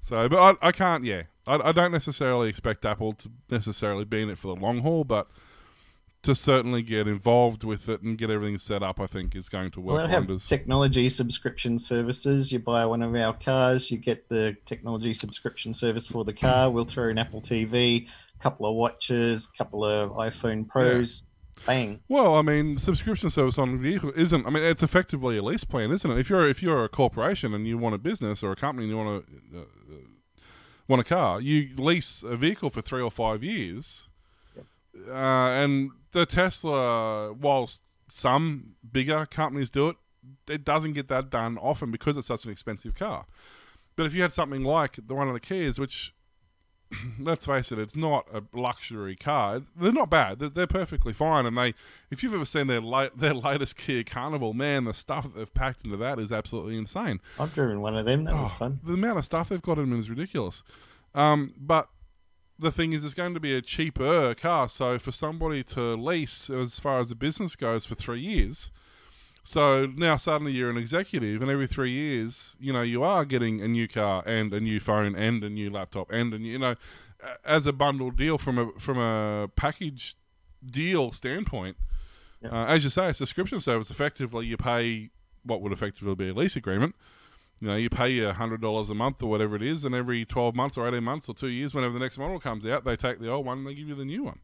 so, 0.00 0.28
but 0.28 0.38
I, 0.62 0.68
I 0.68 0.72
can't. 0.72 1.04
Yeah, 1.04 1.24
I, 1.46 1.56
I 1.56 1.72
don't 1.72 1.92
necessarily 1.92 2.48
expect 2.48 2.84
Apple 2.86 3.12
to 3.12 3.30
necessarily 3.50 4.04
be 4.04 4.22
in 4.22 4.30
it 4.30 4.38
for 4.38 4.54
the 4.54 4.60
long 4.60 4.80
haul, 4.80 5.04
but 5.04 5.28
to 6.22 6.34
certainly 6.36 6.82
get 6.82 7.08
involved 7.08 7.64
with 7.64 7.88
it 7.88 8.02
and 8.02 8.16
get 8.16 8.30
everything 8.30 8.56
set 8.56 8.82
up, 8.82 9.00
I 9.00 9.06
think 9.06 9.34
is 9.34 9.48
going 9.48 9.72
to 9.72 9.80
Well, 9.80 9.96
work 9.96 10.06
they 10.06 10.12
have 10.12 10.46
technology 10.46 11.08
subscription 11.08 11.78
services. 11.78 12.52
You 12.52 12.60
buy 12.60 12.86
one 12.86 13.02
of 13.02 13.14
our 13.14 13.32
cars, 13.32 13.90
you 13.90 13.98
get 13.98 14.28
the 14.28 14.56
technology 14.64 15.14
subscription 15.14 15.74
service 15.74 16.06
for 16.06 16.24
the 16.24 16.32
car. 16.32 16.70
We'll 16.70 16.84
throw 16.84 17.08
in 17.08 17.18
Apple 17.18 17.42
TV, 17.42 18.08
a 18.08 18.42
couple 18.42 18.66
of 18.66 18.76
watches, 18.76 19.48
a 19.52 19.58
couple 19.58 19.84
of 19.84 20.10
iPhone 20.12 20.66
Pros. 20.66 21.22
Bang. 21.66 22.00
Well, 22.08 22.34
I 22.34 22.42
mean, 22.42 22.78
subscription 22.78 23.30
service 23.30 23.56
on 23.58 23.78
vehicle 23.78 24.12
isn't. 24.16 24.46
I 24.46 24.50
mean, 24.50 24.64
it's 24.64 24.82
effectively 24.82 25.36
a 25.36 25.42
lease 25.42 25.64
plan, 25.64 25.92
isn't 25.92 26.10
it? 26.10 26.18
If 26.18 26.28
you're 26.28 26.48
if 26.48 26.60
you're 26.60 26.82
a 26.82 26.88
corporation 26.88 27.54
and 27.54 27.68
you 27.68 27.78
want 27.78 27.94
a 27.94 27.98
business 27.98 28.42
or 28.42 28.50
a 28.50 28.56
company 28.56 28.88
and 28.88 28.90
you 28.90 28.96
want 28.96 29.24
a 29.52 29.58
uh, 29.58 29.60
uh, 29.60 30.44
want 30.88 31.00
a 31.00 31.04
car, 31.04 31.40
you 31.40 31.70
lease 31.76 32.24
a 32.24 32.34
vehicle 32.34 32.70
for 32.70 32.80
three 32.80 33.02
or 33.02 33.10
five 33.10 33.44
years. 33.44 34.08
Uh, 35.08 35.12
and 35.12 35.90
the 36.12 36.26
Tesla, 36.26 37.32
whilst 37.32 37.82
some 38.08 38.74
bigger 38.90 39.26
companies 39.26 39.70
do 39.70 39.88
it, 39.88 39.96
it 40.48 40.64
doesn't 40.64 40.92
get 40.92 41.08
that 41.08 41.30
done 41.30 41.58
often 41.58 41.90
because 41.90 42.16
it's 42.16 42.26
such 42.26 42.44
an 42.44 42.52
expensive 42.52 42.94
car. 42.94 43.26
But 43.96 44.06
if 44.06 44.14
you 44.14 44.22
had 44.22 44.32
something 44.32 44.62
like 44.64 44.98
the 45.06 45.14
one 45.14 45.28
of 45.28 45.34
the 45.34 45.40
Kias, 45.40 45.78
which 45.78 46.14
let's 47.18 47.46
face 47.46 47.72
it, 47.72 47.78
it's 47.78 47.96
not 47.96 48.28
a 48.32 48.42
luxury 48.52 49.16
car. 49.16 49.60
They're 49.76 49.92
not 49.92 50.10
bad. 50.10 50.38
They're, 50.38 50.48
they're 50.50 50.66
perfectly 50.66 51.12
fine. 51.12 51.46
And 51.46 51.56
they, 51.56 51.74
if 52.10 52.22
you've 52.22 52.34
ever 52.34 52.44
seen 52.44 52.66
their 52.66 52.80
late, 52.82 53.12
their 53.18 53.34
latest 53.34 53.76
Kia 53.76 54.04
Carnival, 54.04 54.52
man, 54.52 54.84
the 54.84 54.94
stuff 54.94 55.24
that 55.24 55.34
they've 55.34 55.54
packed 55.54 55.84
into 55.84 55.96
that 55.98 56.18
is 56.18 56.30
absolutely 56.32 56.76
insane. 56.76 57.20
I've 57.40 57.54
driven 57.54 57.80
one 57.80 57.96
of 57.96 58.04
them. 58.04 58.24
That 58.24 58.34
was 58.34 58.52
Oh, 58.52 58.56
fun. 58.58 58.80
The 58.82 58.92
amount 58.94 59.18
of 59.18 59.24
stuff 59.24 59.48
they've 59.48 59.62
got 59.62 59.78
in 59.78 59.90
them 59.90 59.98
is 59.98 60.10
ridiculous. 60.10 60.62
Um, 61.14 61.54
but 61.58 61.88
the 62.62 62.70
thing 62.70 62.92
is, 62.92 63.04
it's 63.04 63.14
going 63.14 63.34
to 63.34 63.40
be 63.40 63.54
a 63.54 63.60
cheaper 63.60 64.34
car. 64.34 64.68
So 64.68 64.98
for 64.98 65.12
somebody 65.12 65.62
to 65.64 65.94
lease, 65.94 66.48
as 66.48 66.78
far 66.78 67.00
as 67.00 67.08
the 67.08 67.14
business 67.14 67.56
goes, 67.56 67.84
for 67.84 67.94
three 67.94 68.20
years. 68.20 68.70
So 69.44 69.86
now 69.86 70.16
suddenly 70.16 70.52
you're 70.52 70.70
an 70.70 70.76
executive, 70.76 71.42
and 71.42 71.50
every 71.50 71.66
three 71.66 71.90
years, 71.90 72.56
you 72.60 72.72
know, 72.72 72.82
you 72.82 73.02
are 73.02 73.24
getting 73.24 73.60
a 73.60 73.66
new 73.66 73.88
car 73.88 74.22
and 74.24 74.54
a 74.54 74.60
new 74.60 74.78
phone 74.78 75.16
and 75.16 75.42
a 75.42 75.50
new 75.50 75.68
laptop 75.68 76.12
and 76.12 76.32
a 76.32 76.38
new, 76.38 76.52
you 76.52 76.58
know, 76.60 76.76
as 77.44 77.66
a 77.66 77.72
bundle 77.72 78.10
deal 78.12 78.38
from 78.38 78.58
a 78.58 78.70
from 78.78 78.98
a 78.98 79.48
package 79.56 80.16
deal 80.64 81.10
standpoint. 81.10 81.76
Yeah. 82.40 82.50
Uh, 82.50 82.66
as 82.66 82.84
you 82.84 82.90
say, 82.90 83.08
a 83.08 83.14
subscription 83.14 83.60
service. 83.60 83.90
Effectively, 83.90 84.46
you 84.46 84.56
pay 84.56 85.10
what 85.44 85.60
would 85.60 85.72
effectively 85.72 86.14
be 86.14 86.28
a 86.28 86.34
lease 86.34 86.56
agreement. 86.56 86.94
You 87.60 87.68
know, 87.68 87.76
you 87.76 87.88
pay 87.90 88.18
a 88.20 88.32
hundred 88.32 88.60
dollars 88.60 88.90
a 88.90 88.94
month 88.94 89.22
or 89.22 89.30
whatever 89.30 89.54
it 89.54 89.62
is, 89.62 89.84
and 89.84 89.94
every 89.94 90.24
twelve 90.24 90.54
months 90.56 90.76
or 90.76 90.86
eighteen 90.88 91.04
months 91.04 91.28
or 91.28 91.34
two 91.34 91.48
years, 91.48 91.74
whenever 91.74 91.94
the 91.94 92.00
next 92.00 92.18
model 92.18 92.40
comes 92.40 92.66
out, 92.66 92.84
they 92.84 92.96
take 92.96 93.20
the 93.20 93.30
old 93.30 93.46
one 93.46 93.58
and 93.58 93.66
they 93.66 93.74
give 93.74 93.88
you 93.88 93.94
the 93.94 94.04
new 94.04 94.24
one. 94.24 94.40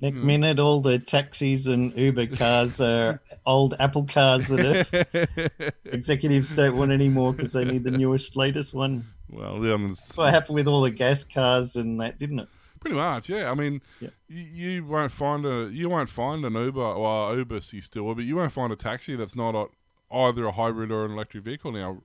Next 0.00 0.18
Hmm. 0.18 0.26
minute, 0.26 0.58
all 0.60 0.80
the 0.80 0.98
taxis 0.98 1.66
and 1.66 1.96
Uber 1.96 2.26
cars 2.28 2.80
are 2.80 3.20
old 3.46 3.74
Apple 3.80 4.04
cars 4.04 4.46
that 4.48 4.60
are 4.94 5.72
executives 5.92 6.54
don't 6.54 6.76
want 6.76 6.92
anymore 6.92 7.32
because 7.32 7.52
they 7.52 7.64
need 7.64 7.82
the 7.82 7.90
newest, 7.90 8.36
latest 8.36 8.74
one. 8.74 9.06
well, 9.30 9.56
yeah, 9.64 9.74
it's- 9.74 9.96
That's 10.08 10.16
what 10.16 10.32
happened 10.34 10.54
with 10.54 10.68
all 10.68 10.82
the 10.82 10.90
gas 10.90 11.24
cars 11.24 11.76
and 11.76 12.00
that, 12.00 12.18
didn't 12.18 12.40
it? 12.40 12.48
pretty 12.80 12.94
much, 12.94 13.28
yeah. 13.28 13.50
I 13.50 13.54
mean, 13.54 13.80
Yeah. 14.00 14.10
you, 14.28 14.42
you 14.42 14.84
won't 14.84 15.10
find 15.10 15.44
a 15.44 15.68
you 15.72 15.88
won't 15.88 16.08
find 16.08 16.44
an 16.44 16.54
Uber 16.54 16.80
or 16.80 17.36
Uber 17.36 17.58
you 17.72 17.80
still, 17.80 18.04
will, 18.04 18.14
but 18.14 18.24
you 18.24 18.36
won't 18.36 18.52
find 18.52 18.72
a 18.72 18.76
taxi 18.76 19.16
that's 19.16 19.34
not 19.34 19.56
a, 19.56 19.66
either 20.10 20.46
a 20.46 20.52
hybrid 20.52 20.90
or 20.90 21.04
an 21.04 21.12
electric 21.12 21.44
vehicle 21.44 21.72
now. 21.72 22.02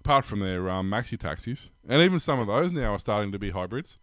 Apart 0.00 0.24
from 0.24 0.40
their 0.40 0.70
um, 0.70 0.88
maxi 0.88 1.18
taxis, 1.18 1.70
and 1.86 2.00
even 2.00 2.20
some 2.20 2.38
of 2.38 2.46
those 2.46 2.72
now 2.72 2.94
are 2.94 2.98
starting 3.00 3.32
to 3.32 3.38
be 3.38 3.50
hybrids. 3.50 3.98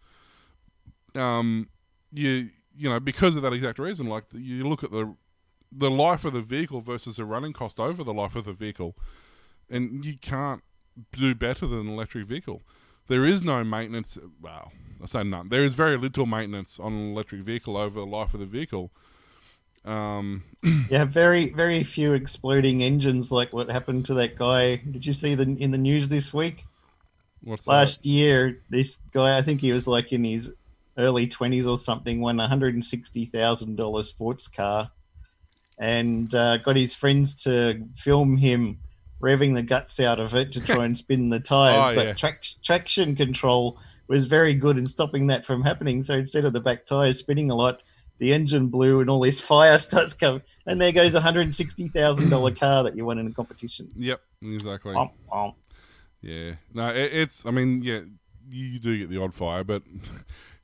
Um, 1.14 1.70
you 2.12 2.50
you 2.76 2.88
know 2.88 3.00
because 3.00 3.34
of 3.34 3.42
that 3.42 3.54
exact 3.54 3.78
reason, 3.78 4.06
like 4.06 4.24
you 4.32 4.68
look 4.68 4.84
at 4.84 4.90
the 4.90 5.14
the 5.72 5.90
life 5.90 6.24
of 6.24 6.32
the 6.32 6.40
vehicle 6.40 6.80
versus 6.80 7.16
the 7.16 7.24
running 7.24 7.52
cost 7.52 7.80
over 7.80 8.04
the 8.04 8.14
life 8.14 8.36
of 8.36 8.44
the 8.44 8.52
vehicle, 8.52 8.94
and 9.68 10.04
you 10.04 10.16
can't 10.18 10.62
do 11.12 11.34
better 11.34 11.66
than 11.66 11.80
an 11.80 11.88
electric 11.88 12.26
vehicle. 12.26 12.62
There 13.08 13.24
is 13.24 13.44
no 13.44 13.62
maintenance. 13.64 14.18
Well, 14.40 14.72
I 15.02 15.06
say 15.06 15.24
none. 15.24 15.48
There 15.48 15.64
is 15.64 15.74
very 15.74 15.96
little 15.96 16.26
maintenance 16.26 16.80
on 16.80 16.92
an 16.92 17.12
electric 17.12 17.42
vehicle 17.42 17.76
over 17.76 18.00
the 18.00 18.06
life 18.06 18.34
of 18.34 18.40
the 18.40 18.46
vehicle. 18.46 18.92
Um, 19.86 20.42
have 20.90 21.10
very, 21.10 21.50
very 21.50 21.84
few 21.84 22.14
exploding 22.14 22.82
engines 22.82 23.30
like 23.30 23.52
what 23.52 23.70
happened 23.70 24.04
to 24.06 24.14
that 24.14 24.36
guy. 24.36 24.76
Did 24.76 25.06
you 25.06 25.12
see 25.12 25.34
the 25.34 25.44
in 25.44 25.70
the 25.70 25.78
news 25.78 26.08
this 26.08 26.34
week? 26.34 26.64
what's 27.46 27.64
that? 27.64 27.70
Last 27.70 28.06
year, 28.06 28.60
this 28.68 28.98
guy, 29.12 29.38
I 29.38 29.42
think 29.42 29.60
he 29.60 29.72
was 29.72 29.86
like 29.86 30.12
in 30.12 30.24
his 30.24 30.52
early 30.98 31.26
20s 31.26 31.66
or 31.66 31.78
something, 31.78 32.20
won 32.20 32.40
a 32.40 32.48
$160,000 32.48 34.04
sports 34.04 34.48
car 34.48 34.90
and 35.78 36.34
uh, 36.34 36.56
got 36.58 36.76
his 36.76 36.94
friends 36.94 37.34
to 37.44 37.86
film 37.94 38.36
him 38.36 38.78
revving 39.20 39.54
the 39.54 39.62
guts 39.62 40.00
out 40.00 40.20
of 40.20 40.34
it 40.34 40.52
to 40.52 40.60
try 40.60 40.84
and 40.84 40.96
spin 40.96 41.30
the 41.30 41.40
tires. 41.40 41.88
Oh, 41.88 41.94
but 41.94 42.06
yeah. 42.06 42.12
trac- 42.14 42.62
traction 42.62 43.14
control 43.14 43.78
was 44.08 44.24
very 44.24 44.54
good 44.54 44.78
in 44.78 44.86
stopping 44.86 45.26
that 45.28 45.44
from 45.44 45.62
happening. 45.62 46.02
So 46.02 46.14
instead 46.14 46.44
of 46.44 46.52
the 46.52 46.60
back 46.60 46.86
tires 46.86 47.18
spinning 47.18 47.50
a 47.50 47.54
lot, 47.54 47.82
the 48.18 48.32
engine 48.32 48.68
blew 48.68 49.00
and 49.00 49.10
all 49.10 49.20
this 49.20 49.40
fire 49.52 49.78
starts 49.78 50.14
coming. 50.14 50.42
And 50.66 50.80
there 50.80 50.92
goes 50.92 51.14
a 51.14 51.20
$160,000 51.20 52.56
car 52.60 52.82
that 52.84 52.96
you 52.96 53.04
won 53.04 53.18
in 53.18 53.26
a 53.26 53.32
competition. 53.32 53.90
Yep, 53.96 54.20
exactly. 54.42 54.94
Womp, 54.94 55.12
womp. 55.32 55.54
Yeah, 56.22 56.52
no, 56.74 56.88
it, 56.88 57.12
it's. 57.12 57.46
I 57.46 57.50
mean, 57.50 57.82
yeah, 57.82 58.00
you 58.50 58.78
do 58.80 58.98
get 58.98 59.10
the 59.10 59.22
odd 59.22 59.34
fire, 59.34 59.62
but 59.62 59.82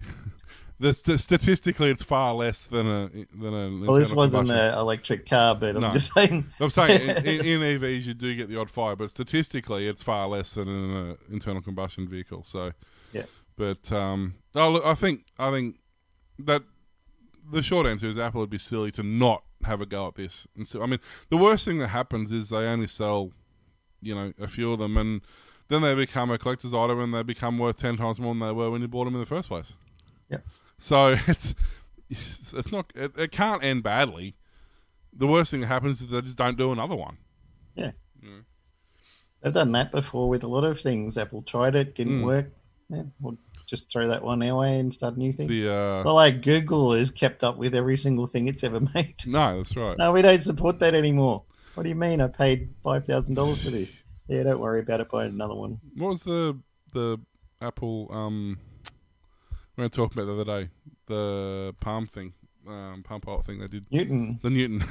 the 0.81 0.93
st- 0.93 1.21
statistically, 1.21 1.91
it's 1.91 2.03
far 2.03 2.35
less 2.35 2.65
than 2.67 2.87
a 2.87 3.09
than 3.39 3.55
a. 3.55 3.87
Well, 3.87 3.95
this 4.01 4.13
wasn't 4.13 4.51
an 4.51 4.75
electric 4.75 5.27
car, 5.29 5.55
but 5.55 5.77
I'm 5.77 5.83
No. 5.83 5.93
just 5.93 6.13
saying. 6.13 6.47
I'm 6.59 6.71
saying 6.71 7.01
in, 7.09 7.17
in, 7.19 7.47
in 7.47 7.81
EVs 7.81 8.05
you 8.05 8.15
do 8.15 8.35
get 8.35 8.49
the 8.49 8.57
odd 8.59 8.71
fire, 8.71 8.97
but 8.97 9.11
statistically 9.11 9.87
it's 9.87 10.03
far 10.03 10.27
less 10.27 10.55
than 10.55 10.69
in 10.69 10.91
an 10.97 11.19
internal 11.31 11.63
combustion 11.63 12.09
vehicle. 12.09 12.43
So, 12.43 12.73
Yeah. 13.13 13.25
But 13.57 13.93
um, 13.93 14.35
oh, 14.55 14.71
look, 14.71 14.85
I 14.85 14.95
think 14.95 15.27
I 15.39 15.51
think 15.51 15.77
that 16.41 16.63
the 17.53 17.63
short 17.63 17.87
answer 17.87 18.07
is 18.09 18.19
Apple 18.19 18.41
would 18.41 18.51
be 18.51 18.59
silly 18.59 18.91
to 18.93 19.03
not 19.03 19.45
have 19.65 19.81
a 19.81 19.87
go 19.87 20.09
at 20.09 20.17
this. 20.17 20.47
And 20.57 20.67
so, 20.67 20.83
I 20.83 20.87
mean, 20.87 20.99
the 21.31 21.37
worst 21.37 21.65
thing 21.65 21.79
that 21.79 21.89
happens 21.89 22.33
is 22.33 22.49
they 22.49 22.57
only 22.67 22.87
sell, 22.89 23.31
you 24.01 24.15
know, 24.15 24.33
a 24.41 24.49
few 24.49 24.73
of 24.73 24.79
them, 24.79 24.97
and 24.97 25.21
then 25.69 25.83
they 25.83 25.95
become 25.95 26.31
a 26.31 26.39
collector's 26.39 26.75
item, 26.75 26.99
and 27.01 27.15
they 27.15 27.23
become 27.23 27.59
worth 27.59 27.79
ten 27.79 27.97
times 27.97 28.19
more 28.19 28.35
than 28.35 28.41
they 28.41 28.53
were 28.53 28.71
when 28.71 28.81
you 28.83 28.89
bought 28.89 29.05
them 29.05 29.15
in 29.15 29.21
the 29.21 29.27
first 29.27 29.49
place. 29.49 29.75
Yeah. 30.29 30.39
So 30.79 31.15
it's 31.29 31.55
it's 32.09 32.73
not 32.73 32.93
it, 32.95 33.17
it 33.17 33.31
can't 33.33 33.63
end 33.63 33.83
badly. 33.83 34.35
The 35.13 35.27
worst 35.27 35.51
thing 35.51 35.61
that 35.61 35.67
happens 35.69 36.01
is 36.03 36.09
they 36.09 36.21
just 36.23 36.39
don't 36.39 36.57
do 36.59 36.73
another 36.73 36.97
one. 36.97 37.19
Yeah. 37.75 37.93
They've 39.43 39.53
done 39.53 39.73
that 39.73 39.91
before 39.91 40.29
with 40.29 40.45
a 40.45 40.47
lot 40.47 40.63
of 40.65 40.81
things. 40.81 41.19
Apple 41.19 41.43
tried 41.43 41.75
it, 41.75 41.95
didn't 41.97 42.21
Mm. 42.21 42.25
work. 42.27 42.53
Yeah, 42.89 43.03
we'll 43.21 43.37
just 43.73 43.91
throw 43.91 44.07
that 44.09 44.23
one 44.23 44.43
away 44.43 44.79
and 44.79 44.93
start 44.93 45.17
a 45.17 45.19
new 45.19 45.33
thing. 45.33 45.49
The 45.49 45.67
uh, 45.73 46.03
Not 46.03 46.13
like 46.13 46.43
Google 46.43 46.93
is 46.93 47.11
kept 47.11 47.43
up 47.43 47.57
with 47.57 47.75
every 47.75 47.97
single 47.97 48.27
thing 48.27 48.47
it's 48.47 48.63
ever 48.63 48.81
made. 48.95 49.15
no, 49.27 49.57
that's 49.57 49.75
right. 49.75 49.97
No, 49.97 50.13
we 50.13 50.21
don't 50.21 50.43
support 50.43 50.79
that 50.81 50.95
anymore. 50.95 51.45
What 51.73 51.85
do 51.85 51.89
you 51.89 51.95
mean? 51.95 52.21
I 52.21 52.27
paid 52.27 52.75
five 52.85 53.07
thousand 53.07 53.35
dollars 53.35 53.63
for 53.63 53.71
this. 53.71 54.03
Yeah, 54.29 54.43
don't 54.43 54.61
worry 54.61 54.81
about 54.81 55.01
it. 55.01 55.09
Buy 55.11 55.25
another 55.25 55.55
one. 55.55 55.81
What 55.97 56.09
was 56.11 56.23
the 56.25 56.59
the 56.93 57.19
Apple 57.63 58.09
um 58.13 58.59
we 59.79 59.85
were 59.85 59.89
talking 59.89 60.21
about 60.23 60.27
the 60.35 60.41
other 60.43 60.65
day? 60.65 60.71
The 61.07 61.75
Palm 61.81 62.07
thing, 62.07 62.35
um, 62.69 63.03
Palm 63.03 63.23
Pilot 63.23 63.47
thing 63.47 63.59
they 63.61 63.69
did. 63.69 63.87
Newton. 63.91 64.39
The 64.43 64.51
Newton 64.51 64.85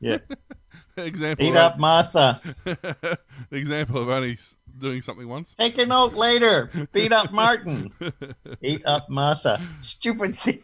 Yeah. 0.00 0.18
example. 0.96 1.44
Beat 1.44 1.50
of- 1.50 1.56
up 1.56 1.78
Martha. 1.80 2.40
the 2.64 3.18
example 3.50 4.00
of 4.00 4.08
only 4.08 4.38
doing 4.78 5.02
something 5.02 5.28
once. 5.28 5.54
Take 5.54 5.78
a 5.78 5.86
note 5.86 6.14
later. 6.14 6.70
Beat 6.92 7.12
up 7.12 7.32
Martin. 7.32 7.92
Eat 8.62 8.84
up 8.86 9.08
Martha. 9.08 9.60
Stupid 9.80 10.34
thing. 10.34 10.62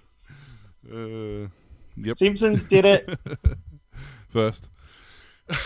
Uh, 0.90 1.48
yep. 1.96 2.16
Simpsons 2.16 2.62
did 2.64 2.84
it. 2.84 3.18
First. 4.28 4.68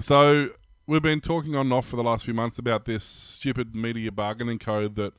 so 0.00 0.48
we've 0.86 1.02
been 1.02 1.20
talking 1.20 1.54
on 1.54 1.66
and 1.66 1.72
off 1.72 1.86
for 1.86 1.96
the 1.96 2.04
last 2.04 2.24
few 2.24 2.34
months 2.34 2.58
about 2.58 2.84
this 2.84 3.04
stupid 3.04 3.74
media 3.74 4.12
bargaining 4.12 4.58
code 4.58 4.96
that 4.96 5.14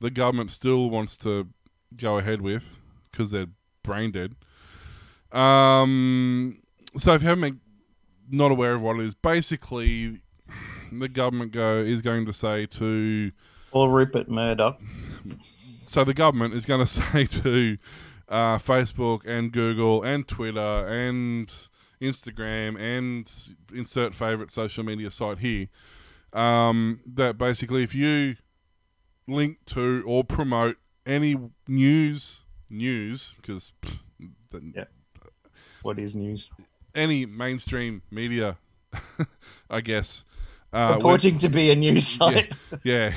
the 0.00 0.10
government 0.10 0.50
still 0.50 0.90
wants 0.90 1.16
to 1.18 1.48
go 1.96 2.18
ahead 2.18 2.40
with 2.40 2.78
because 3.10 3.30
they're 3.30 3.46
brain 3.82 4.10
dead. 4.10 4.34
Um, 5.32 6.58
so 6.96 7.14
if 7.14 7.22
you 7.22 7.28
haven't 7.28 7.42
been 7.42 7.60
not 8.30 8.50
aware 8.50 8.74
of 8.74 8.82
what 8.82 8.98
it 8.98 9.06
is, 9.06 9.14
basically 9.14 10.20
the 11.00 11.08
government 11.08 11.52
go 11.52 11.76
is 11.76 12.02
going 12.02 12.26
to 12.26 12.32
say 12.32 12.66
to 12.66 13.32
Or 13.72 13.90
Rupert 13.90 14.28
Murdoch. 14.28 14.80
so 15.86 16.04
the 16.04 16.14
government 16.14 16.54
is 16.54 16.64
going 16.66 16.80
to 16.86 16.86
say 16.86 17.26
to 17.26 17.78
uh, 18.28 18.58
Facebook 18.58 19.22
and 19.26 19.52
Google 19.52 20.02
and 20.02 20.26
Twitter 20.26 20.60
and 20.88 21.52
Instagram 22.00 22.78
and 22.78 23.30
insert 23.72 24.14
favorite 24.14 24.50
social 24.50 24.82
media 24.84 25.10
site 25.10 25.38
here 25.38 25.68
um, 26.32 27.00
that 27.06 27.38
basically 27.38 27.82
if 27.82 27.94
you 27.94 28.36
link 29.28 29.58
to 29.66 30.02
or 30.06 30.24
promote 30.24 30.76
any 31.06 31.36
news 31.68 32.40
news 32.68 33.34
because 33.40 33.72
Yeah. 34.74 34.84
What 35.82 35.98
is 35.98 36.14
news? 36.16 36.48
any 36.94 37.24
mainstream 37.24 38.02
media 38.10 38.56
I 39.70 39.80
guess 39.80 40.24
uh, 40.72 40.94
with- 40.96 41.02
Purporting 41.04 41.38
to 41.38 41.48
be 41.48 41.70
a 41.70 41.76
news 41.76 42.06
site. 42.08 42.52
yeah, 42.84 43.12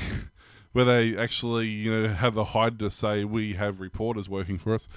where 0.73 0.85
they 0.85 1.17
actually 1.17 1.67
you 1.67 1.91
know 1.91 2.07
have 2.09 2.33
the 2.33 2.43
hide 2.45 2.79
to 2.79 2.89
say 2.89 3.23
we 3.25 3.53
have 3.53 3.79
reporters 3.79 4.27
working 4.29 4.57
for 4.57 4.73
us. 4.73 4.87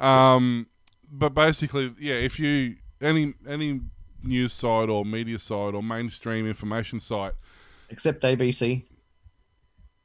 Um, 0.00 0.66
but 1.10 1.30
basically, 1.34 1.94
yeah, 1.98 2.14
if 2.14 2.38
you 2.38 2.76
any 3.00 3.34
any 3.48 3.80
news 4.22 4.52
site 4.52 4.88
or 4.88 5.04
media 5.04 5.38
site 5.38 5.74
or 5.74 5.82
mainstream 5.82 6.46
information 6.46 6.98
site, 7.00 7.32
Except 7.88 8.22
ABC. 8.22 8.82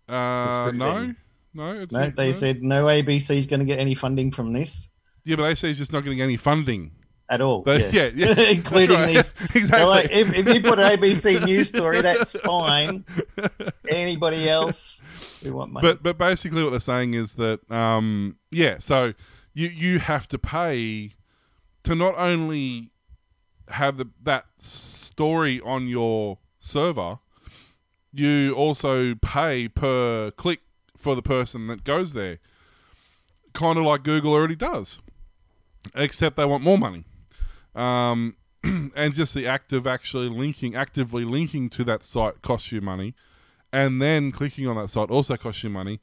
uh, 0.07 0.71
no, 0.73 1.13
no, 1.53 1.71
it's 1.73 1.93
No, 1.93 2.09
they 2.09 2.27
no. 2.27 2.31
said 2.31 2.63
no 2.63 2.85
ABC 2.85 3.35
is 3.35 3.47
going 3.47 3.59
to 3.59 3.65
get 3.65 3.79
any 3.79 3.95
funding 3.95 4.31
from 4.31 4.53
this 4.53 4.87
yeah, 5.25 5.37
but 5.37 5.43
AC 5.45 5.69
is 5.69 5.77
just 5.77 5.93
not 5.93 6.03
getting 6.03 6.21
any 6.21 6.35
funding. 6.35 6.91
At 7.33 7.41
all. 7.41 7.63
They- 7.63 7.91
yeah, 7.91 8.09
yeah, 8.13 8.27
yes, 8.27 8.37
including 8.51 8.97
right. 8.97 9.13
this. 9.13 9.35
exactly. 9.55 9.89
Like, 9.89 10.11
if, 10.11 10.33
if 10.33 10.53
you 10.53 10.61
put 10.61 10.79
an 10.79 10.97
ABC 10.97 11.43
news 11.45 11.69
story, 11.69 12.01
that's 12.01 12.31
fine. 12.33 13.05
Anybody 13.89 14.47
else? 14.49 15.01
We 15.43 15.51
want 15.51 15.71
money. 15.71 15.87
But 15.87 16.03
but 16.03 16.17
basically 16.17 16.63
what 16.63 16.69
they're 16.69 16.79
saying 16.79 17.15
is 17.15 17.35
that 17.35 17.59
um 17.71 18.37
yeah, 18.51 18.77
so 18.77 19.13
you 19.53 19.67
you 19.67 19.99
have 19.99 20.27
to 20.29 20.37
pay 20.37 21.11
to 21.83 21.95
not 21.95 22.15
only 22.17 22.91
have 23.69 23.97
the 23.97 24.05
that 24.21 24.45
story 24.57 25.59
on 25.61 25.87
your 25.87 26.37
server, 26.59 27.19
you 28.13 28.53
also 28.53 29.15
pay 29.15 29.67
per 29.67 30.31
click 30.31 30.61
for 30.97 31.15
the 31.15 31.21
person 31.21 31.67
that 31.67 31.83
goes 31.83 32.13
there. 32.13 32.39
Kind 33.53 33.77
of 33.77 33.85
like 33.85 34.03
Google 34.03 34.33
already 34.33 34.55
does. 34.55 34.99
Except 35.95 36.37
they 36.37 36.45
want 36.45 36.63
more 36.63 36.77
money. 36.77 37.03
Um 37.75 38.35
and 38.63 39.13
just 39.13 39.33
the 39.33 39.45
act 39.45 39.73
of 39.73 39.85
actually 39.85 40.29
linking 40.29 40.75
actively 40.75 41.25
linking 41.25 41.69
to 41.71 41.83
that 41.83 42.03
site 42.03 42.41
costs 42.41 42.71
you 42.71 42.79
money 42.79 43.13
and 43.73 43.99
then 43.99 44.31
clicking 44.31 44.67
on 44.67 44.75
that 44.77 44.89
site 44.89 45.09
also 45.09 45.35
costs 45.35 45.63
you 45.63 45.69
money. 45.69 45.99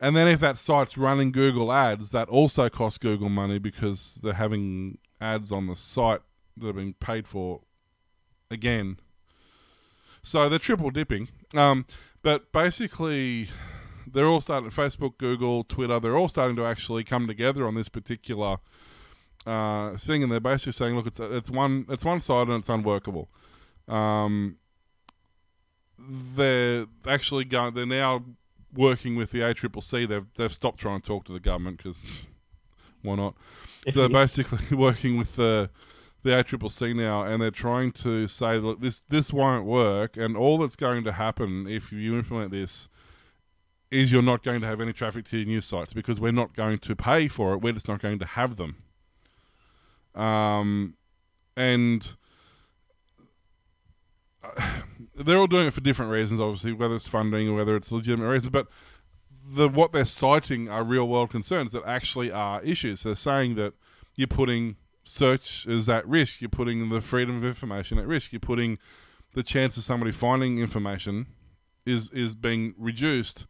And 0.00 0.16
then 0.16 0.26
if 0.26 0.40
that 0.40 0.58
site's 0.58 0.98
running 0.98 1.30
Google 1.30 1.72
ads, 1.72 2.10
that 2.10 2.28
also 2.28 2.68
costs 2.68 2.98
Google 2.98 3.28
money 3.28 3.58
because 3.60 4.16
they're 4.22 4.34
having 4.34 4.98
ads 5.20 5.52
on 5.52 5.68
the 5.68 5.76
site 5.76 6.20
that 6.56 6.68
are 6.68 6.72
being 6.72 6.94
paid 6.94 7.28
for 7.28 7.60
again. 8.50 8.98
So 10.22 10.48
they're 10.48 10.58
triple 10.58 10.90
dipping. 10.90 11.28
Um, 11.54 11.86
but 12.22 12.50
basically, 12.50 13.48
they're 14.06 14.26
all 14.26 14.40
starting, 14.40 14.70
Facebook, 14.70 15.16
Google, 15.16 15.62
Twitter, 15.62 16.00
they're 16.00 16.16
all 16.16 16.28
starting 16.28 16.56
to 16.56 16.66
actually 16.66 17.04
come 17.04 17.28
together 17.28 17.66
on 17.66 17.76
this 17.76 17.88
particular 17.88 18.56
uh, 19.46 19.96
thing. 19.96 20.22
And 20.22 20.30
they're 20.32 20.40
basically 20.40 20.72
saying, 20.72 20.96
look, 20.96 21.06
it's, 21.06 21.20
it's, 21.20 21.50
one, 21.50 21.86
it's 21.88 22.04
one 22.04 22.20
side 22.20 22.48
and 22.48 22.58
it's 22.58 22.68
unworkable. 22.68 23.28
Um, 23.88 24.56
they're 25.98 26.86
actually 27.06 27.44
going. 27.44 27.74
They're 27.74 27.86
now 27.86 28.24
working 28.72 29.16
with 29.16 29.30
the 29.30 29.40
ACCC. 29.40 30.08
They've 30.08 30.26
they've 30.36 30.52
stopped 30.52 30.78
trying 30.78 31.00
to 31.00 31.06
talk 31.06 31.24
to 31.26 31.32
the 31.32 31.40
government 31.40 31.78
because 31.78 32.00
why 33.02 33.16
not? 33.16 33.34
So 33.90 34.00
they're 34.00 34.08
basically 34.08 34.76
working 34.76 35.16
with 35.16 35.36
the 35.36 35.70
the 36.22 36.30
ACCC 36.30 36.96
now, 36.96 37.22
and 37.22 37.40
they're 37.42 37.50
trying 37.50 37.92
to 37.92 38.26
say, 38.26 38.58
look, 38.58 38.80
this 38.80 39.00
this 39.08 39.32
won't 39.32 39.66
work, 39.66 40.16
and 40.16 40.36
all 40.36 40.58
that's 40.58 40.76
going 40.76 41.04
to 41.04 41.12
happen 41.12 41.66
if 41.68 41.92
you 41.92 42.16
implement 42.16 42.50
this 42.50 42.88
is 43.90 44.10
you're 44.10 44.22
not 44.22 44.42
going 44.42 44.60
to 44.60 44.66
have 44.66 44.80
any 44.80 44.92
traffic 44.92 45.24
to 45.26 45.36
your 45.36 45.46
news 45.46 45.64
sites 45.64 45.92
because 45.92 46.18
we're 46.18 46.32
not 46.32 46.56
going 46.56 46.78
to 46.78 46.96
pay 46.96 47.28
for 47.28 47.52
it. 47.52 47.58
We're 47.58 47.74
just 47.74 47.86
not 47.86 48.02
going 48.02 48.18
to 48.18 48.26
have 48.26 48.56
them. 48.56 48.82
Um, 50.14 50.94
and 51.56 52.16
they're 55.16 55.38
all 55.38 55.46
doing 55.46 55.66
it 55.66 55.72
for 55.72 55.80
different 55.80 56.10
reasons, 56.10 56.40
obviously, 56.40 56.72
whether 56.72 56.96
it's 56.96 57.08
funding 57.08 57.48
or 57.48 57.54
whether 57.54 57.76
it's 57.76 57.90
legitimate 57.92 58.28
reasons. 58.28 58.50
But 58.50 58.68
the 59.46 59.68
what 59.68 59.92
they're 59.92 60.04
citing 60.04 60.68
are 60.68 60.82
real 60.82 61.06
world 61.06 61.30
concerns 61.30 61.72
that 61.72 61.84
actually 61.84 62.30
are 62.30 62.62
issues. 62.62 63.02
They're 63.02 63.14
saying 63.14 63.56
that 63.56 63.74
you're 64.14 64.26
putting 64.26 64.76
search 65.04 65.66
is 65.66 65.88
at 65.88 66.06
risk. 66.08 66.40
You're 66.40 66.48
putting 66.48 66.88
the 66.88 67.00
freedom 67.00 67.36
of 67.36 67.44
information 67.44 67.98
at 67.98 68.06
risk. 68.06 68.32
You're 68.32 68.40
putting 68.40 68.78
the 69.34 69.42
chance 69.42 69.76
of 69.76 69.84
somebody 69.84 70.12
finding 70.12 70.58
information 70.58 71.26
is 71.84 72.10
is 72.12 72.34
being 72.34 72.74
reduced, 72.78 73.46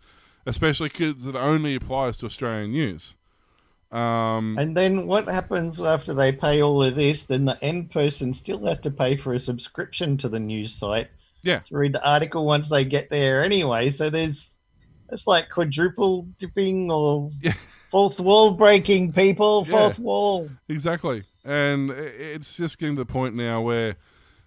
especially 0.47 0.89
because 0.89 1.27
it 1.27 1.37
only 1.37 1.75
applies 1.75 2.19
to 2.19 2.27
Australian 2.27 2.73
news. 2.73 3.17
Um, 3.95 4.57
And 4.59 4.77
then 4.77 5.07
what 5.07 5.29
happens 5.29 5.81
after 5.81 6.13
they 6.15 6.33
pay 6.33 6.63
all 6.63 6.83
of 6.83 6.97
this? 6.97 7.27
Then 7.27 7.45
the 7.45 7.63
end 7.63 7.91
person 7.91 8.33
still 8.33 8.65
has 8.67 8.79
to 8.81 8.91
pay 8.91 9.15
for 9.17 9.35
a 9.35 9.41
subscription 9.41 10.17
to 10.19 10.29
the 10.29 10.41
news 10.41 10.75
site 10.75 11.09
yeah, 11.45 11.61
to 11.61 11.77
read 11.77 11.93
the 11.93 12.09
article 12.09 12.45
once 12.45 12.69
they 12.69 12.85
get 12.85 13.09
there 13.11 13.43
anyway. 13.45 13.91
So 13.91 14.11
there's 14.11 14.59
it's 15.13 15.27
like 15.27 15.49
quadruple 15.51 16.23
dipping 16.39 16.91
or 16.91 17.31
Yeah. 17.41 17.53
fourth 17.91 18.19
wall 18.19 18.53
breaking, 18.53 19.13
people. 19.13 19.65
Yeah. 19.67 19.71
Fourth 19.79 19.99
wall. 20.01 20.51
exactly. 20.69 21.23
And 21.45 21.91
it's 21.91 22.57
just 22.57 22.79
getting 22.79 22.97
to 22.97 23.05
the 23.05 23.13
point 23.13 23.35
now 23.37 23.61
where 23.61 23.97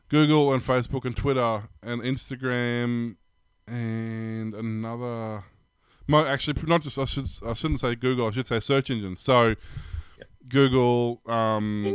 Google 0.10 0.52
and 0.54 0.62
Facebook 0.62 1.06
and 1.06 1.16
Twitter 1.16 1.64
and 1.84 2.02
Instagram 2.02 3.16
and 3.68 4.54
another. 4.56 5.44
Mo, 6.08 6.26
actually, 6.26 6.62
not 6.66 6.82
just 6.82 6.98
I 6.98 7.06
should 7.06 7.28
I 7.46 7.54
shouldn't 7.54 7.80
say 7.82 7.96
Google. 7.96 8.28
I 8.28 8.32
should 8.32 8.48
say 8.48 8.60
search 8.60 8.90
engines. 8.90 9.22
So, 9.22 9.56
Google, 10.48 11.22
um, 11.26 11.86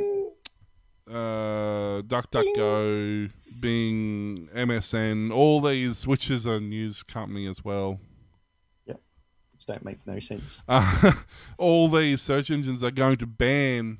uh, 1.08 2.02
DuckDuckGo, 2.02 3.30
Bing, 3.60 4.48
MSN, 4.54 5.32
all 5.32 5.60
these, 5.60 6.06
which 6.06 6.30
is 6.30 6.46
a 6.46 6.60
news 6.60 7.02
company 7.02 7.46
as 7.46 7.64
well. 7.64 8.00
Yeah. 8.86 8.94
Which 9.52 9.66
don't 9.66 9.84
make 9.84 10.06
no 10.06 10.18
sense. 10.18 10.62
Uh, 10.68 11.12
all 11.58 11.88
these 11.88 12.20
search 12.20 12.50
engines 12.50 12.82
are 12.84 12.90
going 12.90 13.16
to 13.16 13.26
ban 13.26 13.98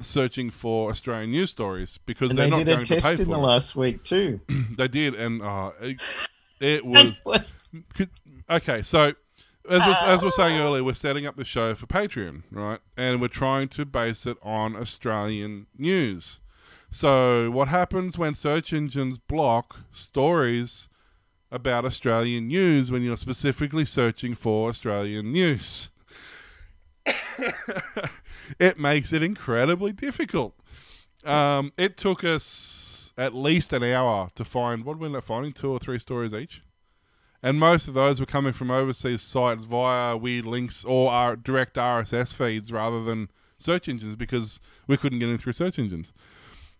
searching 0.00 0.50
for 0.50 0.90
Australian 0.90 1.30
news 1.32 1.50
stories 1.50 1.98
because 2.06 2.30
And 2.30 2.38
they're 2.38 2.46
they 2.46 2.50
not 2.50 2.58
did 2.58 2.68
a 2.68 2.74
going 2.76 2.84
to 2.86 2.94
pay 2.94 3.00
test 3.00 3.20
in 3.20 3.28
the 3.28 3.34
for 3.34 3.42
last 3.42 3.76
week 3.76 4.04
too. 4.04 4.40
it. 4.48 4.76
They 4.76 4.88
did, 4.88 5.14
and 5.14 5.42
uh, 5.42 5.70
it, 5.80 6.00
it 6.60 6.84
was 6.86 7.20
could, 7.94 8.10
okay. 8.56 8.82
So 8.82 9.14
as 9.68 9.86
was, 9.86 9.96
as 10.02 10.22
we 10.22 10.26
we're 10.26 10.32
saying 10.32 10.60
earlier, 10.60 10.84
we're 10.84 10.94
setting 10.94 11.26
up 11.26 11.36
the 11.36 11.44
show 11.44 11.74
for 11.74 11.86
Patreon, 11.86 12.42
right? 12.50 12.80
And 12.96 13.20
we're 13.20 13.28
trying 13.28 13.68
to 13.68 13.84
base 13.84 14.26
it 14.26 14.36
on 14.42 14.74
Australian 14.76 15.66
news. 15.76 16.40
So 16.90 17.50
what 17.50 17.68
happens 17.68 18.18
when 18.18 18.34
search 18.34 18.72
engines 18.72 19.18
block 19.18 19.78
stories 19.92 20.88
about 21.50 21.84
Australian 21.84 22.48
news 22.48 22.90
when 22.90 23.02
you're 23.02 23.16
specifically 23.16 23.84
searching 23.84 24.34
for 24.34 24.68
Australian 24.68 25.32
news? 25.32 25.90
it 28.58 28.78
makes 28.78 29.12
it 29.12 29.22
incredibly 29.22 29.92
difficult. 29.92 30.54
Um, 31.24 31.72
it 31.78 31.96
took 31.96 32.24
us 32.24 33.12
at 33.16 33.34
least 33.34 33.72
an 33.72 33.84
hour 33.84 34.30
to 34.34 34.44
find 34.44 34.84
what 34.84 34.98
did 34.98 35.12
we 35.12 35.20
finding 35.20 35.52
two 35.52 35.70
or 35.70 35.78
three 35.78 35.98
stories 35.98 36.32
each, 36.32 36.62
and 37.42 37.58
most 37.58 37.88
of 37.88 37.94
those 37.94 38.20
were 38.20 38.26
coming 38.26 38.52
from 38.52 38.70
overseas 38.70 39.22
sites 39.22 39.64
via 39.64 40.16
weird 40.16 40.46
links 40.46 40.84
or 40.84 41.10
our 41.10 41.36
direct 41.36 41.76
RSS 41.76 42.34
feeds 42.34 42.72
rather 42.72 43.02
than 43.02 43.28
search 43.58 43.88
engines 43.88 44.16
because 44.16 44.60
we 44.86 44.96
couldn't 44.96 45.18
get 45.18 45.28
in 45.28 45.38
through 45.38 45.52
search 45.52 45.78
engines. 45.78 46.12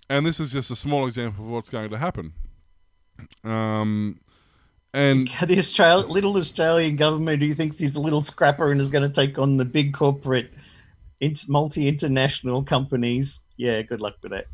And 0.08 0.26
this 0.26 0.38
is 0.38 0.52
just 0.52 0.70
a 0.70 0.76
small 0.76 1.06
example 1.06 1.44
of 1.44 1.50
what's 1.50 1.70
going 1.70 1.90
to 1.90 1.98
happen. 1.98 2.32
Um, 3.44 4.20
and 4.92 5.28
The 5.46 5.58
Australia, 5.58 6.06
little 6.06 6.36
Australian 6.36 6.96
government 6.96 7.42
who 7.42 7.54
thinks 7.54 7.78
he's 7.78 7.94
a 7.94 8.00
little 8.00 8.22
scrapper 8.22 8.70
and 8.70 8.80
is 8.80 8.88
going 8.88 9.08
to 9.10 9.14
take 9.14 9.38
on 9.38 9.56
the 9.56 9.64
big 9.64 9.94
corporate, 9.94 10.52
int- 11.20 11.48
multi-international 11.48 12.62
companies. 12.64 13.40
Yeah, 13.56 13.82
good 13.82 14.00
luck 14.00 14.16
with 14.22 14.32
that. 14.32 14.46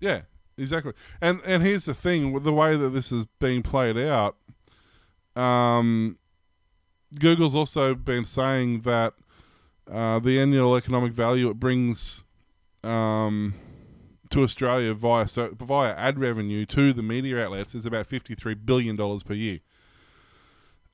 Yeah, 0.00 0.22
exactly. 0.58 0.92
And 1.20 1.40
and 1.46 1.62
here's 1.62 1.84
the 1.84 1.94
thing: 1.94 2.42
the 2.42 2.52
way 2.52 2.76
that 2.76 2.90
this 2.90 3.12
is 3.12 3.26
being 3.38 3.62
played 3.62 3.96
out, 3.98 4.36
um, 5.36 6.18
Google's 7.18 7.54
also 7.54 7.94
been 7.94 8.24
saying 8.24 8.80
that 8.82 9.14
uh, 9.90 10.18
the 10.18 10.38
annual 10.40 10.76
economic 10.76 11.12
value 11.12 11.48
it 11.50 11.60
brings 11.60 12.24
um, 12.82 13.54
to 14.30 14.42
Australia 14.42 14.94
via 14.94 15.28
so, 15.28 15.50
via 15.58 15.94
ad 15.94 16.18
revenue 16.18 16.64
to 16.66 16.92
the 16.92 17.02
media 17.02 17.44
outlets 17.44 17.74
is 17.74 17.86
about 17.86 18.06
fifty 18.06 18.34
three 18.34 18.54
billion 18.54 18.96
dollars 18.96 19.22
per 19.22 19.34
year. 19.34 19.60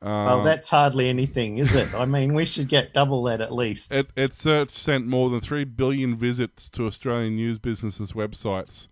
Oh, 0.03 0.09
Um, 0.09 0.45
that's 0.45 0.70
hardly 0.70 1.09
anything, 1.11 1.59
is 1.59 1.74
it? 1.74 1.95
I 1.95 2.07
mean, 2.07 2.32
we 2.32 2.47
should 2.47 2.68
get 2.68 2.95
double 2.95 3.22
that 3.24 3.43
at 3.43 3.53
least. 3.53 3.93
It, 3.93 4.09
it's 4.16 4.47
uh, 4.47 4.64
sent 4.68 5.07
more 5.07 5.28
than 5.28 5.41
three 5.41 5.64
billion 5.64 6.16
visits 6.16 6.70
to 6.70 6.86
Australian 6.86 7.36
news 7.36 7.59
businesses' 7.59 8.12
websites. 8.12 8.88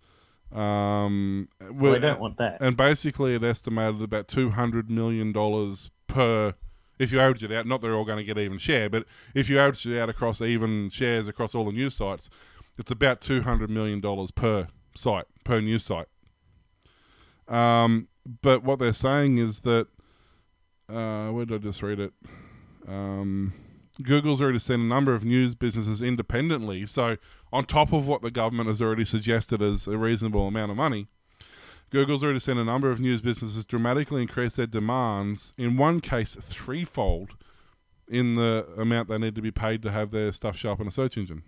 Um, 0.51 1.47
well, 1.71 1.95
I 1.95 1.99
don't 1.99 2.19
want 2.19 2.37
that. 2.37 2.61
and 2.61 2.75
basically 2.75 3.35
it 3.35 3.43
estimated 3.43 4.01
about 4.01 4.27
two 4.27 4.49
hundred 4.49 4.89
million 4.89 5.31
dollars 5.31 5.91
per. 6.07 6.55
If 6.97 7.11
you 7.13 7.19
average 7.19 7.43
it 7.43 7.51
out, 7.51 7.65
not 7.65 7.81
they're 7.81 7.93
all 7.93 8.03
going 8.03 8.17
to 8.17 8.23
get 8.23 8.37
even 8.37 8.57
share, 8.57 8.89
but 8.89 9.05
if 9.33 9.49
you 9.49 9.57
average 9.59 9.85
it 9.85 9.97
out 9.99 10.09
across 10.09 10.41
even 10.41 10.89
shares 10.89 11.27
across 11.27 11.55
all 11.55 11.63
the 11.65 11.71
news 11.71 11.95
sites, 11.95 12.29
it's 12.77 12.91
about 12.91 13.21
two 13.21 13.41
hundred 13.41 13.69
million 13.69 14.01
dollars 14.01 14.31
per 14.31 14.67
site 14.95 15.25
per 15.43 15.61
news 15.61 15.83
site. 15.85 16.07
Um, 17.47 18.07
but 18.41 18.63
what 18.63 18.79
they're 18.79 18.91
saying 18.93 19.37
is 19.37 19.61
that 19.61 19.87
uh, 20.89 21.29
where 21.29 21.45
did 21.45 21.61
I 21.61 21.63
just 21.63 21.81
read 21.83 21.99
it? 21.99 22.13
Um, 22.87 23.53
Google's 24.01 24.41
already 24.41 24.59
seen 24.59 24.79
a 24.79 24.83
number 24.83 25.13
of 25.13 25.23
news 25.25 25.55
businesses 25.55 26.01
independently. 26.01 26.85
So, 26.85 27.17
on 27.51 27.65
top 27.65 27.91
of 27.91 28.07
what 28.07 28.21
the 28.21 28.31
government 28.31 28.67
has 28.67 28.81
already 28.81 29.05
suggested 29.05 29.61
as 29.61 29.87
a 29.87 29.97
reasonable 29.97 30.47
amount 30.47 30.71
of 30.71 30.77
money, 30.77 31.07
Google's 31.89 32.23
already 32.23 32.39
seen 32.39 32.57
a 32.57 32.63
number 32.63 32.89
of 32.89 32.99
news 32.99 33.21
businesses 33.21 33.65
dramatically 33.65 34.21
increase 34.21 34.55
their 34.55 34.67
demands, 34.67 35.53
in 35.57 35.75
one 35.75 35.99
case, 35.99 36.35
threefold 36.35 37.31
in 38.07 38.35
the 38.35 38.67
amount 38.77 39.09
they 39.09 39.17
need 39.17 39.35
to 39.35 39.41
be 39.41 39.51
paid 39.51 39.81
to 39.83 39.91
have 39.91 40.11
their 40.11 40.31
stuff 40.31 40.55
show 40.55 40.71
up 40.71 40.79
in 40.79 40.87
a 40.87 40.91
search 40.91 41.17
engine. 41.17 41.43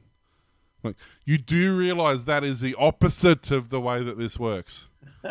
Like, 0.84 0.96
you 1.26 1.38
do 1.38 1.78
realize 1.78 2.26
that 2.26 2.44
is 2.44 2.60
the 2.60 2.76
opposite 2.76 3.52
of 3.52 3.70
the 3.70 3.80
way 3.80 4.04
that 4.04 4.18
this 4.18 4.40
works. 4.40 4.90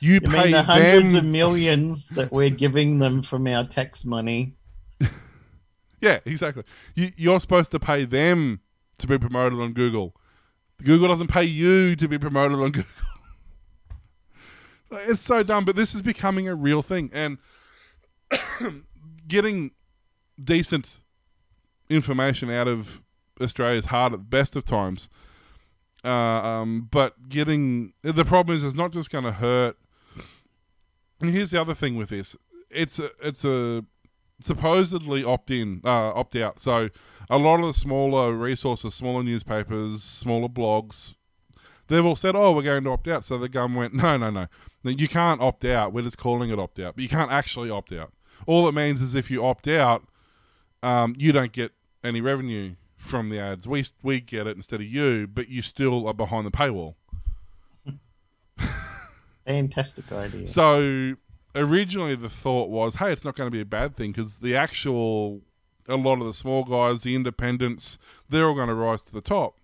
You, 0.00 0.14
You 0.14 0.20
pay 0.20 0.42
mean 0.42 0.50
the 0.52 0.62
hundreds 0.62 1.12
them 1.12 1.24
of 1.24 1.30
millions 1.32 2.10
that 2.10 2.30
we're 2.30 2.50
giving 2.50 3.00
them 3.00 3.20
from 3.20 3.48
our 3.48 3.64
tax 3.64 4.04
money? 4.04 4.54
Yeah, 6.00 6.20
exactly. 6.24 6.64
You, 6.94 7.10
you're 7.16 7.40
supposed 7.40 7.70
to 7.72 7.80
pay 7.80 8.04
them 8.04 8.60
to 8.98 9.06
be 9.06 9.18
promoted 9.18 9.58
on 9.58 9.72
Google. 9.72 10.14
Google 10.82 11.08
doesn't 11.08 11.28
pay 11.28 11.44
you 11.44 11.96
to 11.96 12.08
be 12.08 12.18
promoted 12.18 12.58
on 12.58 12.70
Google. 12.72 12.90
it's 14.92 15.20
so 15.20 15.42
dumb, 15.42 15.64
but 15.64 15.76
this 15.76 15.94
is 15.94 16.02
becoming 16.02 16.48
a 16.48 16.54
real 16.54 16.82
thing. 16.82 17.10
And 17.12 17.38
getting 19.28 19.72
decent 20.42 21.00
information 21.90 22.50
out 22.50 22.68
of 22.68 23.02
Australia 23.40 23.78
is 23.78 23.86
hard 23.86 24.12
at 24.12 24.20
the 24.20 24.24
best 24.24 24.56
of 24.56 24.64
times. 24.64 25.08
Uh, 26.04 26.08
um, 26.08 26.88
but 26.90 27.28
getting 27.28 27.92
the 28.02 28.24
problem 28.24 28.56
is, 28.56 28.62
it's 28.62 28.76
not 28.76 28.92
just 28.92 29.10
going 29.10 29.24
to 29.24 29.32
hurt. 29.32 29.76
And 31.20 31.30
here's 31.30 31.50
the 31.50 31.60
other 31.60 31.74
thing 31.74 31.96
with 31.96 32.10
this: 32.10 32.36
it's 32.70 33.00
a, 33.00 33.10
it's 33.22 33.44
a 33.44 33.84
supposedly 34.40 35.24
opt 35.24 35.50
in, 35.50 35.80
uh, 35.84 36.12
opt 36.12 36.36
out. 36.36 36.58
So 36.58 36.90
a 37.28 37.38
lot 37.38 37.60
of 37.60 37.66
the 37.66 37.72
smaller 37.72 38.32
resources, 38.32 38.94
smaller 38.94 39.22
newspapers, 39.22 40.02
smaller 40.02 40.48
blogs, 40.48 41.14
they've 41.88 42.04
all 42.04 42.16
said, 42.16 42.36
"Oh, 42.36 42.52
we're 42.52 42.62
going 42.62 42.84
to 42.84 42.90
opt 42.90 43.08
out." 43.08 43.24
So 43.24 43.38
the 43.38 43.48
government 43.48 43.94
went, 43.94 43.94
"No, 44.02 44.16
no, 44.16 44.30
no, 44.30 44.46
no 44.84 44.90
you 44.90 45.08
can't 45.08 45.40
opt 45.40 45.64
out. 45.64 45.92
We're 45.92 46.02
just 46.02 46.18
calling 46.18 46.50
it 46.50 46.58
opt 46.58 46.78
out, 46.78 46.94
but 46.94 47.02
you 47.02 47.08
can't 47.08 47.32
actually 47.32 47.70
opt 47.70 47.92
out. 47.92 48.12
All 48.46 48.68
it 48.68 48.72
means 48.72 49.02
is 49.02 49.14
if 49.14 49.30
you 49.30 49.44
opt 49.44 49.66
out, 49.66 50.06
um, 50.82 51.14
you 51.18 51.32
don't 51.32 51.52
get 51.52 51.72
any 52.04 52.20
revenue 52.20 52.76
from 52.96 53.30
the 53.30 53.40
ads. 53.40 53.66
We 53.66 53.84
we 54.02 54.20
get 54.20 54.46
it 54.46 54.56
instead 54.56 54.80
of 54.80 54.86
you, 54.86 55.26
but 55.26 55.48
you 55.48 55.62
still 55.62 56.06
are 56.06 56.14
behind 56.14 56.46
the 56.46 56.50
paywall." 56.50 56.94
Fantastic 59.46 60.12
idea. 60.12 60.46
So 60.46 61.16
originally 61.54 62.14
the 62.14 62.28
thought 62.28 62.68
was, 62.68 62.96
hey, 62.96 63.12
it's 63.12 63.24
not 63.24 63.36
going 63.36 63.46
to 63.46 63.50
be 63.54 63.60
a 63.60 63.64
bad 63.66 63.94
thing 63.94 64.12
because 64.12 64.38
the 64.40 64.54
actual, 64.56 65.42
a 65.88 65.96
lot 65.96 66.20
of 66.20 66.26
the 66.26 66.34
small 66.34 66.64
guys, 66.64 67.02
the 67.02 67.14
independents, 67.14 67.98
they're 68.28 68.46
all 68.48 68.54
going 68.54 68.68
to 68.68 68.74
rise 68.74 69.02
to 69.04 69.12
the 69.12 69.20
top. 69.20 69.56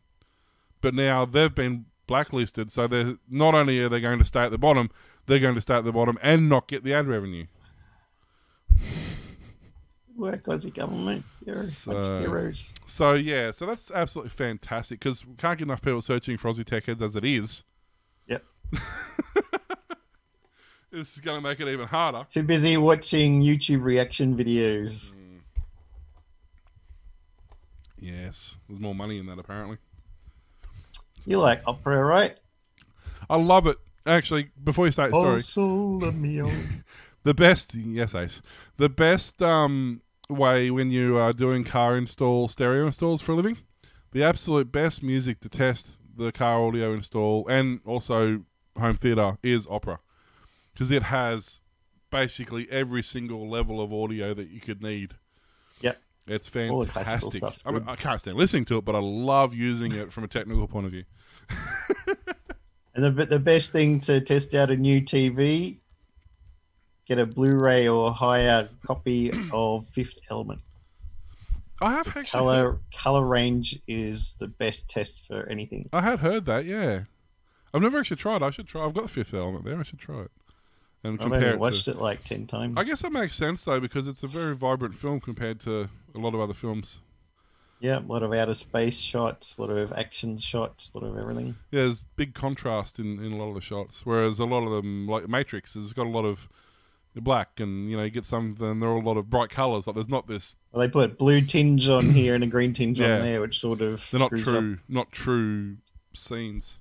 But 0.81 0.95
now 0.95 1.25
they've 1.25 1.55
been 1.55 1.87
blacklisted, 2.07 2.71
so 2.71 2.87
they're 2.87 3.15
not 3.29 3.55
only 3.55 3.81
are 3.81 3.89
they 3.89 4.01
going 4.01 4.19
to 4.19 4.25
stay 4.25 4.41
at 4.41 4.51
the 4.51 4.59
bottom, 4.59 4.91
they're 5.27 5.39
going 5.39 5.55
to 5.55 5.61
stay 5.61 5.75
at 5.75 5.85
the 5.85 5.93
bottom 5.93 6.19
and 6.23 6.49
not 6.49 6.69
get 6.69 6.85
the 6.85 6.93
ad 6.93 7.07
revenue. 7.07 7.47
Work, 10.17 10.45
Aussie 10.45 10.73
government. 10.73 11.25
You're 11.45 11.57
So- 11.57 11.93
of 11.93 12.21
heroes. 12.21 12.73
So 12.87 13.15
yeah, 13.15 13.51
so 13.51 13.67
that's 13.67 13.91
absolutely 13.91 14.31
fantastic 14.31 15.01
because 15.01 15.27
we 15.27 15.35
can't 15.35 15.59
get 15.59 15.65
enough 15.67 15.83
people 15.83 16.03
searching 16.03 16.37
for 16.37 16.51
Aussie 16.51 16.65
tech 16.65 16.87
heads 16.87 17.03
as 17.03 17.17
it 17.17 17.25
is. 17.25 17.65
Yep. 18.29 18.45
This 20.95 21.17
is 21.17 21.21
going 21.21 21.37
to 21.37 21.41
make 21.41 21.59
it 21.59 21.67
even 21.67 21.89
harder. 21.89 22.25
Too 22.31 22.45
busy 22.45 22.77
watching 22.77 23.43
YouTube 23.43 23.83
reaction 23.83 24.37
videos. 24.37 25.11
Yes, 27.99 28.57
there's 28.69 28.79
more 28.79 28.95
money 28.95 29.19
in 29.19 29.27
that 29.27 29.41
apparently. 29.41 29.79
You 31.27 31.41
like 31.41 31.63
opera, 31.67 32.05
right? 32.05 32.39
I 33.29 33.37
love 33.37 33.67
it. 33.67 33.77
Actually, 34.07 34.51
before 34.63 34.87
you 34.87 34.93
start 34.93 35.11
your 35.11 35.21
story, 35.21 35.37
Oh, 35.37 36.01
sole 36.01 36.13
mio. 36.13 36.49
the 37.25 37.35
best 37.35 37.75
yes, 37.75 38.15
Ace. 38.15 38.41
The 38.77 38.89
best 38.89 39.43
um 39.43 40.01
way 40.29 40.71
when 40.71 40.91
you 40.91 41.17
are 41.17 41.33
doing 41.33 41.65
car 41.65 41.97
install 41.97 42.47
stereo 42.47 42.87
installs 42.87 43.21
for 43.21 43.33
a 43.33 43.35
living. 43.35 43.59
The 44.13 44.23
absolute 44.23 44.71
best 44.71 45.03
music 45.03 45.41
to 45.41 45.49
test 45.49 45.89
the 46.17 46.31
car 46.31 46.65
audio 46.65 46.93
install 46.93 47.49
and 47.49 47.81
also 47.85 48.43
home 48.79 48.95
theater 48.95 49.39
is 49.43 49.67
Opera 49.69 49.99
because 50.75 50.91
it 50.91 51.05
has 51.05 51.61
basically 52.11 52.69
every 52.71 53.03
single 53.03 53.49
level 53.49 53.81
of 53.81 53.93
audio 53.93 54.35
that 54.35 54.49
you 54.49 54.61
could 54.61 54.83
need. 54.83 55.15
Yep. 55.81 56.01
It's 56.27 56.49
the 56.49 56.87
fantastic. 56.93 57.43
I, 57.65 57.71
mean. 57.71 57.85
I 57.87 57.97
can't 57.97 58.21
stand 58.21 58.37
listening 58.37 58.65
to 58.67 58.79
it, 58.79 58.85
but 58.85 58.95
I 58.95 59.01
love 59.01 59.55
using 59.55 59.93
it 59.93 60.09
from 60.09 60.25
a 60.25 60.29
technical 60.29 60.69
point 60.69 60.87
of 60.87 60.93
view. 60.93 61.05
And 62.97 63.05
the 63.05 63.27
the 63.27 63.41
best 63.41 63.73
thing 63.73 63.99
to 64.03 64.21
test 64.21 64.55
out 64.55 64.71
a 64.71 64.77
new 64.77 65.01
TV, 65.01 65.79
get 67.07 67.19
a 67.19 67.27
Blu-ray 67.27 67.89
or 67.89 68.13
higher 68.13 68.69
copy 68.87 69.33
of 69.53 69.89
Fifth 69.89 70.19
Element. 70.31 70.61
I 71.83 71.91
have 71.91 72.07
actually 72.07 72.27
Color 72.27 72.81
color 72.95 73.27
range 73.27 73.81
is 73.89 74.35
the 74.35 74.47
best 74.47 74.89
test 74.89 75.27
for 75.27 75.45
anything. 75.49 75.89
I 75.93 76.03
had 76.03 76.21
heard 76.21 76.47
that, 76.47 76.67
yeah. 76.67 77.03
I've 77.75 77.83
never 77.83 77.99
actually 77.99 78.19
tried. 78.19 78.45
I 78.45 78.51
should 78.51 78.69
try. 78.69 78.85
I've 78.85 78.95
got 78.95 79.03
the 79.03 79.09
fifth 79.09 79.35
element 79.35 79.65
there. 79.65 79.81
I 79.81 79.83
should 79.83 79.99
try 79.99 80.21
it 80.21 80.31
and 81.05 81.15
I've 81.15 81.21
compare 81.21 81.39
only 81.41 81.51
it. 81.51 81.59
watched 81.61 81.85
to, 81.85 81.93
it 81.93 81.99
like 81.99 82.25
ten 82.25 82.47
times. 82.47 82.75
I 82.77 82.85
guess 82.85 83.03
that 83.03 83.13
makes 83.13 83.37
sense 83.37 83.65
though 83.65 83.79
because 83.81 84.07
it's 84.07 84.23
a 84.23 84.27
very 84.27 84.57
vibrant 84.57 84.95
film 84.97 85.21
compared 85.21 85.61
to 85.61 85.89
a 86.15 86.19
lot 86.19 86.35
of 86.35 86.41
other 86.41 86.55
films. 86.55 87.01
Yeah, 87.81 87.99
a 87.99 88.01
lot 88.01 88.23
of 88.23 88.33
outer 88.33 88.55
space 88.55 88.99
shots, 88.99 89.59
a 89.59 89.61
lot 89.63 89.71
of 89.71 89.93
action 89.93 90.39
shots, 90.39 90.91
a 90.95 90.99
lot 90.99 91.07
of 91.07 91.19
everything. 91.19 91.57
Yeah, 91.71 91.83
there's 91.83 92.01
big 92.17 92.33
contrast 92.35 92.99
in, 92.99 93.19
in 93.23 93.33
a 93.33 93.37
lot 93.37 93.49
of 93.49 93.55
the 93.55 93.61
shots, 93.61 94.07
whereas 94.07 94.39
a 94.39 94.47
lot 94.47 94.65
of 94.65 94.71
them, 94.71 95.07
like 95.07 95.29
Matrix, 95.29 95.75
has 95.75 95.93
got 95.93 96.07
a 96.07 96.11
lot 96.11 96.25
of 96.25 96.49
black, 97.17 97.61
and 97.61 97.91
you 97.91 97.97
know 97.97 98.05
you 98.05 98.11
get 98.11 98.25
some. 98.25 98.55
Then 98.59 98.81
there 98.81 98.89
are 98.89 98.97
a 98.97 99.01
lot 99.05 99.19
of 99.19 99.29
bright 99.29 99.51
colors. 99.51 99.87
Like 99.87 99.95
there's 99.95 100.09
not 100.09 100.27
this. 100.29 100.55
Well, 100.73 100.81
they 100.81 100.89
put 100.89 101.19
blue 101.19 101.43
tinge 101.43 101.89
on 101.89 102.11
here 102.11 102.35
and 102.35 102.43
a 102.43 102.47
green 102.47 102.73
tinge 102.73 103.01
Yeah. 103.01 103.17
on 103.17 103.23
there, 103.23 103.41
which 103.43 103.61
sort 103.61 103.83
of 103.83 104.09
They're 104.11 104.21
not 104.21 104.31
true, 104.35 104.79
not 104.89 105.13
true 105.13 105.77
scenes. 106.15 106.79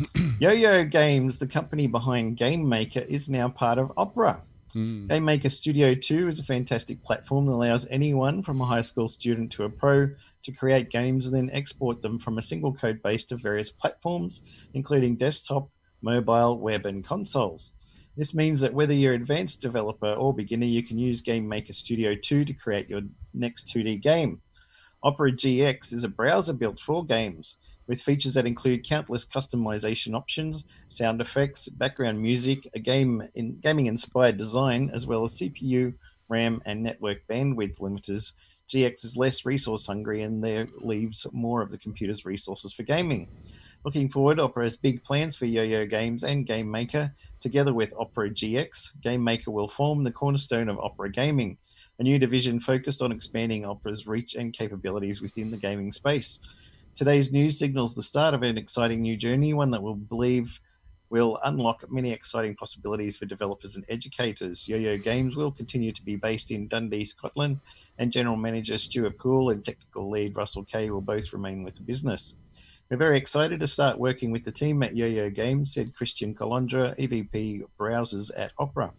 Up. 0.00 0.08
Yo-Yo 0.40 0.84
Games, 0.84 1.38
the 1.38 1.46
company 1.46 1.86
behind 1.86 2.36
Game 2.36 2.68
Maker, 2.68 3.00
is 3.00 3.28
now 3.28 3.48
part 3.48 3.78
of 3.78 3.92
Opera. 3.96 4.42
Mm. 4.74 5.08
Game 5.08 5.24
Maker 5.24 5.48
Studio 5.48 5.94
2 5.94 6.28
is 6.28 6.38
a 6.38 6.44
fantastic 6.44 7.02
platform 7.02 7.46
that 7.46 7.52
allows 7.52 7.86
anyone 7.88 8.42
from 8.42 8.60
a 8.60 8.66
high 8.66 8.82
school 8.82 9.08
student 9.08 9.50
to 9.52 9.64
a 9.64 9.70
pro 9.70 10.10
to 10.42 10.52
create 10.52 10.90
games 10.90 11.26
and 11.26 11.34
then 11.34 11.50
export 11.50 12.02
them 12.02 12.18
from 12.18 12.36
a 12.36 12.42
single 12.42 12.74
code 12.74 13.02
base 13.02 13.24
to 13.26 13.36
various 13.36 13.70
platforms, 13.70 14.42
including 14.74 15.16
desktop, 15.16 15.70
mobile, 16.02 16.58
web, 16.58 16.84
and 16.84 17.06
consoles. 17.06 17.72
This 18.16 18.34
means 18.34 18.60
that 18.60 18.74
whether 18.74 18.92
you're 18.92 19.14
an 19.14 19.22
advanced 19.22 19.62
developer 19.62 20.12
or 20.12 20.34
beginner, 20.34 20.66
you 20.66 20.82
can 20.82 20.98
use 20.98 21.20
Game 21.20 21.48
Maker 21.48 21.72
Studio 21.72 22.14
2 22.14 22.44
to 22.44 22.52
create 22.52 22.88
your 22.88 23.02
next 23.32 23.72
2D 23.74 24.02
game. 24.02 24.40
Opera 25.02 25.32
GX 25.32 25.92
is 25.92 26.04
a 26.04 26.08
browser 26.08 26.52
built 26.52 26.80
for 26.80 27.04
games 27.04 27.56
with 27.86 28.02
features 28.02 28.34
that 28.34 28.46
include 28.46 28.86
countless 28.86 29.24
customization 29.24 30.14
options, 30.14 30.64
sound 30.88 31.20
effects, 31.20 31.68
background 31.68 32.20
music, 32.20 32.68
a 32.74 32.78
game 32.78 33.22
in 33.34 33.58
gaming 33.58 33.86
inspired 33.86 34.36
design, 34.36 34.90
as 34.92 35.06
well 35.06 35.24
as 35.24 35.38
CPU, 35.38 35.94
RAM, 36.28 36.60
and 36.64 36.82
network 36.82 37.18
bandwidth 37.28 37.78
limiters. 37.78 38.32
GX 38.68 39.04
is 39.04 39.16
less 39.16 39.46
resource 39.46 39.86
hungry 39.86 40.22
and 40.22 40.42
there 40.42 40.66
leaves 40.80 41.24
more 41.32 41.62
of 41.62 41.70
the 41.70 41.78
computer's 41.78 42.24
resources 42.24 42.72
for 42.72 42.82
gaming. 42.82 43.28
Looking 43.84 44.08
forward, 44.08 44.40
Opera 44.40 44.64
has 44.64 44.76
big 44.76 45.04
plans 45.04 45.36
for 45.36 45.44
Yo-Yo 45.44 45.86
Games 45.86 46.24
and 46.24 46.44
Game 46.44 46.68
Maker. 46.68 47.12
Together 47.38 47.72
with 47.72 47.94
Opera 47.96 48.30
GX, 48.30 49.00
Game 49.00 49.22
Maker 49.22 49.52
will 49.52 49.68
form 49.68 50.02
the 50.02 50.10
cornerstone 50.10 50.68
of 50.68 50.80
Opera 50.80 51.12
Gaming, 51.12 51.58
a 52.00 52.02
new 52.02 52.18
division 52.18 52.58
focused 52.58 53.00
on 53.00 53.12
expanding 53.12 53.64
Opera's 53.64 54.08
reach 54.08 54.34
and 54.34 54.52
capabilities 54.52 55.22
within 55.22 55.52
the 55.52 55.56
gaming 55.56 55.92
space. 55.92 56.40
Today's 56.96 57.30
news 57.30 57.58
signals 57.58 57.94
the 57.94 58.02
start 58.02 58.32
of 58.32 58.42
an 58.42 58.56
exciting 58.56 59.02
new 59.02 59.18
journey, 59.18 59.52
one 59.52 59.70
that 59.72 59.82
will 59.82 59.96
believe 59.96 60.58
will 61.10 61.38
unlock 61.44 61.84
many 61.92 62.10
exciting 62.10 62.56
possibilities 62.56 63.18
for 63.18 63.26
developers 63.26 63.76
and 63.76 63.84
educators. 63.90 64.66
Yo-Yo 64.66 64.96
Games 64.96 65.36
will 65.36 65.52
continue 65.52 65.92
to 65.92 66.02
be 66.02 66.16
based 66.16 66.50
in 66.50 66.68
Dundee, 66.68 67.04
Scotland, 67.04 67.60
and 67.98 68.10
General 68.10 68.36
Manager 68.36 68.78
Stuart 68.78 69.18
Poole 69.18 69.50
and 69.50 69.62
Technical 69.62 70.08
Lead 70.08 70.34
Russell 70.34 70.64
Kay 70.64 70.88
will 70.88 71.02
both 71.02 71.34
remain 71.34 71.62
with 71.64 71.74
the 71.74 71.82
business. 71.82 72.34
We're 72.90 72.96
very 72.96 73.18
excited 73.18 73.60
to 73.60 73.66
start 73.66 73.98
working 73.98 74.30
with 74.30 74.46
the 74.46 74.52
team 74.52 74.82
at 74.82 74.96
Yo-Yo 74.96 75.28
Games, 75.28 75.74
said 75.74 75.92
Krystian 75.92 76.34
Kolondra, 76.34 76.98
EVP 76.98 77.64
Browsers 77.78 78.30
at 78.34 78.52
Opera. 78.58 78.90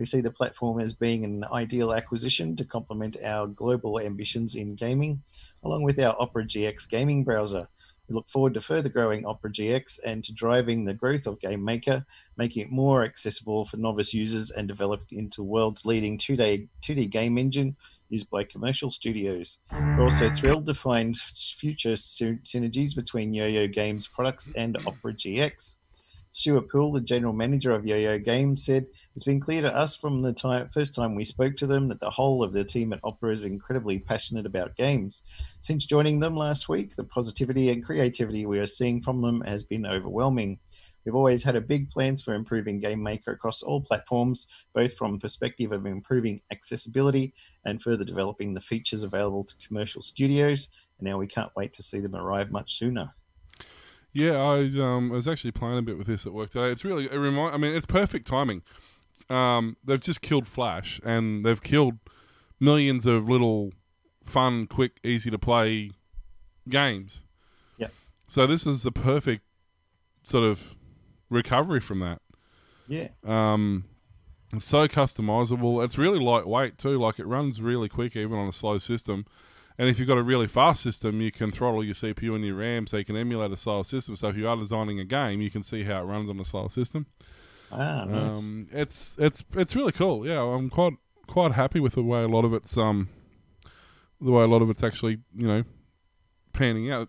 We 0.00 0.06
see 0.06 0.22
the 0.22 0.30
platform 0.30 0.80
as 0.80 0.94
being 0.94 1.26
an 1.26 1.44
ideal 1.52 1.92
acquisition 1.92 2.56
to 2.56 2.64
complement 2.64 3.18
our 3.22 3.46
global 3.46 4.00
ambitions 4.00 4.54
in 4.54 4.74
gaming, 4.74 5.22
along 5.62 5.82
with 5.82 6.00
our 6.00 6.16
Opera 6.18 6.44
GX 6.44 6.88
gaming 6.88 7.22
browser. 7.22 7.68
We 8.08 8.14
look 8.14 8.26
forward 8.26 8.54
to 8.54 8.62
further 8.62 8.88
growing 8.88 9.26
Opera 9.26 9.52
GX 9.52 9.98
and 10.02 10.24
to 10.24 10.32
driving 10.32 10.86
the 10.86 10.94
growth 10.94 11.26
of 11.26 11.38
Game 11.38 11.62
Maker, 11.62 12.06
making 12.38 12.62
it 12.62 12.72
more 12.72 13.04
accessible 13.04 13.66
for 13.66 13.76
novice 13.76 14.14
users 14.14 14.50
and 14.50 14.66
developed 14.66 15.12
into 15.12 15.42
world's 15.42 15.84
leading 15.84 16.16
2D, 16.16 16.68
2D 16.82 17.10
game 17.10 17.36
engine 17.36 17.76
used 18.08 18.30
by 18.30 18.42
commercial 18.42 18.88
studios. 18.88 19.58
We're 19.70 20.04
also 20.04 20.30
thrilled 20.30 20.64
to 20.64 20.74
find 20.74 21.14
future 21.14 21.92
synergies 21.92 22.96
between 22.96 23.34
Yo-Yo 23.34 23.68
Games 23.68 24.08
products 24.08 24.48
and 24.56 24.78
Opera 24.86 25.12
GX. 25.12 25.76
Stuart 26.32 26.70
Poole, 26.70 26.92
the 26.92 27.00
general 27.00 27.32
manager 27.32 27.72
of 27.72 27.84
Yo-Yo 27.84 28.18
Games, 28.18 28.64
said 28.64 28.86
it's 29.16 29.24
been 29.24 29.40
clear 29.40 29.62
to 29.62 29.74
us 29.74 29.96
from 29.96 30.22
the 30.22 30.32
time, 30.32 30.68
first 30.68 30.94
time 30.94 31.16
we 31.16 31.24
spoke 31.24 31.56
to 31.56 31.66
them 31.66 31.88
that 31.88 31.98
the 31.98 32.08
whole 32.08 32.44
of 32.44 32.52
the 32.52 32.64
team 32.64 32.92
at 32.92 33.00
Opera 33.02 33.32
is 33.32 33.44
incredibly 33.44 33.98
passionate 33.98 34.46
about 34.46 34.76
games. 34.76 35.22
Since 35.60 35.86
joining 35.86 36.20
them 36.20 36.36
last 36.36 36.68
week, 36.68 36.94
the 36.94 37.02
positivity 37.02 37.70
and 37.70 37.84
creativity 37.84 38.46
we 38.46 38.60
are 38.60 38.66
seeing 38.66 39.02
from 39.02 39.20
them 39.20 39.40
has 39.40 39.64
been 39.64 39.84
overwhelming. 39.84 40.60
We've 41.04 41.16
always 41.16 41.42
had 41.42 41.56
a 41.56 41.60
big 41.60 41.90
plans 41.90 42.22
for 42.22 42.34
improving 42.34 42.78
Game 42.78 43.02
Maker 43.02 43.32
across 43.32 43.62
all 43.62 43.80
platforms, 43.80 44.46
both 44.72 44.94
from 44.94 45.18
perspective 45.18 45.72
of 45.72 45.86
improving 45.86 46.42
accessibility 46.52 47.34
and 47.64 47.82
further 47.82 48.04
developing 48.04 48.54
the 48.54 48.60
features 48.60 49.02
available 49.02 49.42
to 49.42 49.54
commercial 49.66 50.02
studios. 50.02 50.68
And 50.98 51.08
now 51.08 51.18
we 51.18 51.26
can't 51.26 51.54
wait 51.56 51.72
to 51.74 51.82
see 51.82 51.98
them 51.98 52.14
arrive 52.14 52.52
much 52.52 52.78
sooner. 52.78 53.14
Yeah, 54.12 54.32
I 54.32 54.60
um, 54.80 55.10
was 55.10 55.28
actually 55.28 55.52
playing 55.52 55.78
a 55.78 55.82
bit 55.82 55.96
with 55.96 56.06
this 56.06 56.26
at 56.26 56.32
work 56.32 56.50
today. 56.50 56.72
It's 56.72 56.84
really, 56.84 57.04
it 57.04 57.16
remind. 57.16 57.54
I 57.54 57.58
mean, 57.58 57.74
it's 57.74 57.86
perfect 57.86 58.26
timing. 58.26 58.62
Um, 59.28 59.76
they've 59.84 60.00
just 60.00 60.20
killed 60.20 60.48
Flash, 60.48 61.00
and 61.04 61.44
they've 61.44 61.62
killed 61.62 61.98
millions 62.58 63.06
of 63.06 63.28
little 63.28 63.72
fun, 64.24 64.66
quick, 64.66 64.98
easy 65.04 65.30
to 65.30 65.38
play 65.38 65.92
games. 66.68 67.24
Yeah. 67.78 67.88
So 68.26 68.46
this 68.46 68.66
is 68.66 68.82
the 68.82 68.92
perfect 68.92 69.44
sort 70.24 70.44
of 70.44 70.74
recovery 71.28 71.80
from 71.80 72.00
that. 72.00 72.20
Yeah. 72.88 73.08
Um, 73.24 73.84
it's 74.52 74.64
so 74.64 74.88
customizable. 74.88 75.84
It's 75.84 75.96
really 75.96 76.18
lightweight 76.18 76.76
too. 76.76 76.98
Like 76.98 77.18
it 77.18 77.26
runs 77.26 77.62
really 77.62 77.88
quick 77.88 78.16
even 78.16 78.36
on 78.36 78.48
a 78.48 78.52
slow 78.52 78.78
system. 78.78 79.26
And 79.80 79.88
if 79.88 79.98
you've 79.98 80.06
got 80.06 80.18
a 80.18 80.22
really 80.22 80.46
fast 80.46 80.82
system, 80.82 81.22
you 81.22 81.32
can 81.32 81.50
throttle 81.50 81.82
your 81.82 81.94
CPU 81.94 82.34
and 82.34 82.44
your 82.44 82.56
RAM 82.56 82.86
so 82.86 82.98
you 82.98 83.04
can 83.06 83.16
emulate 83.16 83.50
a 83.50 83.56
slower 83.56 83.82
system. 83.82 84.14
So 84.14 84.28
if 84.28 84.36
you 84.36 84.46
are 84.46 84.54
designing 84.54 85.00
a 85.00 85.06
game, 85.06 85.40
you 85.40 85.50
can 85.50 85.62
see 85.62 85.84
how 85.84 86.02
it 86.02 86.04
runs 86.04 86.28
on 86.28 86.38
a 86.38 86.44
slower 86.44 86.68
system. 86.68 87.06
Ah, 87.72 88.04
nice. 88.04 88.36
Um, 88.38 88.66
it's 88.72 89.16
it's 89.18 89.42
it's 89.54 89.74
really 89.74 89.92
cool. 89.92 90.26
Yeah, 90.26 90.42
I'm 90.42 90.68
quite 90.68 90.98
quite 91.26 91.52
happy 91.52 91.80
with 91.80 91.94
the 91.94 92.02
way 92.02 92.22
a 92.22 92.28
lot 92.28 92.44
of 92.44 92.52
it's 92.52 92.76
um 92.76 93.08
the 94.20 94.30
way 94.32 94.44
a 94.44 94.48
lot 94.48 94.60
of 94.60 94.68
it's 94.68 94.82
actually 94.82 95.20
you 95.34 95.48
know 95.48 95.64
panning 96.52 96.90
out. 96.90 97.08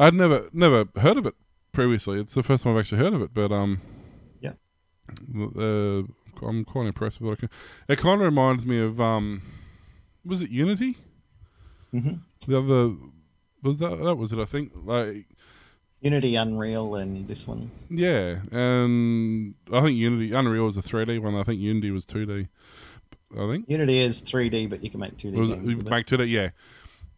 I'd 0.00 0.14
never 0.14 0.48
never 0.52 0.86
heard 0.96 1.18
of 1.18 1.24
it 1.26 1.36
previously. 1.70 2.18
It's 2.18 2.34
the 2.34 2.42
first 2.42 2.64
time 2.64 2.72
I've 2.72 2.80
actually 2.80 2.98
heard 2.98 3.14
of 3.14 3.22
it, 3.22 3.32
but 3.32 3.52
um 3.52 3.80
Yeah. 4.40 4.54
uh, 5.38 6.02
I'm 6.44 6.64
quite 6.64 6.86
impressed 6.86 7.20
with 7.20 7.28
what 7.28 7.38
I 7.38 7.40
can. 7.42 7.50
It 7.86 8.00
kind 8.00 8.20
of 8.20 8.24
reminds 8.24 8.66
me 8.66 8.80
of 8.80 9.00
um 9.00 9.42
was 10.24 10.42
it 10.42 10.50
Unity? 10.50 10.96
Hmm 11.92 12.14
The 12.46 12.58
other 12.58 12.96
was 13.62 13.78
that 13.78 13.98
that 13.98 14.16
was 14.16 14.32
it? 14.32 14.38
I 14.38 14.44
think 14.44 14.72
like 14.74 15.26
Unity, 16.00 16.34
Unreal, 16.34 16.96
and 16.96 17.28
this 17.28 17.46
one. 17.46 17.70
Yeah, 17.88 18.40
and 18.50 19.54
I 19.72 19.82
think 19.82 19.96
Unity 19.96 20.32
Unreal 20.32 20.64
was 20.64 20.76
a 20.76 20.82
3D 20.82 21.20
one. 21.20 21.36
I 21.36 21.44
think 21.44 21.60
Unity 21.60 21.92
was 21.92 22.04
2D. 22.04 22.48
I 23.34 23.46
think 23.46 23.68
Unity 23.68 24.00
is 24.00 24.20
3D, 24.20 24.68
but 24.68 24.82
you 24.82 24.90
can 24.90 25.00
make 25.00 25.16
2D 25.16 25.34
was 25.34 25.50
it, 25.50 25.62
make 25.62 26.06
2D. 26.06 26.28
Yeah, 26.28 26.50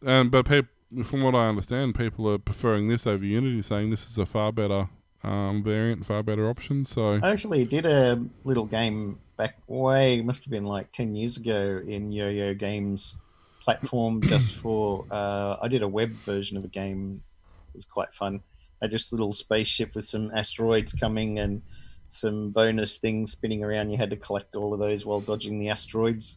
and 0.02 0.30
but 0.30 0.46
peop 0.46 0.66
from 1.02 1.22
what 1.22 1.34
I 1.34 1.48
understand, 1.48 1.94
people 1.94 2.28
are 2.30 2.38
preferring 2.38 2.88
this 2.88 3.06
over 3.06 3.24
Unity, 3.24 3.62
saying 3.62 3.90
this 3.90 4.08
is 4.08 4.18
a 4.18 4.26
far 4.26 4.52
better 4.52 4.88
um, 5.24 5.62
variant, 5.64 6.04
far 6.04 6.22
better 6.22 6.48
option. 6.48 6.84
So 6.84 7.18
I 7.22 7.30
actually 7.32 7.64
did 7.64 7.86
a 7.86 8.22
little 8.44 8.66
game 8.66 9.18
back 9.36 9.56
way, 9.66 10.20
must 10.22 10.44
have 10.44 10.50
been 10.50 10.66
like 10.66 10.92
10 10.92 11.16
years 11.16 11.36
ago 11.36 11.80
in 11.86 12.12
Yo 12.12 12.28
Yo 12.28 12.54
Games 12.54 13.16
platform 13.64 14.20
just 14.20 14.52
for, 14.52 15.06
uh, 15.10 15.56
I 15.62 15.68
did 15.68 15.82
a 15.82 15.88
web 15.88 16.12
version 16.12 16.56
of 16.58 16.64
a 16.64 16.68
game. 16.68 17.22
It 17.68 17.76
was 17.76 17.86
quite 17.86 18.12
fun. 18.12 18.42
I 18.82 18.86
just 18.86 19.10
a 19.12 19.14
little 19.14 19.32
spaceship 19.32 19.94
with 19.94 20.04
some 20.04 20.30
asteroids 20.34 20.92
coming 20.92 21.38
and 21.38 21.62
some 22.08 22.50
bonus 22.50 22.98
things 22.98 23.32
spinning 23.32 23.64
around. 23.64 23.90
You 23.90 23.96
had 23.96 24.10
to 24.10 24.16
collect 24.16 24.54
all 24.54 24.74
of 24.74 24.80
those 24.80 25.06
while 25.06 25.20
dodging 25.20 25.58
the 25.58 25.70
asteroids. 25.70 26.36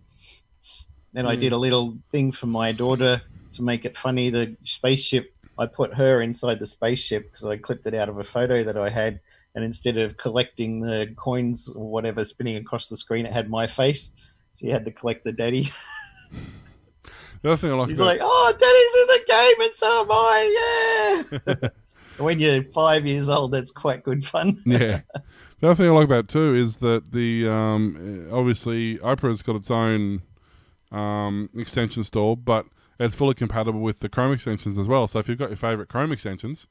Then 1.11 1.25
I 1.25 1.36
did 1.36 1.51
a 1.51 1.57
little 1.57 1.97
thing 2.11 2.32
for 2.32 2.47
my 2.47 2.71
daughter 2.71 3.21
to 3.51 3.61
make 3.61 3.84
it 3.86 3.97
funny. 3.97 4.30
The 4.30 4.55
spaceship, 4.63 5.34
I 5.57 5.65
put 5.65 5.93
her 5.95 6.21
inside 6.21 6.59
the 6.59 6.65
spaceship 6.65 7.32
because 7.32 7.45
I 7.45 7.57
clipped 7.57 7.88
it 7.88 7.93
out 7.93 8.07
of 8.07 8.19
a 8.19 8.23
photo 8.23 8.63
that 8.63 8.78
I 8.78 8.89
had. 8.89 9.19
And 9.55 9.65
instead 9.65 9.97
of 9.97 10.17
collecting 10.17 10.80
the 10.80 11.13
coins 11.17 11.67
or 11.69 11.89
whatever 11.89 12.23
spinning 12.23 12.55
across 12.57 12.88
the 12.88 12.95
screen, 12.95 13.25
it 13.25 13.34
had 13.34 13.49
my 13.49 13.67
face. 13.67 14.11
So 14.53 14.67
you 14.67 14.71
had 14.71 14.86
to 14.86 14.91
collect 14.91 15.23
the 15.23 15.32
daddy. 15.32 15.69
The 17.47 17.53
other 17.53 17.61
thing 17.61 17.71
I 17.71 17.75
like 17.75 17.87
He's 17.87 17.97
about 17.97 18.07
like, 18.07 18.19
"Oh, 18.21 18.53
daddy's 18.59 18.93
in 19.01 19.07
the 19.07 19.23
game, 19.25 19.61
and 19.61 19.73
so 19.73 20.01
am 20.01 20.11
I!" 20.11 21.45
Yeah. 21.61 21.69
when 22.17 22.41
you're 22.41 22.61
five 22.73 23.07
years 23.07 23.29
old, 23.29 23.53
that's 23.53 23.71
quite 23.71 24.03
good 24.03 24.25
fun. 24.25 24.61
yeah. 24.65 24.99
The 25.61 25.69
other 25.69 25.75
thing 25.75 25.87
I 25.87 25.93
like 25.93 26.03
about 26.03 26.25
it 26.25 26.27
too 26.27 26.53
is 26.55 26.79
that 26.79 27.13
the 27.13 27.47
um, 27.47 28.27
obviously 28.33 28.99
Opera's 28.99 29.41
got 29.41 29.55
its 29.55 29.71
own 29.71 30.23
um, 30.91 31.49
extension 31.55 32.03
store, 32.03 32.35
but 32.35 32.65
it's 32.99 33.15
fully 33.15 33.33
compatible 33.33 33.79
with 33.79 34.01
the 34.01 34.09
Chrome 34.09 34.33
extensions 34.33 34.77
as 34.77 34.89
well. 34.89 35.07
So 35.07 35.19
if 35.19 35.29
you've 35.29 35.39
got 35.39 35.49
your 35.49 35.55
favorite 35.55 35.87
Chrome 35.87 36.11
extensions, 36.11 36.67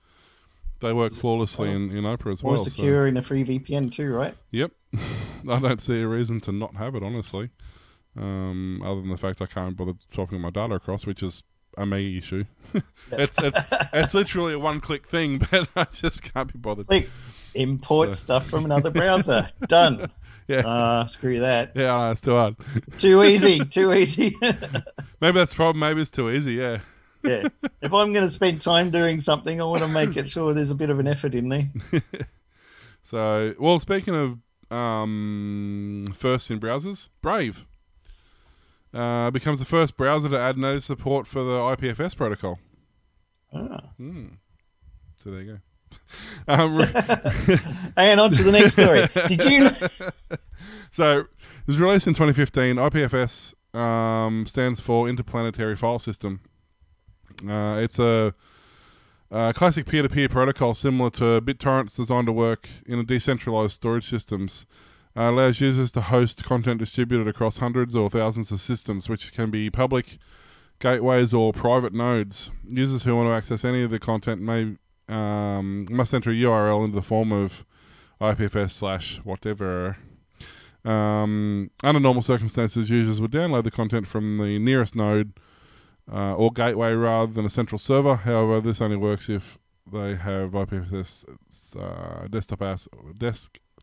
they 0.80 0.92
work 0.92 1.14
flawlessly 1.14 1.70
in, 1.70 1.90
in 1.90 2.04
Opera 2.04 2.32
as 2.32 2.42
More 2.42 2.52
well. 2.52 2.64
so- 2.64 2.68
secure 2.68 3.06
in 3.06 3.16
a 3.16 3.22
free 3.22 3.44
VPN 3.44 3.90
too, 3.90 4.12
right? 4.12 4.34
Yep. 4.50 4.72
I 5.48 5.58
don't 5.58 5.80
see 5.80 6.02
a 6.02 6.06
reason 6.06 6.38
to 6.42 6.52
not 6.52 6.76
have 6.76 6.94
it, 6.94 7.02
honestly. 7.02 7.48
Um, 8.16 8.82
other 8.82 9.00
than 9.00 9.10
the 9.10 9.18
fact 9.18 9.42
I 9.42 9.46
can't 9.46 9.76
bother 9.76 9.92
swapping 10.12 10.40
my 10.40 10.50
data 10.50 10.74
across, 10.74 11.04
which 11.06 11.22
is 11.22 11.42
a 11.76 11.84
me 11.84 12.16
issue. 12.16 12.44
it's, 13.12 13.38
it's 13.42 13.60
it's 13.92 14.14
literally 14.14 14.54
a 14.54 14.58
one 14.58 14.80
click 14.80 15.06
thing, 15.06 15.38
but 15.50 15.68
I 15.76 15.84
just 15.84 16.32
can't 16.32 16.52
be 16.52 16.58
bothered. 16.58 16.86
Click, 16.86 17.08
import 17.54 18.10
So- 18.10 18.14
stuff 18.14 18.46
from 18.48 18.64
another 18.64 18.90
browser. 18.90 19.50
Done. 19.68 20.10
Yeah. 20.48 20.58
Uh, 20.60 21.06
screw 21.08 21.40
that. 21.40 21.72
Yeah, 21.74 21.98
know, 21.98 22.10
it's 22.12 22.20
too 22.20 22.36
hard. 22.36 22.54
Too 22.98 23.22
easy. 23.24 23.64
Too 23.64 23.92
easy. 23.92 24.32
Maybe 25.20 25.38
that's 25.38 25.50
the 25.52 25.56
problem. 25.56 25.80
Maybe 25.80 26.00
it's 26.00 26.10
too 26.12 26.30
easy. 26.30 26.52
Yeah. 26.52 26.78
yeah. 27.24 27.48
If 27.82 27.92
I'm 27.92 28.12
going 28.12 28.24
to 28.24 28.30
spend 28.30 28.60
time 28.60 28.92
doing 28.92 29.20
something, 29.20 29.60
I 29.60 29.64
want 29.64 29.82
to 29.82 29.88
make 29.88 30.16
it 30.16 30.30
sure 30.30 30.54
there's 30.54 30.70
a 30.70 30.76
bit 30.76 30.88
of 30.88 31.00
an 31.00 31.08
effort 31.08 31.34
in 31.34 31.48
there. 31.48 31.68
So, 33.02 33.54
well, 33.60 33.78
speaking 33.78 34.14
of 34.14 34.76
um, 34.76 36.06
first 36.12 36.50
in 36.50 36.58
browsers, 36.58 37.08
Brave 37.22 37.64
uh, 38.96 39.30
becomes 39.30 39.58
the 39.58 39.64
first 39.64 39.96
browser 39.96 40.28
to 40.28 40.38
add 40.38 40.56
native 40.56 40.82
support 40.82 41.26
for 41.26 41.42
the 41.42 41.58
IPFS 41.58 42.16
protocol. 42.16 42.58
Ah. 43.54 43.90
Hmm. 43.98 44.26
So 45.22 45.30
there 45.30 45.40
you 45.42 45.52
go. 45.52 45.58
Um, 46.48 46.80
And 47.96 48.20
on 48.20 48.30
to 48.32 48.42
the 48.42 48.52
next 48.52 48.72
story. 48.74 49.06
Did 49.28 49.44
you? 49.44 49.70
So 50.92 51.18
it 51.20 51.26
was 51.66 51.78
released 51.78 52.06
in 52.06 52.14
2015. 52.14 52.76
IPFS 52.76 53.52
um, 53.78 54.46
stands 54.46 54.80
for 54.80 55.08
Interplanetary 55.08 55.76
File 55.76 55.98
System. 55.98 56.40
Uh, 57.46 57.80
it's 57.82 57.98
a, 57.98 58.32
a 59.30 59.52
classic 59.52 59.84
peer-to-peer 59.84 60.30
protocol 60.30 60.72
similar 60.72 61.10
to 61.10 61.42
BitTorrents, 61.42 61.96
designed 61.96 62.28
to 62.28 62.32
work 62.32 62.70
in 62.86 62.98
a 62.98 63.04
decentralized 63.04 63.72
storage 63.72 64.08
systems. 64.08 64.64
Uh, 65.16 65.30
allows 65.30 65.60
users 65.60 65.92
to 65.92 66.00
host 66.02 66.44
content 66.44 66.78
distributed 66.78 67.26
across 67.26 67.56
hundreds 67.56 67.96
or 67.96 68.10
thousands 68.10 68.52
of 68.52 68.60
systems, 68.60 69.08
which 69.08 69.32
can 69.32 69.50
be 69.50 69.70
public 69.70 70.18
gateways 70.78 71.32
or 71.32 71.52
private 71.52 71.94
nodes. 71.94 72.50
Users 72.68 73.04
who 73.04 73.16
want 73.16 73.28
to 73.28 73.32
access 73.32 73.64
any 73.64 73.82
of 73.82 73.90
the 73.90 73.98
content 73.98 74.42
may 74.42 74.76
um, 75.08 75.86
must 75.90 76.12
enter 76.12 76.30
a 76.30 76.34
URL 76.34 76.84
into 76.84 76.96
the 76.96 77.02
form 77.02 77.32
of 77.32 77.64
IPFS 78.20 78.72
slash 78.72 79.18
whatever. 79.24 79.96
Um, 80.84 81.70
under 81.82 81.98
normal 81.98 82.22
circumstances, 82.22 82.90
users 82.90 83.20
would 83.20 83.32
download 83.32 83.64
the 83.64 83.70
content 83.70 84.06
from 84.06 84.38
the 84.38 84.58
nearest 84.58 84.94
node 84.94 85.32
uh, 86.12 86.34
or 86.34 86.52
gateway 86.52 86.92
rather 86.92 87.32
than 87.32 87.44
a 87.44 87.50
central 87.50 87.78
server. 87.78 88.16
However, 88.16 88.60
this 88.60 88.80
only 88.80 88.96
works 88.96 89.28
if 89.28 89.58
they 89.90 90.14
have 90.14 90.50
IPFS 90.50 91.24
uh, 91.78 92.28
desktop, 92.28 92.62
app, 92.62 92.80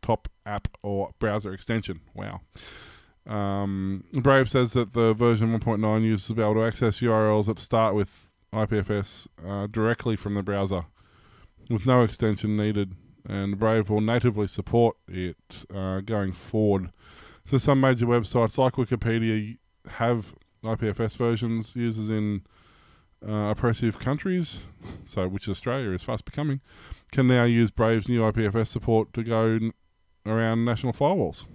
desktop 0.03 0.27
app 0.45 0.67
or 0.81 1.11
browser 1.19 1.53
extension. 1.53 2.01
Wow. 2.13 2.41
Um, 3.25 4.03
Brave 4.13 4.49
says 4.49 4.73
that 4.73 4.93
the 4.93 5.13
version 5.13 5.57
1.9 5.57 6.03
users 6.03 6.29
will 6.29 6.35
be 6.35 6.41
able 6.41 6.55
to 6.55 6.65
access 6.65 6.99
URLs 6.99 7.45
that 7.45 7.59
start 7.59 7.95
with 7.95 8.29
IPFS 8.53 9.27
uh, 9.45 9.67
directly 9.67 10.15
from 10.15 10.35
the 10.35 10.43
browser 10.43 10.85
with 11.69 11.85
no 11.85 12.03
extension 12.03 12.57
needed 12.57 12.93
and 13.25 13.57
Brave 13.57 13.89
will 13.89 14.01
natively 14.01 14.47
support 14.47 14.97
it 15.07 15.65
uh, 15.73 16.01
going 16.01 16.33
forward. 16.33 16.91
So 17.45 17.57
some 17.57 17.79
major 17.79 18.05
websites 18.05 18.57
like 18.57 18.73
Wikipedia 18.73 19.57
have 19.87 20.33
IPFS 20.63 21.15
versions. 21.15 21.73
Users 21.75 22.09
in 22.09 22.41
uh, 23.25 23.51
oppressive 23.51 23.97
countries, 23.97 24.63
so 25.05 25.29
which 25.29 25.47
Australia 25.47 25.91
is 25.91 26.03
fast 26.03 26.25
becoming, 26.25 26.59
can 27.11 27.27
now 27.27 27.45
use 27.45 27.71
Brave's 27.71 28.09
new 28.09 28.19
IPFS 28.19 28.67
support 28.67 29.13
to 29.13 29.23
go 29.23 29.71
around 30.25 30.65
national 30.65 30.93
firewalls. 30.93 31.45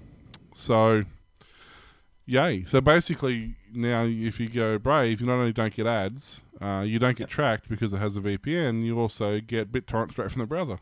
So, 0.55 1.05
yay! 2.27 2.65
So 2.65 2.81
basically, 2.81 3.57
now 3.73 4.05
if 4.05 4.41
you 4.41 4.49
go 4.49 4.79
Brave, 4.79 5.21
you 5.21 5.27
not 5.27 5.35
only 5.35 5.53
don't 5.53 5.75
get 5.75 5.87
ads, 5.87 6.43
uh, 6.61 6.83
you 6.87 6.99
don't 6.99 7.17
get 7.17 7.29
tracked 7.29 7.69
because 7.69 7.93
it 7.93 7.99
has 7.99 8.17
a 8.17 8.21
VPN. 8.21 8.85
You 8.85 8.99
also 8.99 9.41
get 9.41 9.73
BitTorrent 9.73 10.11
straight 10.11 10.31
from 10.31 10.41
the 10.41 10.47
browser. 10.47 10.79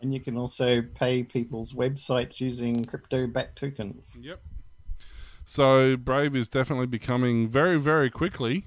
And 0.00 0.14
you 0.14 0.20
can 0.20 0.36
also 0.36 0.82
pay 0.82 1.24
people's 1.24 1.72
websites 1.72 2.40
using 2.40 2.84
crypto 2.84 3.26
backed 3.26 3.58
tokens. 3.58 4.12
Yep. 4.20 4.40
So 5.44 5.96
Brave 5.96 6.36
is 6.36 6.48
definitely 6.48 6.86
becoming 6.86 7.48
very, 7.48 7.80
very 7.80 8.10
quickly 8.10 8.66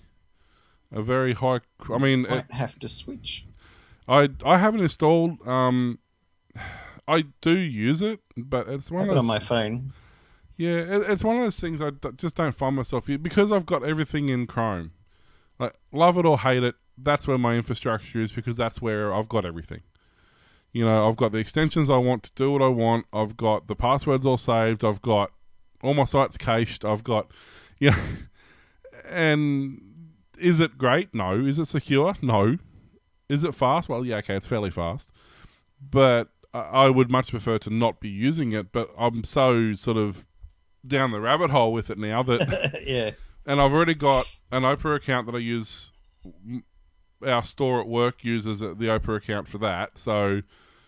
a 0.92 1.02
very 1.02 1.34
high. 1.34 1.62
I 1.92 1.98
mean, 1.98 2.26
it, 2.26 2.30
Might 2.30 2.52
have 2.52 2.78
to 2.80 2.90
switch. 2.90 3.46
I 4.08 4.30
I 4.46 4.58
haven't 4.58 4.82
installed. 4.82 5.46
Um, 5.48 6.00
I 7.12 7.26
do 7.42 7.58
use 7.58 8.02
it, 8.02 8.20
but 8.38 8.68
it's 8.68 8.90
one 8.92 9.04
of 9.04 9.10
it 9.16 9.18
on 9.18 9.26
my 9.26 9.40
phone. 9.40 9.94
Yeah, 10.58 10.78
it, 10.78 11.10
it's 11.10 11.24
one 11.24 11.38
of 11.38 11.44
those 11.44 11.60
things 11.60 11.82
I 11.82 11.90
d- 11.90 12.10
just 12.16 12.36
don't 12.36 12.52
find 12.54 12.76
myself 12.76 13.10
u- 13.10 13.18
because 13.18 13.52
I've 13.52 13.66
got 13.66 13.84
everything 13.84 14.30
in 14.30 14.48
Chrome. 14.48 14.92
Like 15.60 15.74
love 15.92 16.18
it 16.18 16.26
or 16.26 16.40
hate 16.40 16.64
it, 16.64 16.76
that's 16.98 17.28
where 17.28 17.38
my 17.38 17.56
infrastructure 17.56 18.20
is 18.20 18.32
because 18.32 18.58
that's 18.58 18.82
where 18.82 19.14
I've 19.14 19.30
got 19.30 19.46
everything. 19.46 19.82
You 20.72 20.86
know, 20.86 21.08
I've 21.10 21.18
got 21.18 21.32
the 21.32 21.40
extensions 21.40 21.90
I 21.90 21.98
want 21.98 22.24
to 22.24 22.32
do 22.36 22.52
what 22.52 22.62
I 22.62 22.68
want. 22.70 23.06
I've 23.12 23.36
got 23.36 23.68
the 23.68 23.76
passwords 23.76 24.26
all 24.26 24.38
saved. 24.38 24.86
I've 24.86 25.02
got 25.02 25.32
all 25.84 25.94
my 25.94 26.06
sites 26.06 26.38
cached. 26.38 26.86
I've 26.86 27.04
got, 27.04 27.30
you 27.80 27.92
know, 27.92 27.98
and 29.10 29.82
is 30.40 30.60
it 30.60 30.78
great? 30.78 31.14
No. 31.14 31.40
Is 31.46 31.60
it 31.60 31.66
secure? 31.66 32.16
No. 32.22 32.58
Is 33.30 33.44
it 33.44 33.54
fast? 33.56 33.90
Well, 33.90 34.06
yeah, 34.06 34.18
okay, 34.18 34.36
it's 34.36 34.48
fairly 34.48 34.70
fast, 34.72 35.10
but 35.82 36.30
I, 36.54 36.90
would 36.90 37.10
much 37.10 37.30
prefer 37.32 37.58
to 37.60 37.70
not 37.70 38.00
be 38.00 38.10
using 38.10 38.52
it. 38.52 38.72
But 38.72 38.90
I'm 38.98 39.24
so 39.24 39.74
sort 39.74 39.98
of 39.98 40.26
down 40.86 41.12
the 41.12 41.22
rabbit 41.22 41.50
hole 41.52 41.72
with 41.72 41.90
it 41.90 41.98
now 41.98 42.24
that 42.24 42.82
yeah. 42.86 43.12
and 43.46 43.62
I've 43.62 43.74
already 43.74 43.94
got 43.94 44.26
an 44.52 44.66
Opera 44.66 44.96
account 44.96 45.28
that 45.28 45.36
I 45.36 45.40
use. 45.40 45.92
Our 47.26 47.44
store 47.44 47.80
at 47.82 47.88
work 47.88 48.24
uses 48.24 48.60
the 48.60 48.90
Opera 48.90 49.16
account 49.16 49.48
for 49.48 49.58
that. 49.60 49.98
So 49.98 50.42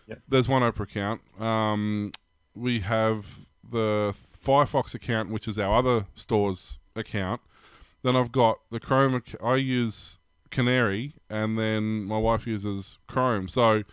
Yep. 0.06 0.18
there's 0.28 0.48
one 0.48 0.62
Opera 0.62 0.84
account. 0.84 1.22
Um, 1.40 2.12
we 2.54 2.80
have 2.80 3.46
the 3.68 4.14
Firefox 4.44 4.94
account, 4.94 5.30
which 5.30 5.48
is 5.48 5.58
our 5.58 5.76
other 5.78 6.06
store's 6.14 6.78
account. 6.94 7.40
Then 8.02 8.14
I've 8.14 8.30
got 8.32 8.58
the 8.70 8.80
Chrome. 8.80 9.22
I 9.42 9.54
use 9.56 10.18
Canary, 10.50 11.14
and 11.30 11.58
then 11.58 12.04
my 12.04 12.18
wife 12.18 12.46
uses 12.46 12.98
Chrome. 13.08 13.48
So 13.48 13.84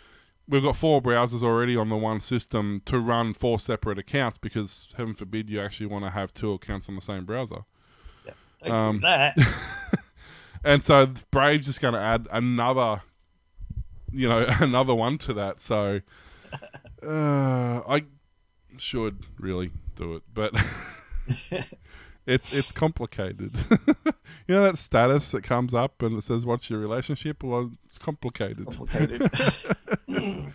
we've 0.51 0.61
got 0.61 0.75
four 0.75 1.01
browsers 1.01 1.41
already 1.41 1.75
on 1.75 1.89
the 1.89 1.97
one 1.97 2.19
system 2.19 2.83
to 2.85 2.99
run 2.99 3.33
four 3.33 3.57
separate 3.59 3.97
accounts 3.97 4.37
because 4.37 4.89
heaven 4.95 5.15
forbid 5.15 5.49
you 5.49 5.59
actually 5.59 5.87
want 5.87 6.05
to 6.05 6.11
have 6.11 6.31
two 6.33 6.53
accounts 6.53 6.87
on 6.87 6.95
the 6.95 7.01
same 7.01 7.25
browser. 7.25 7.63
Don't 8.63 8.71
Um, 8.71 8.99
that. 9.01 9.35
And 10.63 10.83
so 10.83 11.07
Brave's 11.31 11.65
just 11.65 11.81
going 11.81 11.95
to 11.95 11.99
add 11.99 12.27
another, 12.31 13.01
you 14.11 14.29
know, 14.29 14.45
another 14.59 14.93
one 14.93 15.17
to 15.19 15.33
that. 15.33 15.59
So 15.59 16.01
uh, 17.03 17.81
I 17.87 18.05
should 18.77 19.25
really 19.39 19.71
do 19.95 20.15
it, 20.15 20.23
but 20.33 20.53
it's 22.31 22.53
it's 22.53 22.71
complicated. 22.71 23.51
you 24.47 24.55
know 24.55 24.63
that 24.63 24.77
status 24.77 25.31
that 25.31 25.43
comes 25.43 25.73
up 25.73 26.01
and 26.01 26.17
it 26.17 26.23
says, 26.23 26.45
"What's 26.45 26.69
your 26.69 26.79
relationship?" 26.79 27.43
Well, 27.43 27.71
it's 27.85 27.97
complicated. 27.97 28.65
Complicated. 28.71 29.29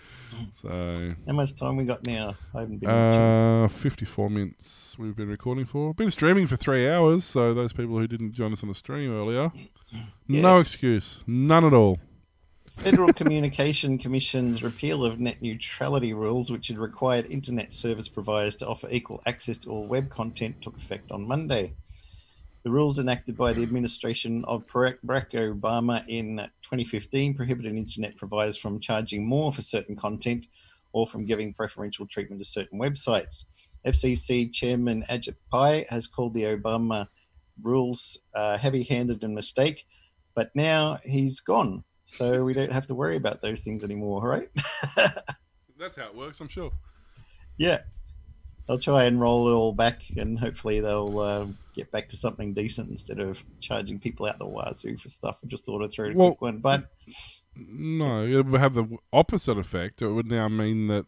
So 0.53 1.15
How 1.27 1.33
much 1.33 1.55
time 1.55 1.77
we 1.77 1.85
got 1.85 2.07
now? 2.07 2.37
I 2.55 2.61
haven't 2.61 2.79
been 2.79 2.91
uh, 2.91 3.69
fifty-four 3.69 4.29
minutes 4.29 4.95
we've 4.99 5.17
been 5.17 5.29
recording 5.29 5.65
for. 5.65 5.95
Been 5.95 6.11
streaming 6.11 6.47
for 6.47 6.57
three 6.57 6.87
hours. 6.87 7.25
So 7.25 7.55
those 7.55 7.73
people 7.73 7.99
who 7.99 8.07
didn't 8.07 8.33
join 8.33 8.53
us 8.53 8.63
on 8.63 8.69
the 8.69 8.75
stream 8.75 9.11
earlier, 9.11 9.51
no 10.29 10.59
excuse, 10.59 11.25
none 11.27 11.65
at 11.65 11.73
all. 11.73 11.99
Federal 12.79 13.13
Communication 13.13 13.99
Commission's 13.99 14.63
repeal 14.63 15.05
of 15.05 15.19
net 15.19 15.43
neutrality 15.43 16.13
rules, 16.13 16.51
which 16.51 16.69
had 16.69 16.79
required 16.79 17.27
internet 17.27 17.73
service 17.73 18.07
providers 18.07 18.57
to 18.57 18.67
offer 18.67 18.89
equal 18.91 19.23
access 19.27 19.59
to 19.59 19.71
all 19.71 19.87
web 19.87 20.09
content, 20.09 20.63
took 20.63 20.77
effect 20.77 21.11
on 21.11 21.27
Monday. 21.27 21.75
The 22.63 22.71
rules 22.71 22.99
enacted 22.99 23.37
by 23.37 23.53
the 23.53 23.63
administration 23.63 24.45
of 24.45 24.67
Barack 24.67 25.01
Obama 25.05 26.05
in 26.09 26.37
2015 26.63 27.35
prohibited 27.35 27.77
internet 27.77 28.17
providers 28.17 28.57
from 28.57 28.81
charging 28.81 29.27
more 29.27 29.53
for 29.53 29.63
certain 29.63 29.97
content 29.97 30.47
or 30.93 31.07
from 31.07 31.27
giving 31.27 31.53
preferential 31.55 32.07
treatment 32.07 32.41
to 32.41 32.49
certain 32.49 32.79
websites. 32.79 33.45
FCC 33.87 34.53
Chairman 34.53 35.05
Ajit 35.09 35.37
Pai 35.51 35.87
has 35.91 36.07
called 36.07 36.35
the 36.35 36.43
Obama 36.43 37.07
rules 37.63 38.19
uh, 38.35 38.59
heavy 38.59 38.83
handed 38.83 39.23
and 39.23 39.35
mistake, 39.35 39.87
but 40.35 40.51
now 40.55 40.99
he's 41.05 41.41
gone. 41.41 41.85
So 42.09 42.45
we 42.45 42.55
don't 42.55 42.73
have 42.73 42.87
to 42.87 42.95
worry 42.95 43.17
about 43.17 43.43
those 43.43 43.63
things 43.63 43.83
anymore, 43.83 44.23
right? 44.23 44.49
That's 45.79 45.97
how 45.97 46.07
it 46.07 46.15
works, 46.15 46.41
I'm 46.41 46.47
sure. 46.49 46.71
yeah. 47.59 47.81
They'll 48.69 48.79
try 48.81 49.05
and 49.05 49.21
roll 49.21 49.49
it 49.49 49.53
all 49.53 49.73
back, 49.73 50.03
and 50.17 50.37
hopefully 50.39 50.81
they'll 50.81 51.19
uh, 51.21 51.47
get 51.75 51.91
back 51.93 52.09
to 52.09 52.17
something 52.17 52.53
decent 52.53 52.91
instead 52.91 53.21
of 53.21 53.45
charging 53.61 53.99
people 54.01 54.27
out 54.27 54.39
the 54.39 54.47
wazoo 54.47 54.97
for 54.97 55.09
stuff. 55.09 55.39
and 55.43 55.51
just 55.51 55.69
order 55.69 55.87
through 55.89 56.13
a 56.13 56.15
Well- 56.17 56.29
quick 56.31 56.41
one, 56.41 56.59
but 56.59 56.91
No, 57.57 58.25
it 58.27 58.45
would 58.47 58.61
have 58.61 58.75
the 58.75 58.87
opposite 59.13 59.57
effect. 59.59 60.01
It 60.03 60.09
would 60.11 60.27
now 60.27 60.49
mean 60.49 60.87
that 60.89 61.07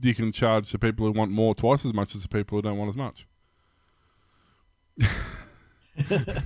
you 0.00 0.14
can 0.14 0.30
charge 0.32 0.70
the 0.72 0.78
people 0.78 1.04
who 1.06 1.12
want 1.12 1.30
more 1.32 1.54
twice 1.54 1.84
as 1.84 1.92
much 1.94 2.14
as 2.14 2.22
the 2.22 2.28
people 2.28 2.58
who 2.58 2.62
don't 2.62 2.78
want 2.78 2.88
as 2.90 2.96
much. 2.96 3.26
I 5.00 5.04
think 6.02 6.36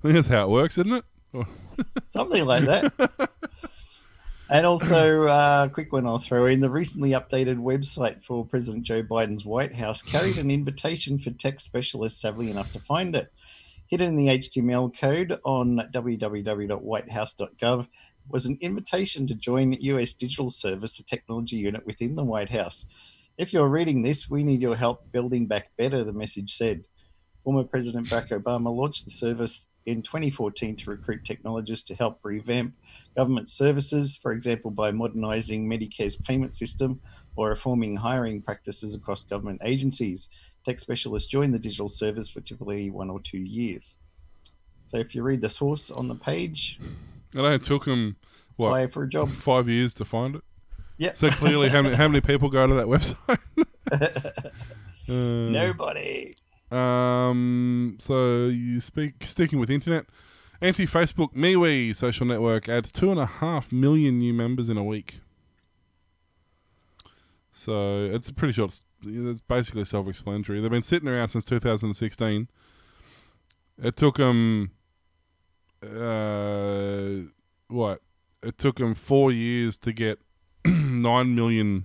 that's 0.02 0.28
how 0.28 0.44
it 0.44 0.50
works, 0.50 0.76
isn't 0.78 0.92
it? 0.92 1.04
something 2.10 2.44
like 2.44 2.64
that. 2.64 2.92
and 4.50 4.66
also, 4.66 5.26
uh, 5.26 5.68
quick 5.68 5.92
one 5.92 6.06
I'll 6.06 6.18
throw 6.18 6.46
in: 6.46 6.60
the 6.60 6.70
recently 6.70 7.10
updated 7.10 7.58
website 7.58 8.22
for 8.22 8.44
President 8.44 8.84
Joe 8.84 9.02
Biden's 9.02 9.44
White 9.44 9.74
House 9.74 10.02
carried 10.02 10.38
an 10.38 10.50
invitation 10.50 11.18
for 11.18 11.30
tech 11.30 11.60
specialists 11.60 12.20
savvy 12.20 12.50
enough 12.50 12.72
to 12.72 12.80
find 12.80 13.14
it. 13.16 13.32
Hidden 13.86 14.08
in 14.08 14.16
the 14.16 14.38
HTML 14.38 14.98
code 14.98 15.38
on 15.44 15.82
www.whitehouse.gov 15.92 17.88
was 18.28 18.46
an 18.46 18.56
invitation 18.60 19.26
to 19.26 19.34
join 19.34 19.72
U.S. 19.72 20.14
Digital 20.14 20.50
Service, 20.50 20.98
a 20.98 21.04
technology 21.04 21.56
unit 21.56 21.84
within 21.84 22.14
the 22.14 22.24
White 22.24 22.50
House. 22.50 22.86
If 23.36 23.52
you're 23.52 23.68
reading 23.68 24.02
this, 24.02 24.30
we 24.30 24.44
need 24.44 24.62
your 24.62 24.76
help 24.76 25.12
building 25.12 25.46
back 25.46 25.72
better, 25.76 26.04
the 26.04 26.12
message 26.12 26.56
said. 26.56 26.84
Former 27.44 27.64
President 27.64 28.08
Barack 28.08 28.30
Obama 28.30 28.74
launched 28.74 29.04
the 29.04 29.10
service 29.10 29.66
in 29.86 30.02
2014 30.02 30.76
to 30.76 30.90
recruit 30.90 31.24
technologists 31.24 31.84
to 31.88 31.94
help 31.94 32.18
revamp 32.22 32.74
government 33.16 33.50
services, 33.50 34.16
for 34.16 34.32
example, 34.32 34.70
by 34.70 34.90
modernizing 34.90 35.68
Medicare's 35.68 36.16
payment 36.16 36.54
system 36.54 37.00
or 37.36 37.48
reforming 37.50 37.96
hiring 37.96 38.40
practices 38.42 38.94
across 38.94 39.24
government 39.24 39.60
agencies. 39.64 40.28
Tech 40.64 40.78
specialists 40.78 41.28
join 41.28 41.50
the 41.50 41.58
digital 41.58 41.88
service 41.88 42.28
for 42.28 42.40
typically 42.40 42.90
one 42.90 43.10
or 43.10 43.20
two 43.20 43.38
years. 43.38 43.98
So 44.84 44.98
if 44.98 45.14
you 45.14 45.22
read 45.22 45.40
the 45.40 45.50
source 45.50 45.90
on 45.90 46.08
the 46.08 46.14
page, 46.14 46.78
It 47.34 47.38
only 47.38 47.58
took 47.58 47.84
them, 47.86 48.16
what, 48.56 48.68
apply 48.68 48.86
for 48.88 49.02
a 49.04 49.08
job. 49.08 49.30
five 49.30 49.68
years 49.68 49.94
to 49.94 50.04
find 50.04 50.36
it? 50.36 50.42
Yeah. 50.98 51.14
So 51.14 51.30
clearly, 51.30 51.68
how 51.70 51.82
many, 51.82 51.96
how 51.96 52.06
many 52.06 52.20
people 52.20 52.48
go 52.50 52.66
to 52.66 52.74
that 52.74 52.86
website? 52.86 54.52
Uh, 55.08 55.50
Nobody. 55.50 56.32
Um, 56.72 57.96
so 58.00 58.46
you 58.46 58.80
speak 58.80 59.24
sticking 59.24 59.58
with 59.58 59.70
internet. 59.70 60.06
Anti-Facebook 60.60 61.34
MeWe 61.34 61.94
social 61.94 62.24
network 62.24 62.68
adds 62.68 62.92
two 62.92 63.10
and 63.10 63.18
a 63.18 63.26
half 63.26 63.72
million 63.72 64.18
new 64.18 64.32
members 64.32 64.68
in 64.68 64.78
a 64.78 64.84
week. 64.84 65.20
So 67.52 68.04
it's 68.04 68.30
pretty 68.30 68.54
short. 68.54 68.82
It's 69.04 69.40
basically 69.40 69.84
self-explanatory. 69.84 70.60
They've 70.60 70.70
been 70.70 70.82
sitting 70.82 71.08
around 71.08 71.28
since 71.28 71.44
2016. 71.44 72.48
It 73.82 73.96
took 73.96 74.16
them, 74.16 74.70
uh, 75.82 77.28
what? 77.68 78.00
It 78.42 78.56
took 78.56 78.76
them 78.76 78.94
four 78.94 79.30
years 79.30 79.78
to 79.78 79.92
get 79.92 80.20
nine 80.64 81.34
million 81.34 81.84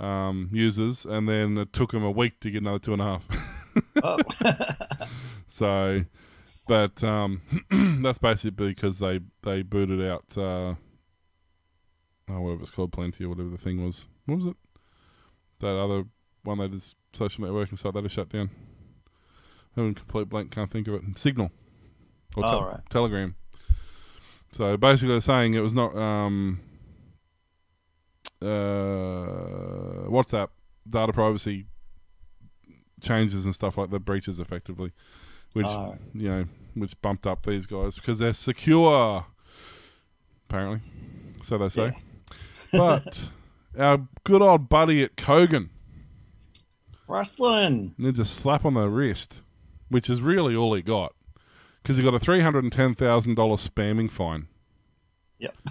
um, 0.00 0.50
users, 0.52 1.04
and 1.04 1.28
then 1.28 1.58
it 1.58 1.72
took 1.72 1.92
them 1.92 2.04
a 2.04 2.10
week 2.10 2.40
to 2.40 2.50
get 2.50 2.62
another 2.62 2.78
two 2.78 2.92
and 2.92 3.02
a 3.02 3.04
half. 3.04 3.52
Oh. 4.02 4.18
So, 5.48 6.04
but 6.66 7.02
um, 7.04 7.40
that's 8.02 8.18
basically 8.18 8.70
because 8.70 8.98
they 8.98 9.20
they 9.42 9.62
booted 9.62 10.04
out 10.04 10.24
uh, 10.36 10.74
oh 12.28 12.40
whatever 12.40 12.62
it's 12.62 12.72
called, 12.72 12.90
Plenty 12.92 13.24
or 13.24 13.28
whatever 13.28 13.50
the 13.50 13.56
thing 13.56 13.84
was. 13.84 14.08
What 14.26 14.38
was 14.38 14.46
it? 14.46 14.56
That 15.60 15.78
other 15.78 16.04
one 16.42 16.58
that 16.58 16.72
is 16.72 16.96
social 17.12 17.44
networking 17.44 17.78
site 17.78 17.94
that 17.94 18.04
is 18.04 18.10
shut 18.12 18.28
down. 18.28 18.50
Having 19.76 19.92
a 19.92 19.94
complete 19.94 20.28
blank, 20.28 20.50
can't 20.50 20.70
think 20.70 20.88
of 20.88 20.94
it. 20.94 21.02
Signal 21.16 21.50
or 22.36 22.44
Oh, 22.44 22.64
right. 22.64 22.80
Telegram. 22.90 23.36
So 24.50 24.76
basically, 24.76 25.14
they're 25.14 25.20
saying 25.20 25.54
it 25.54 25.60
was 25.60 25.74
not 25.74 25.94
um, 25.96 26.60
uh, 28.42 28.46
WhatsApp 30.08 30.48
data 30.88 31.12
privacy 31.12 31.66
changes 33.06 33.44
and 33.44 33.54
stuff 33.54 33.78
like 33.78 33.90
the 33.90 34.00
breaches 34.00 34.40
effectively, 34.40 34.92
which 35.52 35.66
Oh. 35.66 35.96
you 36.14 36.28
know, 36.28 36.44
which 36.74 37.00
bumped 37.02 37.26
up 37.26 37.44
these 37.46 37.66
guys 37.66 37.96
because 37.96 38.18
they're 38.18 38.32
secure. 38.34 39.26
Apparently, 40.48 40.80
so 41.42 41.58
they 41.58 41.68
say. 41.68 41.92
But 42.72 43.30
our 43.78 44.06
good 44.24 44.42
old 44.42 44.68
buddy 44.68 45.02
at 45.04 45.16
Kogan 45.16 45.68
Ruslan. 47.08 47.92
needs 47.98 48.18
a 48.18 48.24
slap 48.24 48.64
on 48.64 48.74
the 48.74 48.88
wrist, 48.88 49.42
which 49.88 50.10
is 50.10 50.20
really 50.20 50.54
all 50.56 50.74
he 50.74 50.82
got, 50.82 51.14
because 51.82 51.96
he 51.96 52.02
got 52.02 52.12
a 52.14 52.18
three 52.18 52.40
hundred 52.40 52.64
and 52.64 52.72
ten 52.72 52.94
thousand 52.94 53.36
dollar 53.36 53.56
spamming 53.56 54.10
fine. 54.10 54.48
Yep. 55.38 55.56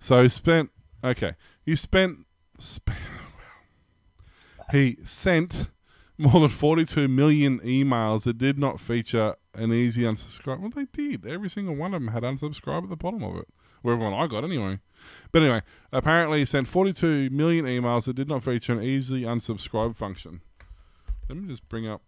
So 0.00 0.22
he 0.22 0.28
spent 0.28 0.70
okay. 1.02 1.34
He 1.66 1.74
spent 1.74 2.18
sp- 2.60 2.94
he 4.70 4.96
sent 5.02 5.70
more 6.18 6.40
than 6.40 6.50
forty 6.50 6.84
two 6.84 7.08
million 7.08 7.60
emails 7.60 8.24
that 8.24 8.38
did 8.38 8.58
not 8.58 8.80
feature 8.80 9.36
an 9.54 9.72
easy 9.72 10.02
unsubscribe. 10.02 10.60
Well, 10.60 10.70
they 10.70 10.86
did. 10.86 11.26
Every 11.26 11.48
single 11.48 11.76
one 11.76 11.94
of 11.94 12.02
them 12.02 12.12
had 12.12 12.24
unsubscribe 12.24 12.84
at 12.84 12.90
the 12.90 12.96
bottom 12.96 13.22
of 13.22 13.36
it. 13.36 13.48
Wherever 13.82 14.02
one 14.02 14.12
I 14.12 14.26
got 14.26 14.42
anyway. 14.42 14.80
But 15.30 15.42
anyway, 15.42 15.62
apparently 15.92 16.40
he 16.40 16.44
sent 16.44 16.68
forty 16.68 16.92
two 16.92 17.30
million 17.30 17.64
emails 17.64 18.04
that 18.04 18.16
did 18.16 18.28
not 18.28 18.42
feature 18.42 18.72
an 18.72 18.82
easy 18.82 19.22
unsubscribe 19.22 19.96
function. 19.96 20.40
Let 21.28 21.38
me 21.38 21.48
just 21.48 21.68
bring 21.68 21.86
up. 21.86 22.02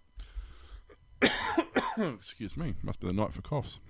Excuse 1.96 2.56
me. 2.56 2.74
Must 2.82 3.00
be 3.00 3.06
the 3.06 3.12
night 3.12 3.32
for 3.32 3.42
coughs. 3.42 3.80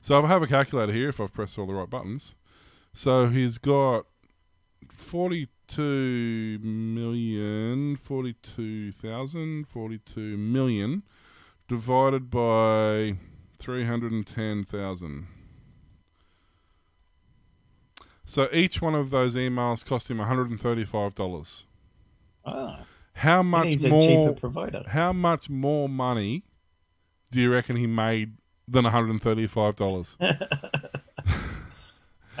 So 0.00 0.20
I 0.20 0.26
have 0.26 0.42
a 0.42 0.46
calculator 0.46 0.92
here, 0.92 1.08
if 1.08 1.20
I've 1.20 1.32
pressed 1.32 1.58
all 1.58 1.66
the 1.66 1.74
right 1.74 1.90
buttons, 1.90 2.34
so 2.92 3.26
he's 3.26 3.58
got 3.58 4.06
42 4.94 5.46
million, 5.78 7.96
42,000, 7.96 9.68
42 9.68 10.36
million 10.36 11.02
divided 11.68 12.30
by 12.30 13.16
310,000. 13.58 15.26
So 18.24 18.48
each 18.52 18.80
one 18.80 18.94
of 18.94 19.10
those 19.10 19.34
emails 19.34 19.84
cost 19.84 20.10
him 20.10 20.18
$135. 20.18 21.66
Oh, 22.44 22.46
ah. 22.52 22.80
How 23.14 23.42
much 23.42 23.66
needs 23.66 23.84
a 23.84 23.90
cheaper 23.90 24.14
more 24.14 24.34
provider. 24.34 24.84
how 24.86 25.12
much 25.12 25.50
more 25.50 25.88
money 25.88 26.44
do 27.30 27.40
you 27.40 27.52
reckon 27.52 27.76
he 27.76 27.86
made 27.86 28.36
than 28.66 28.84
$135? 28.84 31.00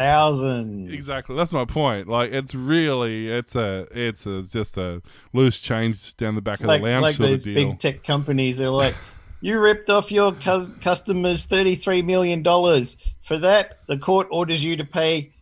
Thousands. 0.00 0.90
Exactly. 0.90 1.36
That's 1.36 1.52
my 1.52 1.66
point. 1.66 2.08
Like 2.08 2.32
it's 2.32 2.54
really 2.54 3.28
it's 3.30 3.54
a 3.54 3.86
it's 3.90 4.24
a 4.24 4.42
just 4.42 4.78
a 4.78 5.02
loose 5.34 5.60
change 5.60 6.16
down 6.16 6.36
the 6.36 6.40
back 6.40 6.54
It's 6.54 6.62
of 6.62 6.68
like, 6.68 6.80
the 6.80 6.88
lounge 6.88 7.20
like 7.20 7.30
of 7.30 7.42
deal. 7.42 7.54
big 7.54 7.78
tech 7.78 8.02
companies. 8.02 8.56
They're 8.56 8.70
like, 8.70 8.94
you 9.42 9.60
ripped 9.60 9.90
off 9.90 10.10
your 10.10 10.32
cu- 10.32 10.72
customers 10.80 11.46
$33 11.46 12.02
million. 12.02 12.42
For 13.20 13.36
that, 13.36 13.80
the 13.88 13.98
court 13.98 14.28
orders 14.30 14.64
you 14.64 14.74
to 14.78 14.84
pay 14.86 15.34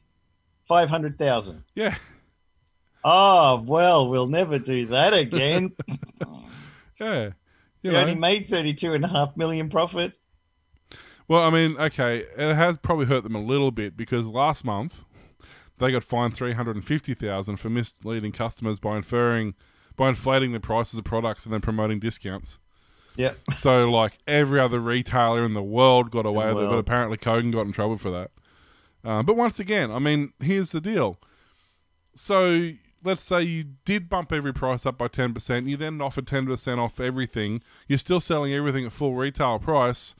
500000 0.67 1.63
yeah. 1.77 1.95
Oh, 3.05 3.63
well, 3.65 4.09
we'll 4.09 4.27
never 4.27 4.59
do 4.59 4.87
that 4.87 5.15
again. 5.15 5.73
Yeah. 7.01 7.31
You 7.85 7.93
we 7.93 7.97
only 7.97 8.17
made 8.17 8.49
thirty-two 8.49 8.93
and 8.93 9.05
a 9.05 9.09
half 9.09 9.37
million 9.37 9.69
profit. 9.69 10.15
Well, 11.29 11.43
I 11.43 11.51
mean, 11.51 11.77
okay, 11.77 12.25
it 12.37 12.55
has 12.55 12.79
probably 12.79 13.07
hurt 13.07 13.23
them 13.23 13.35
a 13.35 13.43
little 13.43 13.71
bit 13.71 13.97
because 13.97 14.27
last 14.27 14.65
month 14.65 15.05
they 15.79 15.93
got 15.93 16.03
fined 16.03 16.35
three 16.35 16.55
hundred 16.55 16.77
and 16.77 16.85
fifty 16.85 17.15
thousand 17.15 17.57
for 17.57 17.71
misleading 17.71 18.33
customers 18.33 18.81
by 18.81 18.97
inferring 18.97 19.55
by 19.97 20.09
inflating 20.09 20.53
the 20.53 20.61
prices 20.61 20.99
of 20.99 21.05
products 21.05 21.45
and 21.45 21.53
then 21.53 21.61
promoting 21.61 22.01
discounts. 22.01 22.59
Yep. 23.17 23.37
So, 23.57 23.91
like 23.91 24.19
every 24.27 24.61
other 24.61 24.81
retailer 24.81 25.45
in 25.45 25.55
the 25.55 25.63
world 25.63 26.11
got 26.11 26.25
away 26.25 26.53
with 26.53 26.65
it, 26.65 26.71
but 26.71 26.79
apparently 26.79 27.19
Kogan 27.19 27.53
got 27.53 27.67
in 27.67 27.73
trouble 27.73 27.97
for 27.97 28.11
that. 28.11 28.31
Um, 29.05 29.27
but 29.27 29.37
once 29.37 29.59
again, 29.59 29.91
I 29.91 29.99
mean, 29.99 30.33
here's 30.41 30.73
the 30.73 30.81
deal. 30.81 31.19
So 32.15 32.73
let's 33.05 33.25
say 33.25 33.43
you 33.43 33.65
did 33.85 34.09
bump 34.09 34.33
every 34.33 34.53
price 34.53 34.85
up 34.85 34.99
by 34.99 35.09
10%, 35.09 35.69
you 35.69 35.77
then 35.77 36.01
offer 36.01 36.21
10% 36.21 36.79
off 36.79 36.99
everything, 36.99 37.63
you're 37.87 37.99
still 37.99 38.21
selling 38.21 38.53
everything 38.53 38.85
at 38.85 38.93
full 38.93 39.15
retail 39.15 39.59
price. 39.59 40.15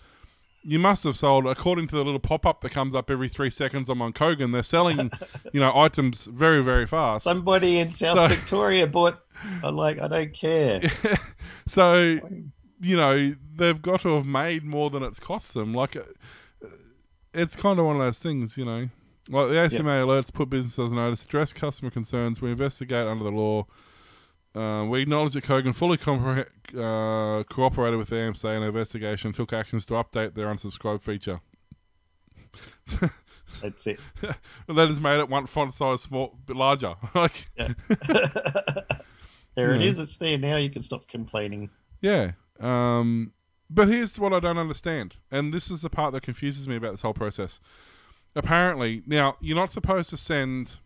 You 0.63 0.79
must 0.79 1.05
have 1.05 1.17
sold, 1.17 1.47
according 1.47 1.87
to 1.89 1.97
the 1.97 2.05
little 2.05 2.19
pop 2.21 2.45
up 2.45 2.61
that 2.63 2.71
comes 2.71 2.95
up 2.95 3.11
every 3.11 3.29
three 3.29 3.51
seconds 3.51 3.89
on 3.89 3.99
Kogan, 4.13 4.53
they're 4.53 4.63
selling, 4.63 5.11
you 5.53 5.61
know, 5.61 5.73
items 5.75 6.27
very, 6.27 6.63
very 6.63 6.87
fast. 6.87 7.25
Somebody 7.25 7.79
in 7.79 7.91
South 7.93 8.15
So- 8.15 8.29
Victoria 8.29 8.87
bought. 8.87 9.21
I'm 9.63 9.77
like, 9.77 10.01
I 10.01 10.09
don't 10.09 10.33
care. 10.33 10.81
so, 11.67 12.19
you 12.81 12.97
know, 12.97 13.35
they've 13.55 13.81
got 13.81 14.01
to 14.01 14.15
have 14.17 14.27
made 14.27 14.65
more 14.65 14.91
than 14.91 15.03
it's 15.05 15.21
cost 15.21 15.55
them. 15.55 15.73
Like, 15.73 15.95
uh, 15.95 16.03
it's 17.33 17.55
kind 17.55 17.79
of 17.79 17.87
one 17.87 17.97
of 17.97 18.03
those 18.03 18.19
things, 18.19 18.57
you 18.57 18.65
know. 18.65 18.89
Like 19.31 19.49
the 19.51 19.55
ACMA 19.55 20.03
alerts 20.05 20.33
put 20.33 20.51
businesses 20.51 20.91
on 20.91 20.97
notice, 20.97 21.23
address 21.25 21.53
customer 21.53 21.91
concerns, 21.91 22.41
we 22.41 22.51
investigate 22.51 23.07
under 23.07 23.23
the 23.25 23.31
law. 23.31 23.67
Uh, 24.55 24.85
we 24.89 25.03
acknowledge 25.03 25.35
that 25.35 25.45
Kogan 25.45 25.75
fully 25.75 25.99
compre- 25.99 26.49
uh, 26.77 27.45
cooperated 27.45 27.99
with 27.99 28.09
the 28.09 28.17
ACMA 28.17 28.57
in 28.57 28.61
the 28.63 28.69
investigation 28.69 29.29
and 29.29 29.35
took 29.35 29.53
actions 29.53 29.87
to 29.87 29.95
update 29.95 30.35
their 30.35 30.47
unsubscribe 30.49 31.03
feature. 31.03 31.41
That's 33.63 33.87
it. 33.87 34.01
And 34.67 34.77
that 34.79 34.89
has 34.89 35.01
made 35.01 35.19
it 35.21 35.29
one 35.29 35.47
font 35.47 35.73
size 35.73 36.03
small, 36.03 36.39
bit 36.47 36.57
larger. 36.57 36.95
like, 37.15 37.47
there 39.55 39.75
it 39.75 39.83
Yeah. 39.83 39.89
is. 39.89 39.99
It's 39.99 40.17
there 40.17 40.39
now. 40.39 40.57
You 40.57 40.71
can 40.71 40.83
stop 40.83 41.09
complaining. 41.09 41.71
Yeah. 42.01 42.33
Um, 42.61 43.33
but 43.71 43.89
here's 43.89 44.19
what 44.19 44.33
I 44.33 44.41
don't 44.41 44.59
understand, 44.59 45.17
and 45.31 45.53
this 45.53 45.71
is 45.71 45.83
the 45.83 45.91
part 45.91 46.13
that 46.15 46.23
confuses 46.23 46.67
me 46.67 46.77
about 46.77 46.93
this 46.93 47.03
whole 47.03 47.13
process. 47.15 47.61
Apparently, 48.35 49.03
now 49.07 49.37
you're 49.41 49.57
not 49.57 49.71
supposed 49.71 50.11
to 50.11 50.17
send 50.17 50.77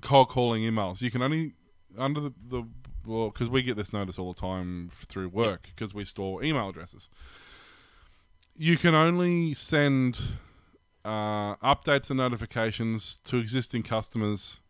cold 0.00 0.28
calling 0.28 0.62
emails. 0.62 1.00
You 1.02 1.10
can 1.10 1.22
only 1.22 1.52
under 1.98 2.20
the 2.20 2.32
the 2.48 2.64
well 3.06 3.30
because 3.30 3.48
we 3.48 3.62
get 3.62 3.76
this 3.76 3.92
notice 3.92 4.18
all 4.18 4.32
the 4.32 4.40
time 4.40 4.90
through 4.94 5.28
work 5.28 5.68
because 5.74 5.94
we 5.94 6.04
store 6.04 6.42
email 6.42 6.68
addresses. 6.68 7.08
You 8.56 8.76
can 8.76 8.94
only 8.94 9.52
send 9.54 10.20
uh, 11.04 11.56
updates 11.56 12.08
and 12.10 12.18
notifications 12.18 13.18
to 13.24 13.38
existing 13.38 13.82
customers 13.82 14.60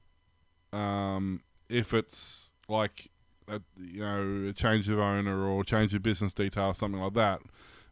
um, 0.73 1.43
if 1.69 1.95
it's 1.95 2.53
like 2.69 3.11
a, 3.49 3.61
you 3.77 4.01
know 4.01 4.49
a 4.49 4.53
change 4.53 4.89
of 4.89 4.99
owner 4.99 5.47
or 5.47 5.65
change 5.65 5.95
of 5.95 6.03
business 6.03 6.35
details, 6.35 6.79
something 6.79 7.01
like 7.01 7.15
that, 7.15 7.41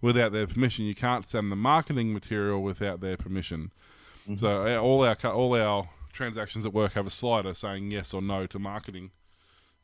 without 0.01 0.33
their 0.33 0.47
permission. 0.47 0.85
You 0.85 0.95
can't 0.95 1.27
send 1.27 1.53
the 1.53 1.57
marketing 1.57 2.13
material 2.13 2.63
without 2.63 3.01
their 3.01 3.17
permission. 3.17 3.73
So 4.37 4.67
uh, 4.67 4.81
all 4.81 5.05
our 5.05 5.17
all 5.27 5.55
our 5.55 5.89
transactions 6.13 6.67
at 6.67 6.73
work 6.73 6.93
have 6.93 7.07
a 7.07 7.11
slider 7.11 7.55
saying 7.55 7.91
yes 7.91 8.15
or 8.15 8.23
no 8.23 8.47
to 8.47 8.59
marketing. 8.59 9.11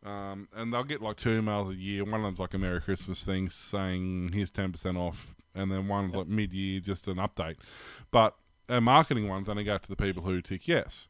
Um, 0.04 0.48
and 0.54 0.72
they'll 0.72 0.84
get 0.84 1.02
like 1.02 1.16
two 1.16 1.40
emails 1.40 1.70
a 1.70 1.74
year. 1.74 2.04
One 2.04 2.20
of 2.20 2.22
them's 2.22 2.38
like 2.38 2.54
a 2.54 2.58
Merry 2.58 2.80
Christmas 2.80 3.24
thing 3.24 3.48
saying 3.48 4.30
here's 4.32 4.50
ten 4.50 4.72
percent 4.72 4.96
off, 4.96 5.34
and 5.54 5.72
then 5.72 5.88
one's 5.88 6.14
like 6.14 6.28
mid 6.28 6.52
year, 6.52 6.80
just 6.80 7.08
an 7.08 7.16
update. 7.16 7.56
But 8.10 8.36
our 8.68 8.80
marketing 8.80 9.28
ones 9.28 9.48
only 9.48 9.64
go 9.64 9.78
to 9.78 9.88
the 9.88 9.96
people 9.96 10.22
who 10.22 10.40
tick 10.40 10.68
yes, 10.68 11.08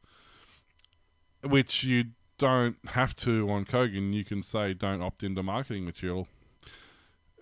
which 1.43 1.85
you 1.85 2.07
don't 2.39 2.77
have 2.89 3.15
to 3.17 3.51
on 3.51 3.67
Kogan. 3.67 4.15
You 4.15 4.25
can 4.25 4.43
say 4.43 4.73
don't 4.73 5.03
opt 5.03 5.23
into 5.23 5.43
marketing 5.43 5.85
material, 5.85 6.27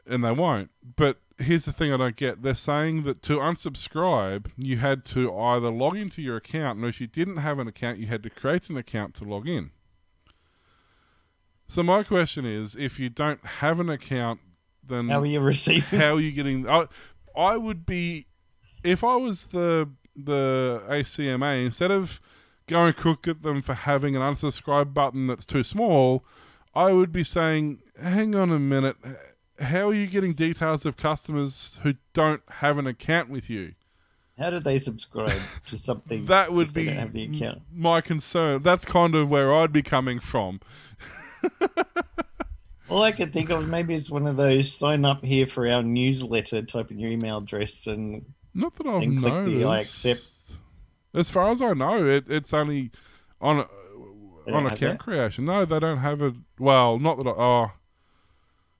and 0.07 0.25
they 0.25 0.33
won't. 0.33 0.71
But 0.97 1.21
here's 1.39 1.67
the 1.67 1.73
thing 1.73 1.93
I 1.93 1.97
don't 1.97 2.17
get: 2.17 2.43
they're 2.43 2.55
saying 2.55 3.05
that 3.05 3.23
to 3.23 3.39
unsubscribe, 3.39 4.47
you 4.57 4.79
had 4.79 5.05
to 5.07 5.33
either 5.33 5.71
log 5.71 5.97
into 5.97 6.23
your 6.23 6.37
account, 6.37 6.81
and 6.81 6.89
if 6.89 7.01
you 7.01 7.07
didn't 7.07 7.37
have 7.37 7.61
an 7.61 7.69
account, 7.69 7.99
you 7.99 8.07
had 8.07 8.25
to 8.25 8.31
create 8.31 8.69
an 8.69 8.77
account 8.77 9.15
to 9.15 9.25
log 9.25 9.49
in. 9.49 9.71
So 11.69 11.83
my 11.83 12.03
question 12.03 12.45
is, 12.47 12.77
if 12.77 12.99
you 13.01 13.09
don't 13.09 13.45
have 13.45 13.81
an 13.81 13.91
account, 13.91 14.41
then 14.87 15.09
How 15.09 15.21
are 15.21 15.27
you 15.27 15.41
receiving? 15.41 15.99
how 15.99 16.15
are 16.15 16.21
you 16.21 16.33
getting? 16.33 16.69
I, 16.69 16.87
I 17.37 17.57
would 17.57 17.85
be, 17.85 18.27
if 18.85 19.03
I 19.03 19.17
was 19.17 19.49
the 19.49 19.91
the 20.15 20.83
ACMA, 20.89 21.65
instead 21.65 21.91
of 21.91 22.21
going 22.67 22.93
crook 22.95 23.29
at 23.29 23.43
them 23.43 23.63
for 23.63 23.75
having 23.75 24.17
an 24.17 24.23
unsubscribe 24.23 24.95
button 24.95 25.27
that's 25.27 25.45
too 25.47 25.63
small, 25.63 26.25
I 26.75 26.93
would 26.93 27.13
be 27.13 27.23
saying, 27.25 27.81
hang 28.03 28.35
on 28.35 28.51
a 28.51 28.59
minute, 28.59 28.97
how 29.61 29.89
are 29.89 29.95
you 29.95 30.07
getting 30.07 30.33
details 30.33 30.87
of 30.87 30.97
customers 30.97 31.79
who 31.83 31.95
don't 32.13 32.43
have 32.49 32.79
an 32.79 32.87
account 32.87 33.29
with 33.29 33.51
you? 33.51 33.75
How 34.39 34.51
did 34.51 34.65
they 34.65 34.79
subscribe 34.79 35.41
to 35.67 35.77
something? 35.79 36.27
That 36.27 36.53
would 36.53 36.73
be 36.73 36.87
don't 36.87 36.97
have 36.97 37.13
the 37.13 37.25
account. 37.25 37.63
my 37.73 38.01
concern. 38.01 38.63
That's 38.63 38.85
kind 38.85 39.15
of 39.15 39.31
where 39.31 39.53
I'd 39.55 39.73
be 39.73 39.83
coming 39.83 40.21
from. 40.21 40.61
All 42.89 43.03
I 43.03 43.11
can 43.13 43.33
think 43.33 43.51
of 43.51 43.69
maybe 43.69 43.95
it's 43.95 44.11
one 44.11 44.27
of 44.27 44.37
those 44.37 44.73
sign 44.73 45.05
up 45.05 45.25
here 45.25 45.47
for 45.47 45.67
our 45.69 45.83
newsletter, 45.83 46.63
type 46.63 46.91
in 46.93 46.99
your 47.01 47.11
email 47.11 47.39
address, 47.39 47.87
and 47.89 48.25
Not 48.55 48.75
that 48.77 48.87
I've 48.87 49.01
Then 49.01 49.19
click 49.19 49.45
the. 49.47 49.65
I 49.65 49.81
accept. 49.81 50.53
As 51.13 51.31
far 51.31 51.51
as 51.51 51.61
I 51.61 51.73
know, 51.73 52.07
it, 52.07 52.27
it's 52.29 52.55
only 52.55 52.93
on 53.41 53.61
a, 53.61 54.53
on 54.53 54.67
account 54.67 55.01
creation. 55.01 55.47
No, 55.47 55.65
they 55.65 55.81
don't 55.81 55.99
have 55.99 56.23
it. 56.23 56.35
Well, 56.59 56.99
not 56.99 57.17
that 57.19 57.27
I. 57.27 57.35
Oh, 57.37 57.73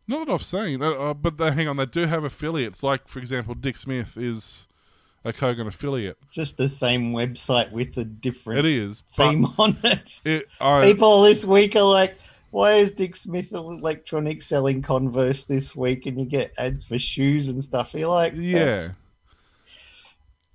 not 0.07 0.27
that 0.27 0.33
I've 0.33 0.43
seen. 0.43 0.83
Uh, 0.83 0.93
uh, 0.93 1.15
but 1.15 1.37
they, 1.39 1.51
hang 1.51 1.67
on, 1.67 1.77
they 1.77 1.87
do 1.87 2.07
have 2.07 2.23
affiliates. 2.23 2.83
Like 2.85 3.09
for 3.09 3.19
example, 3.19 3.55
Dick 3.55 3.77
Smith 3.77 4.17
is 4.17 4.69
a 5.25 5.33
Kogan 5.33 5.67
affiliate. 5.67 6.17
it's 6.23 6.35
just 6.35 6.57
the 6.57 6.69
same 6.69 7.13
website 7.13 7.73
with 7.73 7.97
a 7.97 8.05
different 8.05 8.61
It 8.61 8.67
is, 8.67 9.03
theme 9.13 9.47
on 9.59 9.77
it. 9.83 10.21
it, 10.25 10.45
I, 10.61 10.83
People 10.85 11.23
this 11.23 11.45
week 11.45 11.75
are 11.75 11.83
like, 11.83 12.19
why 12.51 12.73
is 12.75 12.93
Dick 12.93 13.15
Smith 13.17 13.53
Electronics 13.53 14.47
selling 14.47 14.83
Converse 14.83 15.45
this 15.45 15.75
week? 15.77 16.07
And 16.07 16.19
you 16.19 16.27
get 16.27 16.53
ads 16.57 16.85
for 16.87 16.99
shoes 16.99 17.49
and 17.49 17.63
stuff. 17.63 17.93
You're 17.95 18.09
like, 18.09 18.33
yeah. 18.37 18.89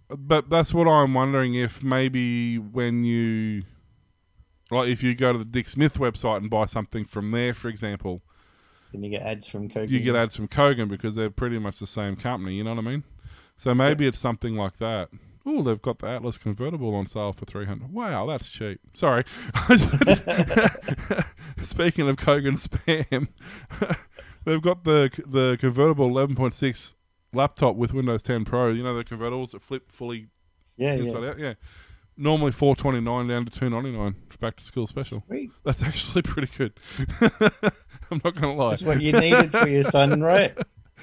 But 0.09 0.49
that's 0.49 0.73
what 0.73 0.87
I'm 0.87 1.13
wondering 1.13 1.55
if 1.55 1.81
maybe 1.83 2.57
when 2.57 3.03
you, 3.03 3.63
like, 4.69 4.89
if 4.89 5.03
you 5.03 5.15
go 5.15 5.31
to 5.31 5.39
the 5.39 5.45
Dick 5.45 5.69
Smith 5.69 5.97
website 5.97 6.37
and 6.37 6.49
buy 6.49 6.65
something 6.65 7.05
from 7.05 7.31
there, 7.31 7.53
for 7.53 7.69
example, 7.69 8.21
Then 8.91 9.03
you 9.03 9.09
get 9.09 9.21
ads 9.21 9.47
from 9.47 9.69
Kogan. 9.69 9.89
you 9.89 9.99
get 10.01 10.15
ads 10.15 10.35
from 10.35 10.47
Kogan 10.49 10.89
because 10.89 11.15
they're 11.15 11.29
pretty 11.29 11.59
much 11.59 11.79
the 11.79 11.87
same 11.87 12.15
company. 12.17 12.55
You 12.55 12.63
know 12.65 12.73
what 12.75 12.85
I 12.85 12.89
mean? 12.89 13.03
So 13.55 13.73
maybe 13.73 14.05
it's 14.07 14.19
something 14.19 14.55
like 14.55 14.77
that. 14.77 15.09
Oh, 15.45 15.63
they've 15.63 15.81
got 15.81 15.99
the 15.99 16.07
Atlas 16.07 16.37
convertible 16.37 16.93
on 16.93 17.05
sale 17.07 17.33
for 17.33 17.45
three 17.45 17.65
hundred. 17.65 17.91
Wow, 17.91 18.27
that's 18.27 18.49
cheap. 18.49 18.79
Sorry. 18.93 19.23
Speaking 21.57 22.07
of 22.07 22.17
Kogan 22.17 22.57
spam, 22.57 23.29
they've 24.45 24.61
got 24.61 24.83
the 24.83 25.09
the 25.25 25.57
convertible 25.59 26.07
eleven 26.07 26.35
point 26.35 26.53
six 26.53 26.95
laptop 27.33 27.75
with 27.75 27.93
Windows 27.93 28.23
10 28.23 28.45
Pro. 28.45 28.69
You 28.69 28.83
know 28.83 28.95
the 28.95 29.03
convertibles 29.03 29.51
that 29.51 29.61
flip 29.61 29.91
fully 29.91 30.27
yeah, 30.77 30.93
inside 30.93 31.23
yeah. 31.23 31.29
out. 31.29 31.39
Yeah. 31.39 31.53
Normally 32.17 32.51
four 32.51 32.75
twenty 32.75 32.99
nine 32.99 33.27
down 33.27 33.45
to 33.45 33.51
two 33.51 33.69
ninety 33.69 33.91
nine. 33.91 34.15
Back 34.39 34.57
to 34.57 34.63
school 34.63 34.85
special. 34.85 35.23
Sweet. 35.27 35.49
That's 35.63 35.81
actually 35.87 36.21
pretty 36.21 36.51
good. 36.55 36.73
I'm 38.11 38.21
not 38.23 38.35
gonna 38.35 38.53
lie. 38.53 38.71
That's 38.71 38.83
what 38.83 39.01
you 39.01 39.13
needed 39.13 39.51
for 39.51 39.67
your 39.67 39.83
son, 39.83 40.21
right? 40.21 40.55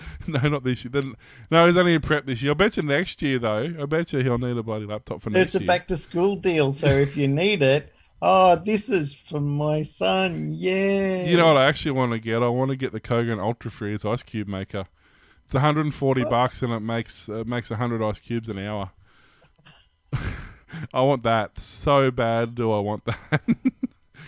No, 0.27 0.41
not 0.41 0.63
this 0.63 0.85
year. 0.85 0.91
Then, 0.91 1.15
no, 1.51 1.67
he's 1.67 1.77
only 1.77 1.95
in 1.95 2.03
prep 2.03 2.27
this 2.27 2.43
year. 2.43 2.53
I 2.53 2.55
bet 2.55 2.77
you 2.77 2.83
next 2.83 3.23
year, 3.23 3.39
though. 3.39 3.75
I 3.81 3.87
bet 3.87 4.13
you 4.13 4.19
he'll 4.21 4.37
need 4.39 4.57
a 4.59 4.63
bloody 4.63 4.85
laptop 4.85 5.23
for 5.23 5.31
next 5.31 5.55
It's 5.55 5.65
a 5.65 5.67
back 5.67 5.89
to 5.89 5.97
school 5.97 6.37
deal. 6.37 6.73
So 6.73 6.87
if 6.87 7.17
you 7.17 7.29
need 7.29 7.63
it, 7.63 7.95
oh, 8.23 8.57
this 8.57 8.91
is 8.91 9.15
for 9.15 9.41
my 9.41 9.83
son. 9.83 10.49
Yeah. 10.51 11.25
You 11.25 11.37
know 11.37 11.47
what 11.47 11.57
I 11.57 11.67
actually 11.67 11.93
want 11.93 12.13
to 12.13 12.19
get? 12.19 12.43
I 12.43 12.49
want 12.49 12.71
to 12.71 12.77
get 12.77 12.93
the 12.93 13.01
Kogan 13.01 13.41
Ultra 13.41 13.71
Freeze 13.71 14.05
ice 14.05 14.23
cube 14.23 14.49
maker. 14.49 14.87
It's 15.47 15.55
140 15.55 16.25
bucks 16.25 16.61
and 16.61 16.75
it 16.75 16.81
makes 16.81 17.27
uh, 17.29 17.43
makes 17.47 17.71
100 17.71 18.03
ice 18.03 18.19
cubes 18.19 18.51
an 18.51 18.59
hour. 18.59 18.91
I 20.93 21.01
want 21.01 21.23
that 21.23 21.59
so 21.59 22.11
bad. 22.11 22.55
Do 22.55 22.71
I 22.71 22.81
want 22.81 23.07
that? 23.07 23.41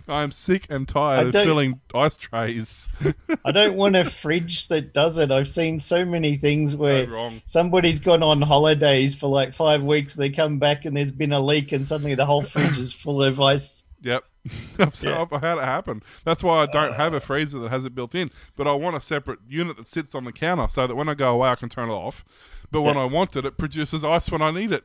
I'm 0.08 0.30
sick 0.30 0.66
and 0.70 0.86
tired 0.88 1.28
of 1.28 1.32
filling 1.32 1.80
ice 1.94 2.16
trays. 2.16 2.88
I 3.44 3.52
don't 3.52 3.74
want 3.76 3.96
a 3.96 4.04
fridge 4.10 4.68
that 4.68 4.92
does 4.94 5.18
it. 5.18 5.30
I've 5.30 5.48
seen 5.48 5.78
so 5.80 6.04
many 6.04 6.36
things 6.36 6.74
where 6.76 7.06
somebody's 7.46 8.00
gone 8.00 8.22
on 8.22 8.42
holidays 8.42 9.14
for 9.14 9.28
like 9.28 9.54
five 9.54 9.82
weeks. 9.82 10.14
They 10.14 10.30
come 10.30 10.58
back 10.58 10.84
and 10.84 10.96
there's 10.96 11.12
been 11.12 11.32
a 11.32 11.40
leak, 11.40 11.72
and 11.72 11.86
suddenly 11.86 12.14
the 12.14 12.26
whole 12.26 12.42
fridge 12.42 12.78
is 12.78 12.92
full 12.92 13.22
of 13.22 13.40
ice. 13.40 13.84
Yep. 14.02 14.24
I've, 14.78 15.02
Yeah. 15.02 15.20
Uh. 15.20 15.26
I've 15.30 15.40
had 15.42 15.58
it 15.58 15.64
happen. 15.64 16.02
That's 16.24 16.42
why 16.42 16.62
I 16.62 16.66
don't 16.66 16.94
have 16.94 17.12
a 17.12 17.20
freezer 17.20 17.58
that 17.58 17.68
has 17.70 17.84
it 17.84 17.94
built 17.94 18.14
in. 18.14 18.30
But 18.56 18.66
I 18.66 18.72
want 18.72 18.96
a 18.96 19.00
separate 19.00 19.40
unit 19.46 19.76
that 19.76 19.86
sits 19.88 20.14
on 20.14 20.24
the 20.24 20.32
counter 20.32 20.66
so 20.68 20.86
that 20.86 20.94
when 20.94 21.08
I 21.08 21.14
go 21.14 21.34
away, 21.34 21.50
I 21.50 21.54
can 21.56 21.68
turn 21.68 21.90
it 21.90 21.94
off. 21.94 22.24
But 22.70 22.80
when 22.82 22.94
Yeah. 22.94 23.02
I 23.02 23.04
want 23.04 23.36
it, 23.36 23.44
it 23.44 23.58
produces 23.58 24.02
ice 24.04 24.30
when 24.30 24.40
I 24.40 24.50
need 24.52 24.72
it. 24.72 24.84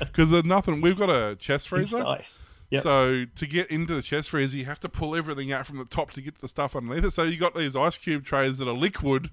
Because 0.00 0.30
there's 0.30 0.44
nothing. 0.44 0.80
We've 0.80 0.98
got 0.98 1.10
a 1.10 1.36
chest 1.36 1.66
It's 1.66 1.90
freezer. 1.90 2.04
ice. 2.04 2.42
Yep. 2.74 2.82
So 2.82 3.24
to 3.24 3.46
get 3.46 3.70
into 3.70 3.94
the 3.94 4.02
chest 4.02 4.30
freezer, 4.30 4.56
you 4.56 4.64
have 4.66 4.80
to 4.80 4.88
pull 4.88 5.14
everything 5.16 5.52
out 5.52 5.66
from 5.66 5.78
the 5.78 5.84
top 5.84 6.10
to 6.12 6.20
get 6.20 6.34
to 6.36 6.40
the 6.42 6.48
stuff 6.48 6.76
underneath 6.76 7.04
it. 7.04 7.10
So 7.12 7.22
you 7.22 7.36
got 7.36 7.54
these 7.54 7.74
ice 7.76 7.98
cube 7.98 8.24
trays 8.24 8.58
that 8.58 8.68
are 8.68 8.74
liquid, 8.74 9.30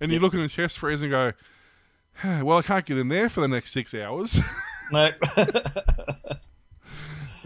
and 0.00 0.12
you 0.12 0.20
look 0.20 0.34
in 0.34 0.40
the 0.40 0.48
chest 0.48 0.78
freezer 0.78 1.04
and 1.04 1.10
go, 1.12 1.32
"Huh, 2.14 2.42
"Well, 2.44 2.58
I 2.58 2.62
can't 2.62 2.84
get 2.84 2.98
in 2.98 3.08
there 3.08 3.28
for 3.28 3.40
the 3.40 3.48
next 3.48 3.72
six 3.72 3.94
hours." 3.94 4.40
No. 4.92 5.10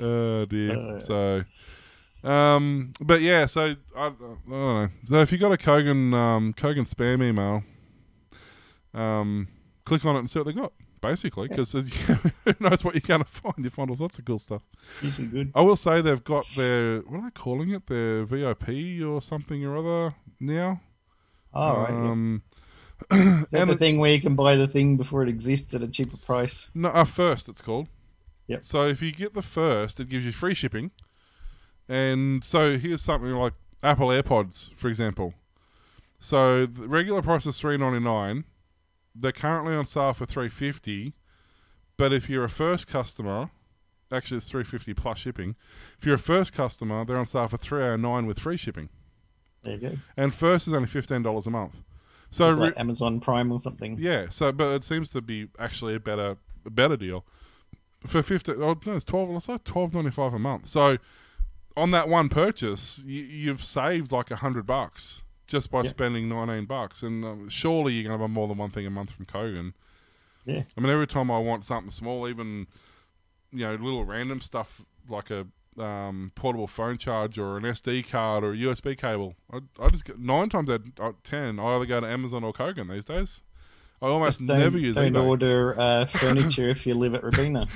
Oh 0.02 0.44
dear. 0.46 0.96
Uh. 0.96 1.00
so 1.00 1.44
Um, 2.22 2.92
but 3.00 3.20
yeah, 3.20 3.46
so 3.46 3.76
I, 3.96 4.06
I 4.06 4.08
don't 4.10 4.48
know. 4.48 4.88
So 5.06 5.20
if 5.20 5.32
you 5.32 5.38
got 5.38 5.52
a 5.52 5.56
Kogan 5.56 6.14
um, 6.14 6.54
Kogan 6.54 6.88
spam 6.88 7.22
email, 7.22 7.62
um, 8.94 9.48
click 9.84 10.04
on 10.04 10.16
it 10.16 10.20
and 10.20 10.30
see 10.30 10.38
what 10.38 10.46
they 10.46 10.52
got. 10.52 10.72
Basically, 11.00 11.48
because 11.48 11.72
who 11.72 11.82
knows 12.60 12.84
what 12.84 12.94
you're 12.94 13.00
going 13.00 13.22
to 13.22 13.28
find? 13.28 13.54
You 13.58 13.70
find 13.70 13.88
all 13.88 13.96
sorts 13.96 14.18
of 14.18 14.24
cool 14.24 14.38
stuff. 14.38 14.62
Good. 15.00 15.52
I 15.54 15.62
will 15.62 15.76
say 15.76 16.02
they've 16.02 16.22
got 16.22 16.46
their 16.56 17.00
what 17.00 17.20
are 17.20 17.22
they 17.22 17.30
calling 17.30 17.70
it? 17.70 17.86
Their 17.86 18.24
VIP 18.24 19.02
or 19.02 19.22
something 19.22 19.64
or 19.64 19.78
other 19.78 20.14
now. 20.38 20.80
All 21.54 21.78
right. 21.78 21.90
yeah. 21.90 22.10
Um, 22.10 22.42
Is 23.12 23.48
that 23.48 23.62
and 23.62 23.70
the 23.70 23.76
thing 23.76 23.98
where 23.98 24.12
you 24.12 24.20
can 24.20 24.34
buy 24.34 24.56
the 24.56 24.68
thing 24.68 24.96
before 24.96 25.22
it 25.22 25.28
exists 25.28 25.74
at 25.74 25.82
a 25.82 25.88
cheaper 25.88 26.18
price? 26.18 26.68
No, 26.74 26.90
uh, 26.90 27.04
first 27.04 27.48
it's 27.48 27.62
called. 27.62 27.88
Yep. 28.48 28.64
So 28.64 28.86
if 28.86 29.00
you 29.00 29.12
get 29.12 29.34
the 29.34 29.42
first, 29.42 30.00
it 30.00 30.08
gives 30.08 30.26
you 30.26 30.32
free 30.32 30.54
shipping. 30.54 30.90
And 31.88 32.44
so 32.44 32.76
here's 32.76 33.00
something 33.00 33.30
like 33.32 33.54
Apple 33.82 34.08
AirPods, 34.08 34.74
for 34.74 34.88
example. 34.88 35.34
So 36.18 36.66
the 36.66 36.86
regular 36.86 37.22
price 37.22 37.46
is 37.46 37.58
three 37.58 37.78
ninety 37.78 38.00
nine. 38.00 38.44
They're 39.14 39.32
currently 39.32 39.74
on 39.74 39.84
sale 39.84 40.12
for 40.12 40.26
three 40.26 40.48
fifty. 40.48 41.14
But 41.96 42.12
if 42.12 42.30
you're 42.30 42.44
a 42.44 42.48
first 42.48 42.86
customer, 42.86 43.50
actually 44.10 44.38
it's 44.38 44.48
three 44.48 44.64
fifty 44.64 44.94
plus 44.94 45.18
shipping. 45.18 45.56
If 45.98 46.06
you're 46.06 46.14
a 46.14 46.18
first 46.18 46.52
customer, 46.52 47.04
they're 47.04 47.18
on 47.18 47.26
sale 47.26 47.48
for 47.48 47.56
three 47.58 47.82
oh 47.82 47.96
nine 47.96 48.26
with 48.26 48.38
free 48.38 48.56
shipping. 48.56 48.88
There 49.62 49.74
you 49.74 49.78
go. 49.80 49.96
And 50.16 50.32
first 50.34 50.66
is 50.66 50.72
only 50.72 50.88
fifteen 50.88 51.22
dollars 51.22 51.46
a 51.46 51.50
month. 51.50 51.82
So 52.30 52.48
So 52.48 52.54
re- 52.54 52.60
like 52.68 52.78
Amazon 52.78 53.20
Prime 53.20 53.50
or 53.52 53.58
something. 53.58 53.98
yeah, 53.98 54.26
so 54.30 54.52
but 54.52 54.68
it 54.74 54.84
seems 54.84 55.10
to 55.12 55.20
be 55.20 55.48
actually 55.58 55.94
a 55.94 56.00
better 56.00 56.36
a 56.64 56.70
better 56.70 56.96
deal 56.96 57.26
for 58.06 58.22
fifty. 58.22 58.52
Oh 58.52 58.78
no, 58.86 58.94
it's 58.94 59.04
twelve. 59.04 59.28
It's 59.36 59.48
like 59.48 59.64
twelve 59.64 59.92
ninety 59.92 60.10
five 60.10 60.32
a 60.32 60.38
month. 60.38 60.66
So 60.68 60.96
on 61.76 61.90
that 61.90 62.08
one 62.08 62.28
purchase, 62.28 63.02
you, 63.04 63.22
you've 63.22 63.62
saved 63.64 64.12
like 64.12 64.30
a 64.30 64.36
hundred 64.36 64.64
bucks 64.66 65.22
just 65.50 65.70
by 65.70 65.82
Yeah. 65.82 65.88
spending 65.90 66.28
nineteen 66.28 66.64
bucks. 66.64 67.02
And 67.02 67.24
um, 67.24 67.48
surely 67.48 67.94
you're 67.94 68.04
going 68.08 68.18
to 68.18 68.22
buy 68.22 68.32
more 68.32 68.48
than 68.48 68.56
one 68.56 68.70
thing 68.70 68.86
a 68.86 68.90
month 68.90 69.10
from 69.12 69.26
Kogan. 69.26 69.74
Yeah. 70.46 70.62
I 70.76 70.80
mean, 70.80 70.90
every 70.90 71.06
time 71.06 71.30
I 71.30 71.38
want 71.38 71.64
something 71.64 71.90
small, 71.90 72.28
even 72.28 72.66
you 73.52 73.66
know, 73.66 73.72
little 73.72 74.04
random 74.04 74.40
stuff 74.40 74.82
like 75.08 75.30
a 75.30 75.46
um, 75.78 76.32
portable 76.34 76.66
phone 76.66 76.98
charger 76.98 77.44
or 77.44 77.56
an 77.58 77.64
SD 77.64 78.08
card 78.08 78.44
or 78.44 78.52
a 78.52 78.56
USB 78.56 78.96
cable, 78.96 79.34
I, 79.52 79.58
I 79.78 79.88
just 79.90 80.04
get 80.04 80.18
nine 80.18 80.48
times 80.48 80.70
out 80.70 80.82
of 80.98 81.22
ten, 81.22 81.58
I 81.58 81.74
either 81.76 81.86
go 81.86 82.00
to 82.00 82.06
Amazon 82.06 82.44
or 82.44 82.52
Kogan 82.52 82.90
these 82.90 83.04
days. 83.04 83.42
I 84.02 84.06
almost 84.06 84.38
Just 84.38 84.48
never 84.48 84.78
use 84.78 84.96
don't 84.96 85.12
eBay. 85.12 85.26
order 85.26 85.78
uh, 85.78 86.04
furniture 86.06 86.68
if 86.68 86.86
you 86.86 86.94
live 86.94 87.14
at 87.14 87.22
Rabina. 87.22 87.68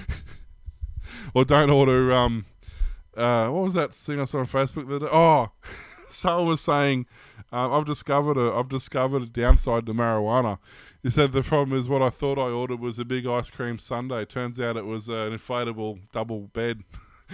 or 1.35 1.45
don't 1.45 1.68
order. 1.70 2.12
Um, 2.12 2.47
uh, 3.16 3.49
what 3.49 3.62
was 3.62 3.75
that 3.75 3.93
thing 3.93 4.20
I 4.20 4.25
saw 4.25 4.39
on 4.39 4.47
Facebook? 4.47 4.89
That 4.89 5.07
oh, 5.12 5.51
someone 6.11 6.47
was 6.47 6.61
saying, 6.62 7.07
um, 7.55 7.72
I've 7.72 7.84
discovered 7.84 8.36
a 8.36 8.52
I've 8.52 8.68
discovered 8.68 9.22
a 9.22 9.26
downside 9.26 9.86
to 9.86 9.94
marijuana. 9.94 10.59
He 11.02 11.11
said 11.11 11.32
the 11.32 11.42
problem 11.42 11.78
is 11.78 11.88
what 11.88 12.02
I 12.02 12.11
thought 12.11 12.38
I 12.38 12.50
ordered 12.50 12.80
was 12.80 12.98
a 12.98 13.05
big 13.05 13.26
ice 13.26 13.50
cream 13.50 13.78
sundae. 13.78 14.24
Turns 14.24 14.59
out 14.61 14.76
it 14.76 14.86
was 14.86 15.09
uh, 15.09 15.28
an 15.28 15.32
inflatable 15.38 16.00
double 16.12 16.48
bed. 16.52 16.82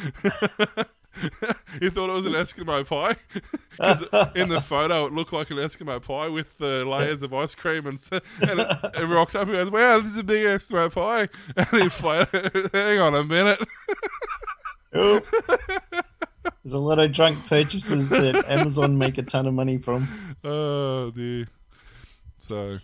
he 1.80 1.90
thought 1.90 2.10
it 2.10 2.14
was 2.14 2.24
an 2.26 2.32
Eskimo 2.32 2.86
pie. 2.86 3.16
'Cause 3.76 4.02
in 4.34 4.48
the 4.48 4.60
photo, 4.60 5.06
it 5.06 5.12
looked 5.12 5.32
like 5.32 5.50
an 5.50 5.56
Eskimo 5.56 6.00
pie 6.02 6.28
with 6.28 6.60
uh, 6.60 6.84
layers 6.84 7.22
of 7.22 7.32
ice 7.34 7.54
cream, 7.54 7.86
and, 7.86 7.98
and 8.12 8.60
it, 8.60 8.68
it 8.94 9.06
rocked 9.06 9.34
up. 9.34 9.48
He 9.48 9.54
goes, 9.54 9.70
"Wow, 9.70 10.00
this 10.00 10.12
is 10.12 10.18
a 10.18 10.24
big 10.24 10.44
Eskimo 10.44 10.92
pie!" 10.92 11.28
And 11.56 11.66
he 11.68 11.80
inflated. 11.82 12.70
Hang 12.72 12.98
on 12.98 13.14
a 13.14 13.24
minute. 13.24 13.60
There's 16.62 16.74
a 16.74 16.78
lot 16.78 16.98
of 16.98 17.12
drunk 17.12 17.46
purchases 17.46 18.10
that 18.10 18.44
Amazon 18.48 18.98
make 18.98 19.18
a 19.18 19.22
ton 19.22 19.46
of 19.46 19.54
money 19.54 19.78
from. 19.78 20.08
Oh 20.44 21.10
dear. 21.10 21.46
So 22.38 22.78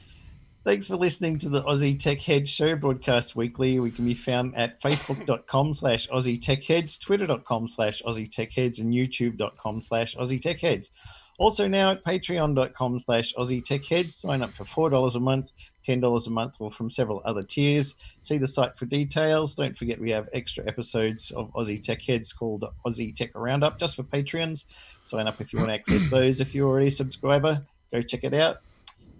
Thanks 0.67 0.89
for 0.89 0.97
listening 0.97 1.39
to 1.39 1.49
the 1.49 1.63
Aussie 1.63 1.97
Tech 1.97 2.21
Heads 2.21 2.51
show 2.51 2.75
broadcast 2.75 3.37
weekly. 3.37 3.79
We 3.79 3.93
can 3.93 4.05
be 4.05 4.15
found 4.15 4.57
at 4.57 4.83
facebook.com 4.83 5.75
slash 5.75 6.09
Aussie 6.09 6.43
Tech 6.43 6.65
Heads, 6.65 6.99
twitter.com 6.99 7.69
slash 7.69 8.03
Aussie 8.03 8.29
Tech 8.29 8.53
Heads, 8.53 8.81
and 8.81 8.93
youtube.com 8.93 9.81
slash 9.81 10.17
Aussie 10.17 10.41
Tech 10.41 10.59
Heads. 10.59 10.91
Also 11.39 11.69
now 11.69 11.91
at 11.91 12.05
patreon.com 12.05 12.99
slash 12.99 13.35
Aussie 13.35 13.65
Tech 13.65 13.85
Heads. 13.85 14.17
Sign 14.17 14.43
up 14.43 14.53
for 14.53 14.65
$4 14.65 15.15
a 15.15 15.21
month, 15.21 15.53
$10 15.87 16.27
a 16.27 16.31
month, 16.31 16.57
or 16.59 16.71
from 16.71 16.89
several 16.89 17.21
other 17.25 17.43
tiers. 17.43 17.95
See 18.23 18.39
the 18.39 18.49
site 18.49 18.77
for 18.79 18.87
details. 18.87 19.55
Don't 19.55 19.77
forget 19.77 20.01
we 20.01 20.11
have 20.11 20.29
extra 20.33 20.67
episodes 20.67 21.31
of 21.33 21.53
Aussie 21.53 21.83
Tech 21.83 22.01
Heads 22.01 22.33
called 22.33 22.65
Aussie 22.87 23.15
Tech 23.15 23.31
Roundup 23.35 23.79
just 23.79 23.97
for 23.97 24.03
Patreons. 24.03 24.65
Sign 25.05 25.27
up 25.27 25.41
if 25.41 25.53
you 25.53 25.59
want 25.59 25.71
to 25.71 25.75
access 25.75 26.07
those. 26.11 26.41
If 26.41 26.55
you're 26.55 26.69
already 26.69 26.89
a 26.89 26.93
subscriber, 26.93 27.63
go 27.93 28.01
check 28.03 28.25
it 28.25 28.35
out 28.35 28.63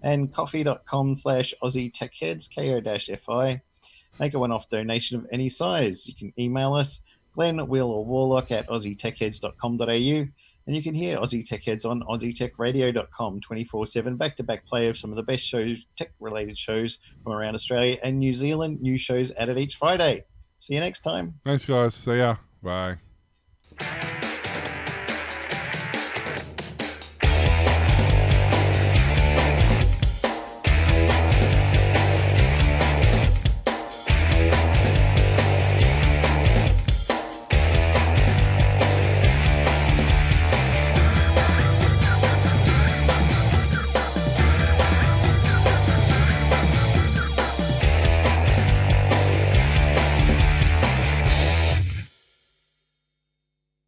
and 0.03 0.33
ko-fi.com 0.33 1.15
slash 1.15 1.53
Aussie 1.61 1.93
Tech 1.93 2.13
Heads, 2.15 2.47
ko-fi. 2.47 3.61
Make 4.19 4.33
a 4.33 4.39
one-off 4.39 4.69
donation 4.69 5.19
of 5.19 5.27
any 5.31 5.49
size. 5.49 6.07
You 6.07 6.15
can 6.15 6.33
email 6.39 6.73
us, 6.73 7.01
Glenn, 7.33 7.67
Will, 7.67 7.91
or 7.91 8.03
Warlock 8.03 8.51
at 8.51 8.67
aussietechheads.com.au, 8.67 10.27
and 10.67 10.75
you 10.75 10.83
can 10.83 10.93
hear 10.93 11.17
Aussie 11.17 11.47
Tech 11.47 11.63
Heads 11.63 11.85
on 11.85 12.03
aussietechradio.com 12.03 13.39
24-7, 13.39 14.17
back-to-back 14.17 14.65
play 14.65 14.87
of 14.89 14.97
some 14.97 15.09
of 15.09 15.15
the 15.15 15.23
best 15.23 15.43
shows, 15.43 15.81
tech-related 15.95 16.57
shows 16.57 16.99
from 17.23 17.33
around 17.33 17.55
Australia 17.55 17.97
and 18.03 18.19
New 18.19 18.33
Zealand. 18.33 18.81
New 18.81 18.97
shows 18.97 19.31
added 19.37 19.57
each 19.57 19.77
Friday. 19.77 20.25
See 20.59 20.73
you 20.73 20.81
next 20.81 21.01
time. 21.01 21.35
thanks, 21.45 21.65
guys. 21.65 21.95
See 21.95 22.17
ya. 22.17 22.35
Bye. 22.61 22.97